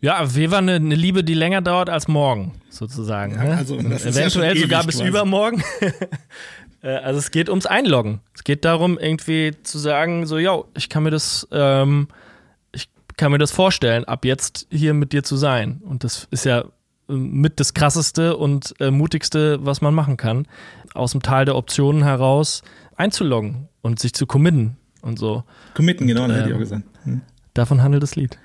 Ja, 0.02 0.36
wir 0.36 0.52
waren 0.52 0.70
eine, 0.70 0.76
eine, 0.76 0.96
Liebe, 0.96 1.24
die 1.24 1.34
länger 1.34 1.62
dauert 1.62 1.90
als 1.90 2.08
morgen, 2.08 2.54
sozusagen. 2.70 3.36
Ja, 3.36 3.44
ne? 3.44 3.58
also, 3.58 3.80
Eventuell 3.80 4.56
ja 4.56 4.62
sogar 4.62 4.84
bis 4.86 4.98
quasi. 4.98 5.10
übermorgen. 5.10 5.64
Äh, 6.82 6.98
also 6.98 7.18
es 7.18 7.32
geht 7.32 7.50
ums 7.50 7.66
Einloggen. 7.66 8.20
Es 8.36 8.44
geht 8.44 8.64
darum, 8.64 9.00
irgendwie 9.00 9.54
zu 9.64 9.80
sagen, 9.80 10.28
so, 10.28 10.38
ja, 10.38 10.62
ich 10.78 10.88
kann 10.88 11.02
mir 11.02 11.10
das, 11.10 11.48
ähm, 11.52 12.08
ich 12.74 12.88
kann 13.18 13.32
mir 13.32 13.40
das 13.40 13.52
vorstellen, 13.52 14.06
ab 14.06 14.24
jetzt 14.24 14.68
hier 14.70 14.94
mit 14.94 15.12
dir 15.12 15.24
zu 15.24 15.36
sein. 15.36 15.82
Und 15.84 16.04
das 16.04 16.28
ist 16.30 16.46
ja 16.46 16.66
mit 17.08 17.60
das 17.60 17.74
krasseste 17.74 18.38
und 18.38 18.74
äh, 18.80 18.92
mutigste, 18.92 19.64
was 19.66 19.82
man 19.82 19.94
machen 19.94 20.18
kann, 20.18 20.48
aus 20.94 21.12
dem 21.12 21.22
Tal 21.22 21.46
der 21.46 21.56
Optionen 21.56 22.04
heraus 22.04 22.64
einzuloggen 22.96 23.68
und 23.82 24.00
sich 24.00 24.14
zu 24.14 24.26
committen 24.26 24.78
und 25.02 25.20
so. 25.20 25.44
Committen, 25.74 26.08
genau, 26.08 26.28
da 26.28 26.36
hätte 26.36 26.50
ich 26.50 26.54
auch 26.54 26.58
ähm, 26.58 26.60
gesagt. 26.60 26.84
Hm. 27.04 27.22
Davon 27.54 27.84
handelt 27.84 28.04
das 28.04 28.16
Lied. 28.16 28.38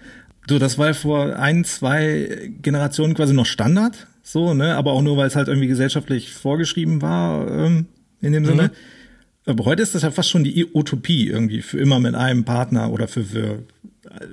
Du, 0.46 0.58
das 0.58 0.78
war 0.78 0.92
vor 0.94 1.36
ein, 1.36 1.64
zwei 1.64 2.50
Generationen 2.60 3.14
quasi 3.14 3.34
noch 3.34 3.46
Standard, 3.46 4.06
so, 4.22 4.54
ne, 4.54 4.76
aber 4.76 4.92
auch 4.92 5.02
nur, 5.02 5.16
weil 5.16 5.26
es 5.26 5.36
halt 5.36 5.48
irgendwie 5.48 5.68
gesellschaftlich 5.68 6.32
vorgeschrieben 6.32 7.02
war, 7.02 7.48
ähm, 7.50 7.86
in 8.20 8.32
dem 8.32 8.44
Sinne. 8.44 8.64
Mhm. 8.64 8.70
Aber 9.46 9.64
heute 9.64 9.82
ist 9.82 9.94
das 9.94 10.02
ja 10.02 10.10
fast 10.10 10.28
schon 10.28 10.44
die 10.44 10.66
Utopie 10.74 11.28
irgendwie, 11.28 11.62
für 11.62 11.78
immer 11.78 11.98
mit 11.98 12.14
einem 12.14 12.44
Partner 12.44 12.90
oder 12.92 13.08
für, 13.08 13.24
für 13.24 13.62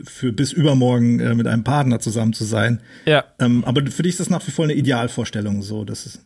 für 0.04 0.32
bis 0.32 0.52
übermorgen 0.52 1.20
äh, 1.20 1.36
mit 1.36 1.48
einem 1.48 1.64
Partner 1.64 2.00
zusammen 2.00 2.34
zu 2.34 2.44
sein. 2.44 2.82
Ja. 3.06 3.24
Ähm, 3.40 3.64
aber 3.66 3.86
für 3.92 4.04
dich 4.04 4.12
ist 4.12 4.20
das 4.20 4.30
nach 4.30 4.46
wie 4.48 4.52
vor 4.52 4.66
eine 4.66 4.74
Idealvorstellung, 4.74 5.62
so, 5.62 5.84
das 5.84 6.06
ist. 6.06 6.26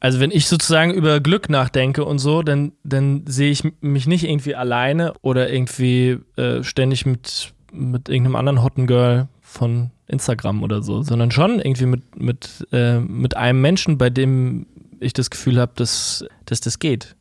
Also 0.00 0.20
wenn 0.20 0.30
ich 0.30 0.46
sozusagen 0.46 0.94
über 0.94 1.20
Glück 1.20 1.48
nachdenke 1.48 2.04
und 2.04 2.18
so, 2.20 2.42
dann, 2.42 2.72
dann 2.84 3.24
sehe 3.26 3.50
ich 3.50 3.64
mich 3.80 4.06
nicht 4.06 4.24
irgendwie 4.24 4.54
alleine 4.54 5.14
oder 5.22 5.52
irgendwie 5.52 6.18
äh, 6.36 6.62
ständig 6.62 7.04
mit, 7.04 7.52
mit 7.72 8.08
irgendeinem 8.08 8.36
anderen 8.36 8.62
Hotten 8.62 8.86
Girl 8.86 9.28
von 9.40 9.90
Instagram 10.06 10.62
oder 10.62 10.82
so, 10.82 11.02
sondern 11.02 11.32
schon 11.32 11.58
irgendwie 11.58 11.86
mit, 11.86 12.20
mit, 12.20 12.66
äh, 12.70 13.00
mit 13.00 13.36
einem 13.36 13.60
Menschen, 13.60 13.98
bei 13.98 14.08
dem 14.08 14.66
ich 15.00 15.12
das 15.12 15.30
Gefühl 15.30 15.58
habe, 15.58 15.72
dass, 15.74 16.24
dass 16.44 16.60
das 16.60 16.78
geht. 16.78 17.16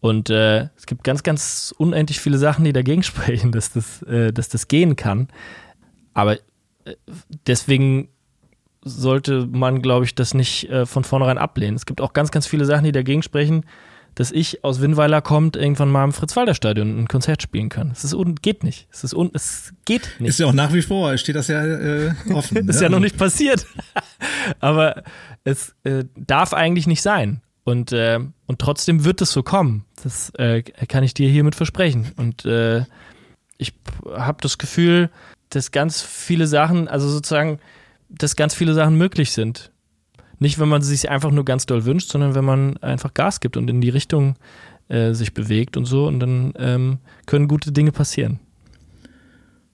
Und 0.00 0.30
äh, 0.30 0.68
es 0.76 0.86
gibt 0.86 1.04
ganz, 1.04 1.22
ganz 1.22 1.74
unendlich 1.76 2.20
viele 2.20 2.38
Sachen, 2.38 2.64
die 2.64 2.72
dagegen 2.72 3.02
sprechen, 3.02 3.52
dass 3.52 3.72
das, 3.72 4.02
äh, 4.02 4.32
dass 4.32 4.48
das 4.48 4.68
gehen 4.68 4.96
kann. 4.96 5.28
Aber 6.14 6.34
äh, 6.84 6.94
deswegen 7.46 8.08
sollte 8.82 9.46
man, 9.46 9.82
glaube 9.82 10.04
ich, 10.04 10.14
das 10.14 10.32
nicht 10.32 10.70
äh, 10.70 10.86
von 10.86 11.04
vornherein 11.04 11.38
ablehnen. 11.38 11.74
Es 11.74 11.86
gibt 11.86 12.00
auch 12.00 12.12
ganz, 12.12 12.30
ganz 12.30 12.46
viele 12.46 12.64
Sachen, 12.64 12.84
die 12.84 12.92
dagegen 12.92 13.22
sprechen, 13.22 13.64
dass 14.14 14.32
ich 14.32 14.64
aus 14.64 14.80
Winnweiler 14.80 15.20
kommt 15.20 15.56
irgendwann 15.56 15.90
mal 15.90 16.04
im 16.04 16.12
Fritz-Walter-Stadion 16.12 17.00
ein 17.00 17.08
Konzert 17.08 17.42
spielen 17.42 17.68
kann. 17.68 17.90
Es 17.90 18.02
ist 18.02 18.14
un 18.14 18.36
geht 18.36 18.64
nicht. 18.64 18.88
Es 18.90 19.04
ist 19.04 19.12
un 19.12 19.30
es 19.34 19.74
geht 19.84 20.16
nicht. 20.18 20.30
Ist 20.30 20.38
ja 20.38 20.46
auch 20.46 20.54
nach 20.54 20.72
wie 20.72 20.82
vor, 20.82 21.16
steht 21.18 21.36
das 21.36 21.48
ja 21.48 21.62
äh, 21.64 22.14
offen. 22.32 22.56
ist 22.68 22.76
ne? 22.76 22.82
ja 22.82 22.88
noch 22.88 23.00
nicht 23.00 23.18
passiert. 23.18 23.66
Aber 24.60 25.02
es 25.44 25.74
äh, 25.84 26.04
darf 26.16 26.54
eigentlich 26.54 26.86
nicht 26.86 27.02
sein. 27.02 27.42
Und, 27.66 27.90
äh, 27.90 28.20
und 28.46 28.60
trotzdem 28.60 29.04
wird 29.04 29.20
es 29.20 29.32
so 29.32 29.42
kommen. 29.42 29.84
Das 30.04 30.30
äh, 30.36 30.62
kann 30.62 31.02
ich 31.02 31.14
dir 31.14 31.28
hiermit 31.28 31.56
versprechen. 31.56 32.12
Und 32.16 32.44
äh, 32.44 32.84
ich 33.58 33.72
habe 34.08 34.38
das 34.40 34.58
Gefühl, 34.58 35.10
dass 35.50 35.72
ganz 35.72 36.00
viele 36.00 36.46
Sachen, 36.46 36.86
also 36.86 37.08
sozusagen, 37.08 37.58
dass 38.08 38.36
ganz 38.36 38.54
viele 38.54 38.72
Sachen 38.72 38.96
möglich 38.96 39.32
sind. 39.32 39.72
Nicht, 40.38 40.60
wenn 40.60 40.68
man 40.68 40.82
sich 40.82 41.10
einfach 41.10 41.32
nur 41.32 41.44
ganz 41.44 41.66
doll 41.66 41.84
wünscht, 41.84 42.08
sondern 42.08 42.36
wenn 42.36 42.44
man 42.44 42.76
einfach 42.76 43.14
Gas 43.14 43.40
gibt 43.40 43.56
und 43.56 43.68
in 43.68 43.80
die 43.80 43.88
Richtung 43.88 44.36
äh, 44.86 45.12
sich 45.12 45.34
bewegt 45.34 45.76
und 45.76 45.86
so. 45.86 46.06
Und 46.06 46.20
dann 46.20 46.52
ähm, 46.58 46.98
können 47.26 47.48
gute 47.48 47.72
Dinge 47.72 47.90
passieren. 47.90 48.38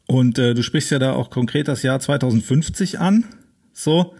Und 0.06 0.38
äh, 0.38 0.54
du 0.54 0.62
sprichst 0.62 0.90
ja 0.92 0.98
da 0.98 1.12
auch 1.12 1.28
konkret 1.28 1.68
das 1.68 1.82
Jahr 1.82 2.00
2050 2.00 3.00
an. 3.00 3.26
So, 3.74 4.14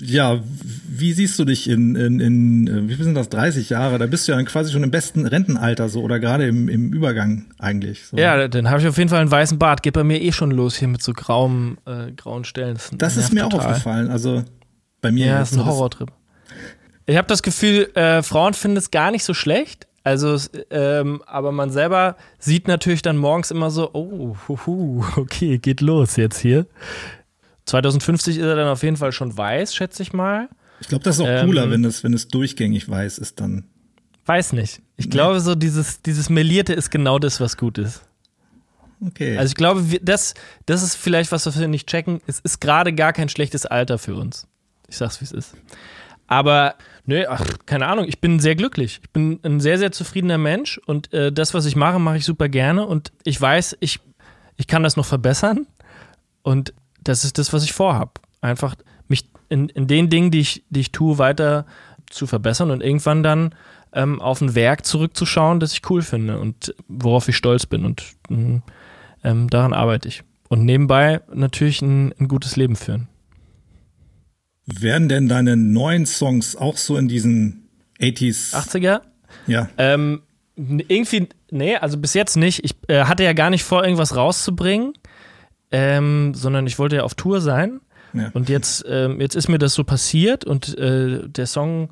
ja, 0.00 0.40
wie 0.88 1.12
siehst 1.12 1.38
du 1.38 1.44
dich 1.44 1.68
in, 1.68 1.94
in, 1.94 2.18
in 2.20 2.66
äh, 2.66 2.88
wie 2.88 3.02
sind 3.02 3.14
das, 3.14 3.28
30 3.28 3.70
Jahre? 3.70 3.98
Da 3.98 4.06
bist 4.06 4.26
du 4.26 4.32
ja 4.32 4.42
quasi 4.42 4.72
schon 4.72 4.82
im 4.82 4.90
besten 4.90 5.24
Rentenalter 5.26 5.88
so 5.88 6.02
oder 6.02 6.18
gerade 6.18 6.48
im, 6.48 6.68
im 6.68 6.92
Übergang 6.92 7.46
eigentlich. 7.58 8.06
So. 8.06 8.16
Ja, 8.16 8.48
dann 8.48 8.70
habe 8.70 8.80
ich 8.80 8.88
auf 8.88 8.98
jeden 8.98 9.08
Fall 9.08 9.20
einen 9.20 9.30
weißen 9.30 9.58
Bart. 9.58 9.82
Geht 9.82 9.94
bei 9.94 10.04
mir 10.04 10.20
eh 10.20 10.32
schon 10.32 10.50
los 10.50 10.76
hier 10.76 10.88
mit 10.88 11.02
so 11.02 11.12
grauem, 11.12 11.78
äh, 11.86 12.10
grauen 12.12 12.44
Stellen. 12.44 12.74
Das, 12.74 12.90
das 12.92 13.16
ist 13.16 13.32
mir 13.32 13.42
total. 13.42 13.60
auch 13.60 13.64
aufgefallen. 13.66 14.10
Also 14.10 14.42
bei 15.00 15.12
mir. 15.12 15.26
Ja, 15.26 15.42
ist 15.42 15.54
ein 15.54 15.64
Horrortrip. 15.64 16.10
Ich 17.06 17.16
habe 17.16 17.28
das 17.28 17.42
Gefühl, 17.42 17.90
äh, 17.94 18.22
Frauen 18.22 18.54
finden 18.54 18.78
es 18.78 18.90
gar 18.90 19.10
nicht 19.10 19.24
so 19.24 19.34
schlecht. 19.34 19.86
Also, 20.02 20.38
ähm, 20.70 21.22
aber 21.26 21.50
man 21.50 21.70
selber 21.70 22.16
sieht 22.38 22.68
natürlich 22.68 23.00
dann 23.00 23.16
morgens 23.16 23.50
immer 23.50 23.70
so, 23.70 23.90
oh, 23.94 24.36
huhu, 24.48 25.04
okay, 25.16 25.58
geht 25.58 25.80
los 25.80 26.16
jetzt 26.16 26.38
hier. 26.38 26.66
2050 27.66 28.36
ist 28.36 28.42
er 28.42 28.56
dann 28.56 28.68
auf 28.68 28.82
jeden 28.82 28.96
Fall 28.96 29.12
schon 29.12 29.36
weiß, 29.36 29.74
schätze 29.74 30.02
ich 30.02 30.12
mal. 30.12 30.48
Ich 30.80 30.88
glaube, 30.88 31.04
das 31.04 31.16
ist 31.16 31.22
auch 31.22 31.28
ähm, 31.28 31.46
cooler, 31.46 31.70
wenn 31.70 31.84
es, 31.84 32.04
wenn 32.04 32.12
es 32.12 32.28
durchgängig 32.28 32.88
weiß 32.88 33.18
ist 33.18 33.40
dann. 33.40 33.64
Weiß 34.26 34.52
nicht. 34.52 34.80
Ich 34.96 35.06
nee. 35.06 35.10
glaube, 35.10 35.40
so 35.40 35.54
dieses, 35.54 36.02
dieses 36.02 36.30
Melierte 36.30 36.72
ist 36.72 36.90
genau 36.90 37.18
das, 37.18 37.40
was 37.40 37.56
gut 37.56 37.78
ist. 37.78 38.02
Okay. 39.06 39.36
Also 39.36 39.50
ich 39.50 39.56
glaube, 39.56 39.90
wir, 39.90 40.00
das, 40.00 40.34
das 40.66 40.82
ist 40.82 40.94
vielleicht 40.94 41.32
was, 41.32 41.46
was 41.46 41.58
wir 41.58 41.68
nicht 41.68 41.88
checken. 41.88 42.20
Es 42.26 42.40
ist 42.40 42.60
gerade 42.60 42.92
gar 42.92 43.12
kein 43.12 43.28
schlechtes 43.28 43.66
Alter 43.66 43.98
für 43.98 44.14
uns. 44.14 44.46
Ich 44.88 44.96
sag's, 44.96 45.20
wie 45.20 45.24
es 45.24 45.32
ist. 45.32 45.54
Aber, 46.26 46.76
nö, 47.04 47.24
ach, 47.28 47.44
keine 47.66 47.86
Ahnung, 47.86 48.06
ich 48.08 48.20
bin 48.20 48.40
sehr 48.40 48.56
glücklich. 48.56 49.00
Ich 49.02 49.10
bin 49.10 49.40
ein 49.42 49.60
sehr, 49.60 49.78
sehr 49.78 49.92
zufriedener 49.92 50.38
Mensch 50.38 50.78
und 50.86 51.12
äh, 51.12 51.32
das, 51.32 51.52
was 51.52 51.66
ich 51.66 51.76
mache, 51.76 51.98
mache 51.98 52.16
ich 52.16 52.24
super 52.24 52.48
gerne 52.48 52.86
und 52.86 53.12
ich 53.24 53.38
weiß, 53.38 53.76
ich, 53.80 54.00
ich 54.56 54.66
kann 54.66 54.82
das 54.82 54.96
noch 54.96 55.04
verbessern 55.04 55.66
und 56.42 56.72
das 57.04 57.24
ist 57.24 57.38
das, 57.38 57.52
was 57.52 57.64
ich 57.64 57.72
vorhabe. 57.72 58.12
Einfach 58.40 58.74
mich 59.08 59.28
in, 59.48 59.68
in 59.68 59.86
den 59.86 60.10
Dingen, 60.10 60.30
die 60.30 60.40
ich, 60.40 60.64
die 60.70 60.80
ich 60.80 60.92
tue, 60.92 61.18
weiter 61.18 61.66
zu 62.10 62.26
verbessern 62.26 62.70
und 62.70 62.82
irgendwann 62.82 63.22
dann 63.22 63.54
ähm, 63.92 64.20
auf 64.20 64.40
ein 64.40 64.54
Werk 64.54 64.84
zurückzuschauen, 64.84 65.60
das 65.60 65.72
ich 65.72 65.88
cool 65.88 66.02
finde 66.02 66.38
und 66.38 66.74
worauf 66.88 67.28
ich 67.28 67.36
stolz 67.36 67.66
bin. 67.66 67.84
Und 67.84 68.02
mm, 68.28 68.58
ähm, 69.22 69.50
daran 69.50 69.72
arbeite 69.72 70.08
ich. 70.08 70.22
Und 70.48 70.64
nebenbei 70.64 71.20
natürlich 71.32 71.80
ein, 71.82 72.12
ein 72.18 72.28
gutes 72.28 72.56
Leben 72.56 72.76
führen. 72.76 73.08
Werden 74.66 75.08
denn 75.08 75.28
deine 75.28 75.56
neuen 75.56 76.06
Songs 76.06 76.56
auch 76.56 76.76
so 76.76 76.96
in 76.96 77.08
diesen 77.08 77.68
80s? 78.00 78.54
80er? 78.54 79.02
Ja. 79.46 79.68
Ähm, 79.78 80.22
irgendwie, 80.56 81.28
nee, 81.50 81.76
also 81.76 81.98
bis 81.98 82.14
jetzt 82.14 82.36
nicht. 82.36 82.64
Ich 82.64 82.74
äh, 82.88 83.04
hatte 83.04 83.24
ja 83.24 83.32
gar 83.32 83.50
nicht 83.50 83.64
vor, 83.64 83.82
irgendwas 83.82 84.16
rauszubringen 84.16 84.94
ähm, 85.74 86.34
sondern 86.34 86.68
ich 86.68 86.78
wollte 86.78 86.96
ja 86.96 87.02
auf 87.02 87.14
Tour 87.14 87.40
sein. 87.40 87.80
Ja. 88.12 88.30
Und 88.32 88.48
jetzt, 88.48 88.84
ähm, 88.88 89.20
jetzt 89.20 89.34
ist 89.34 89.48
mir 89.48 89.58
das 89.58 89.74
so 89.74 89.82
passiert 89.82 90.44
und 90.44 90.78
äh, 90.78 91.28
der 91.28 91.48
Song, 91.48 91.90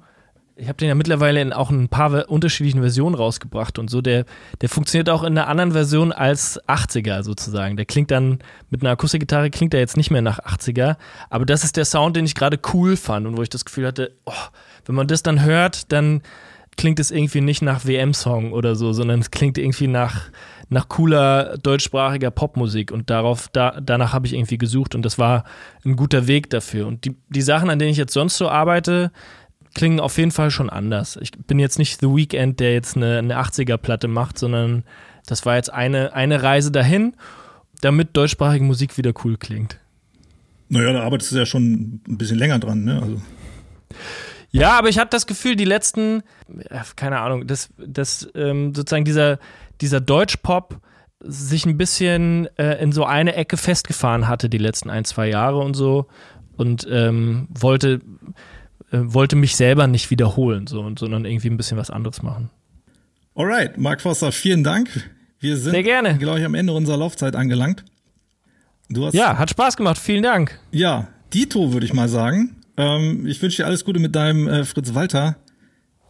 ich 0.55 0.69
habe 0.69 0.77
den 0.77 0.87
ja 0.87 0.95
mittlerweile 0.95 1.41
in 1.41 1.53
auch 1.53 1.71
ein 1.71 1.89
paar 1.89 2.31
unterschiedlichen 2.31 2.81
Versionen 2.81 3.17
rausgebracht 3.17 3.81
und 3.81 3.91
so. 3.91 4.01
Der, 4.01 4.25
der 4.61 4.69
funktioniert 4.69 5.11
auch 5.11 5.25
in 5.25 5.37
einer 5.37 5.49
anderen 5.49 5.73
Version 5.73 6.13
als 6.13 6.63
80er 6.69 7.25
sozusagen. 7.25 7.77
Der 7.77 7.87
klingt 7.87 8.13
dann 8.13 8.39
mit 8.71 8.83
einer 8.83 8.93
Akustikgitarre, 8.93 9.51
klingt 9.51 9.75
er 9.75 9.81
jetzt 9.81 9.97
nicht 9.97 10.13
mehr 10.13 10.23
nach 10.23 10.39
80er. 10.39 10.97
Aber 11.29 11.45
das 11.45 11.65
ist 11.65 11.77
der 11.77 11.85
Sound, 11.85 12.15
den 12.15 12.25
ich 12.25 12.37
gerade 12.37 12.61
cool 12.73 12.97
fand 12.97 13.27
und 13.27 13.37
wo 13.37 13.43
ich 13.43 13.51
das 13.51 13.65
Gefühl 13.65 13.89
hatte, 13.89 14.13
oh, 14.25 14.33
wenn 14.85 14.95
man 14.95 15.09
das 15.09 15.25
dann 15.25 15.43
hört, 15.43 15.91
dann 15.91 16.23
klingt 16.77 17.01
es 17.01 17.11
irgendwie 17.11 17.41
nicht 17.41 17.63
nach 17.63 17.85
WM-Song 17.85 18.53
oder 18.53 18.77
so, 18.77 18.93
sondern 18.93 19.19
es 19.19 19.33
klingt 19.33 19.59
irgendwie 19.59 19.89
nach 19.89 20.31
nach 20.73 20.89
cooler 20.89 21.59
deutschsprachiger 21.59 22.31
Popmusik 22.31 22.91
und 22.91 23.11
darauf, 23.11 23.49
da, 23.49 23.79
danach 23.81 24.13
habe 24.13 24.27
ich 24.27 24.33
irgendwie 24.33 24.59
gesucht 24.59 24.95
und 24.95 25.03
das 25.03 25.19
war 25.19 25.45
ein 25.85 25.97
guter 25.97 26.27
Weg 26.27 26.51
dafür. 26.51 26.87
Und 26.87 27.05
die, 27.05 27.17
die 27.29 27.43
Sachen, 27.43 27.71
an 27.71 27.79
denen 27.79 27.91
ich 27.91 27.99
jetzt 27.99 28.15
sonst 28.15 28.39
so 28.39 28.49
arbeite, 28.49 29.13
klingen 29.75 30.01
auf 30.01 30.17
jeden 30.19 30.31
Fall 30.31 30.51
schon 30.51 30.71
anders. 30.71 31.19
Ich 31.21 31.33
bin 31.33 31.59
jetzt 31.59 31.79
nicht 31.79 32.01
The 32.01 32.09
Weeknd, 32.09 32.59
der 32.59 32.73
jetzt 32.73 32.97
eine, 32.97 33.19
eine 33.19 33.39
80er-Platte 33.39 34.09
macht, 34.09 34.39
sondern 34.39 34.85
das 35.27 35.47
war 35.47 35.57
jetzt 35.57 35.73
eine, 35.73 36.15
eine 36.15 36.43
Reise 36.43 36.73
dahin, 36.73 37.15
damit 37.81 38.17
deutschsprachige 38.17 38.65
Musik 38.65 38.97
wieder 38.97 39.13
cool 39.25 39.37
klingt. 39.37 39.79
Naja, 40.69 40.93
da 40.93 41.03
arbeitest 41.03 41.33
du 41.33 41.37
ja 41.37 41.47
schon 41.47 42.01
ein 42.09 42.19
bisschen 42.19 42.39
länger 42.39 42.59
dran, 42.59 42.85
ne? 42.85 43.01
Also. 43.03 43.21
Ja, 44.51 44.79
aber 44.79 44.89
ich 44.89 44.99
habe 44.99 45.11
das 45.11 45.27
Gefühl, 45.27 45.57
die 45.57 45.65
letzten, 45.65 46.23
keine 46.97 47.21
Ahnung, 47.21 47.47
dass, 47.47 47.71
dass 47.79 48.29
ähm, 48.35 48.75
sozusagen 48.75 49.05
dieser, 49.05 49.39
dieser 49.83 50.01
Deutschpop 50.01 50.81
sich 51.21 51.67
ein 51.67 51.77
bisschen 51.77 52.49
äh, 52.57 52.83
in 52.83 52.93
so 52.93 53.05
eine 53.05 53.35
Ecke 53.35 53.57
festgefahren 53.57 54.29
hatte 54.29 54.49
die 54.49 54.59
letzten 54.59 54.91
ein, 54.91 55.05
zwei 55.05 55.29
Jahre 55.29 55.59
und 55.59 55.75
so 55.75 56.07
und 56.57 56.87
ähm, 56.91 57.49
wollte, 57.51 58.01
äh, 58.91 58.99
wollte 58.99 59.37
mich 59.37 59.57
selber 59.57 59.87
nicht 59.87 60.11
wiederholen, 60.11 60.67
so, 60.67 60.91
sondern 60.99 61.25
irgendwie 61.25 61.49
ein 61.49 61.57
bisschen 61.57 61.79
was 61.79 61.91
anderes 61.91 62.23
machen. 62.23 62.51
Alright, 63.35 63.79
Mark 63.79 64.01
Foster, 64.01 64.33
vielen 64.33 64.65
Dank. 64.65 65.11
Wir 65.39 65.57
sind, 65.57 65.73
Sehr 65.73 65.83
gerne. 65.83 66.19
glaube 66.19 66.39
ich, 66.41 66.45
am 66.45 66.55
Ende 66.55 66.73
unserer 66.73 66.97
Laufzeit 66.97 67.35
angelangt. 67.35 67.85
Du 68.89 69.07
hast, 69.07 69.15
ja, 69.15 69.39
hat 69.39 69.51
Spaß 69.51 69.77
gemacht. 69.77 69.99
Vielen 69.99 70.23
Dank. 70.23 70.59
Ja, 70.71 71.09
Dito 71.33 71.73
würde 71.73 71.87
ich 71.87 71.95
mal 71.95 72.09
sagen. 72.09 72.57
Ähm, 72.77 73.27
ich 73.27 73.41
wünsche 73.41 73.59
dir 73.59 73.67
alles 73.67 73.85
Gute 73.85 74.01
mit 74.01 74.15
deinem 74.15 74.49
äh, 74.49 74.65
Fritz 74.65 74.95
Walter 74.95 75.37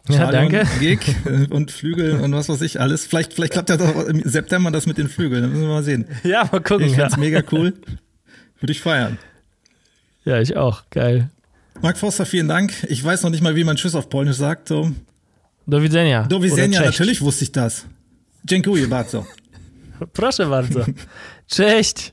ja, 0.09 0.31
danke. 0.31 0.67
Gig 0.79 0.99
und 1.49 1.71
Flügel 1.71 2.19
und 2.19 2.33
was 2.33 2.49
weiß 2.49 2.61
ich 2.61 2.79
alles. 2.81 3.05
Vielleicht, 3.05 3.33
vielleicht 3.33 3.53
klappt 3.53 3.69
ja 3.69 3.77
doch 3.77 4.05
im 4.05 4.21
September 4.23 4.69
das 4.71 4.85
mit 4.85 4.97
den 4.97 5.07
Flügeln. 5.07 5.43
Das 5.43 5.51
müssen 5.51 5.63
wir 5.63 5.69
mal 5.69 5.83
sehen. 5.83 6.05
Ja, 6.23 6.47
mal 6.51 6.59
gucken. 6.59 6.87
Ich 6.87 6.95
find's 6.95 7.13
ja. 7.13 7.19
mega 7.19 7.41
cool. 7.51 7.73
Würde 8.59 8.71
ich 8.71 8.81
feiern. 8.81 9.17
Ja, 10.25 10.39
ich 10.39 10.57
auch. 10.57 10.83
Geil. 10.89 11.29
Mark 11.81 11.97
Forster, 11.97 12.25
vielen 12.25 12.47
Dank. 12.47 12.71
Ich 12.89 13.03
weiß 13.03 13.23
noch 13.23 13.29
nicht 13.29 13.41
mal, 13.41 13.55
wie 13.55 13.63
man 13.63 13.75
Tschüss 13.75 13.95
auf 13.95 14.09
Polnisch 14.09 14.37
sagt. 14.37 14.67
So. 14.67 14.91
Do 15.65 15.81
widzenia. 15.81 16.23
Do 16.23 16.41
widzenia, 16.41 16.81
natürlich 16.81 17.21
wusste 17.21 17.45
ich 17.45 17.51
das. 17.51 17.85
Dziękuję 18.45 18.87
bardzo. 18.87 19.25
Proszę 20.13 20.45
bardzo. 20.45 20.85
Cześć. 21.47 22.12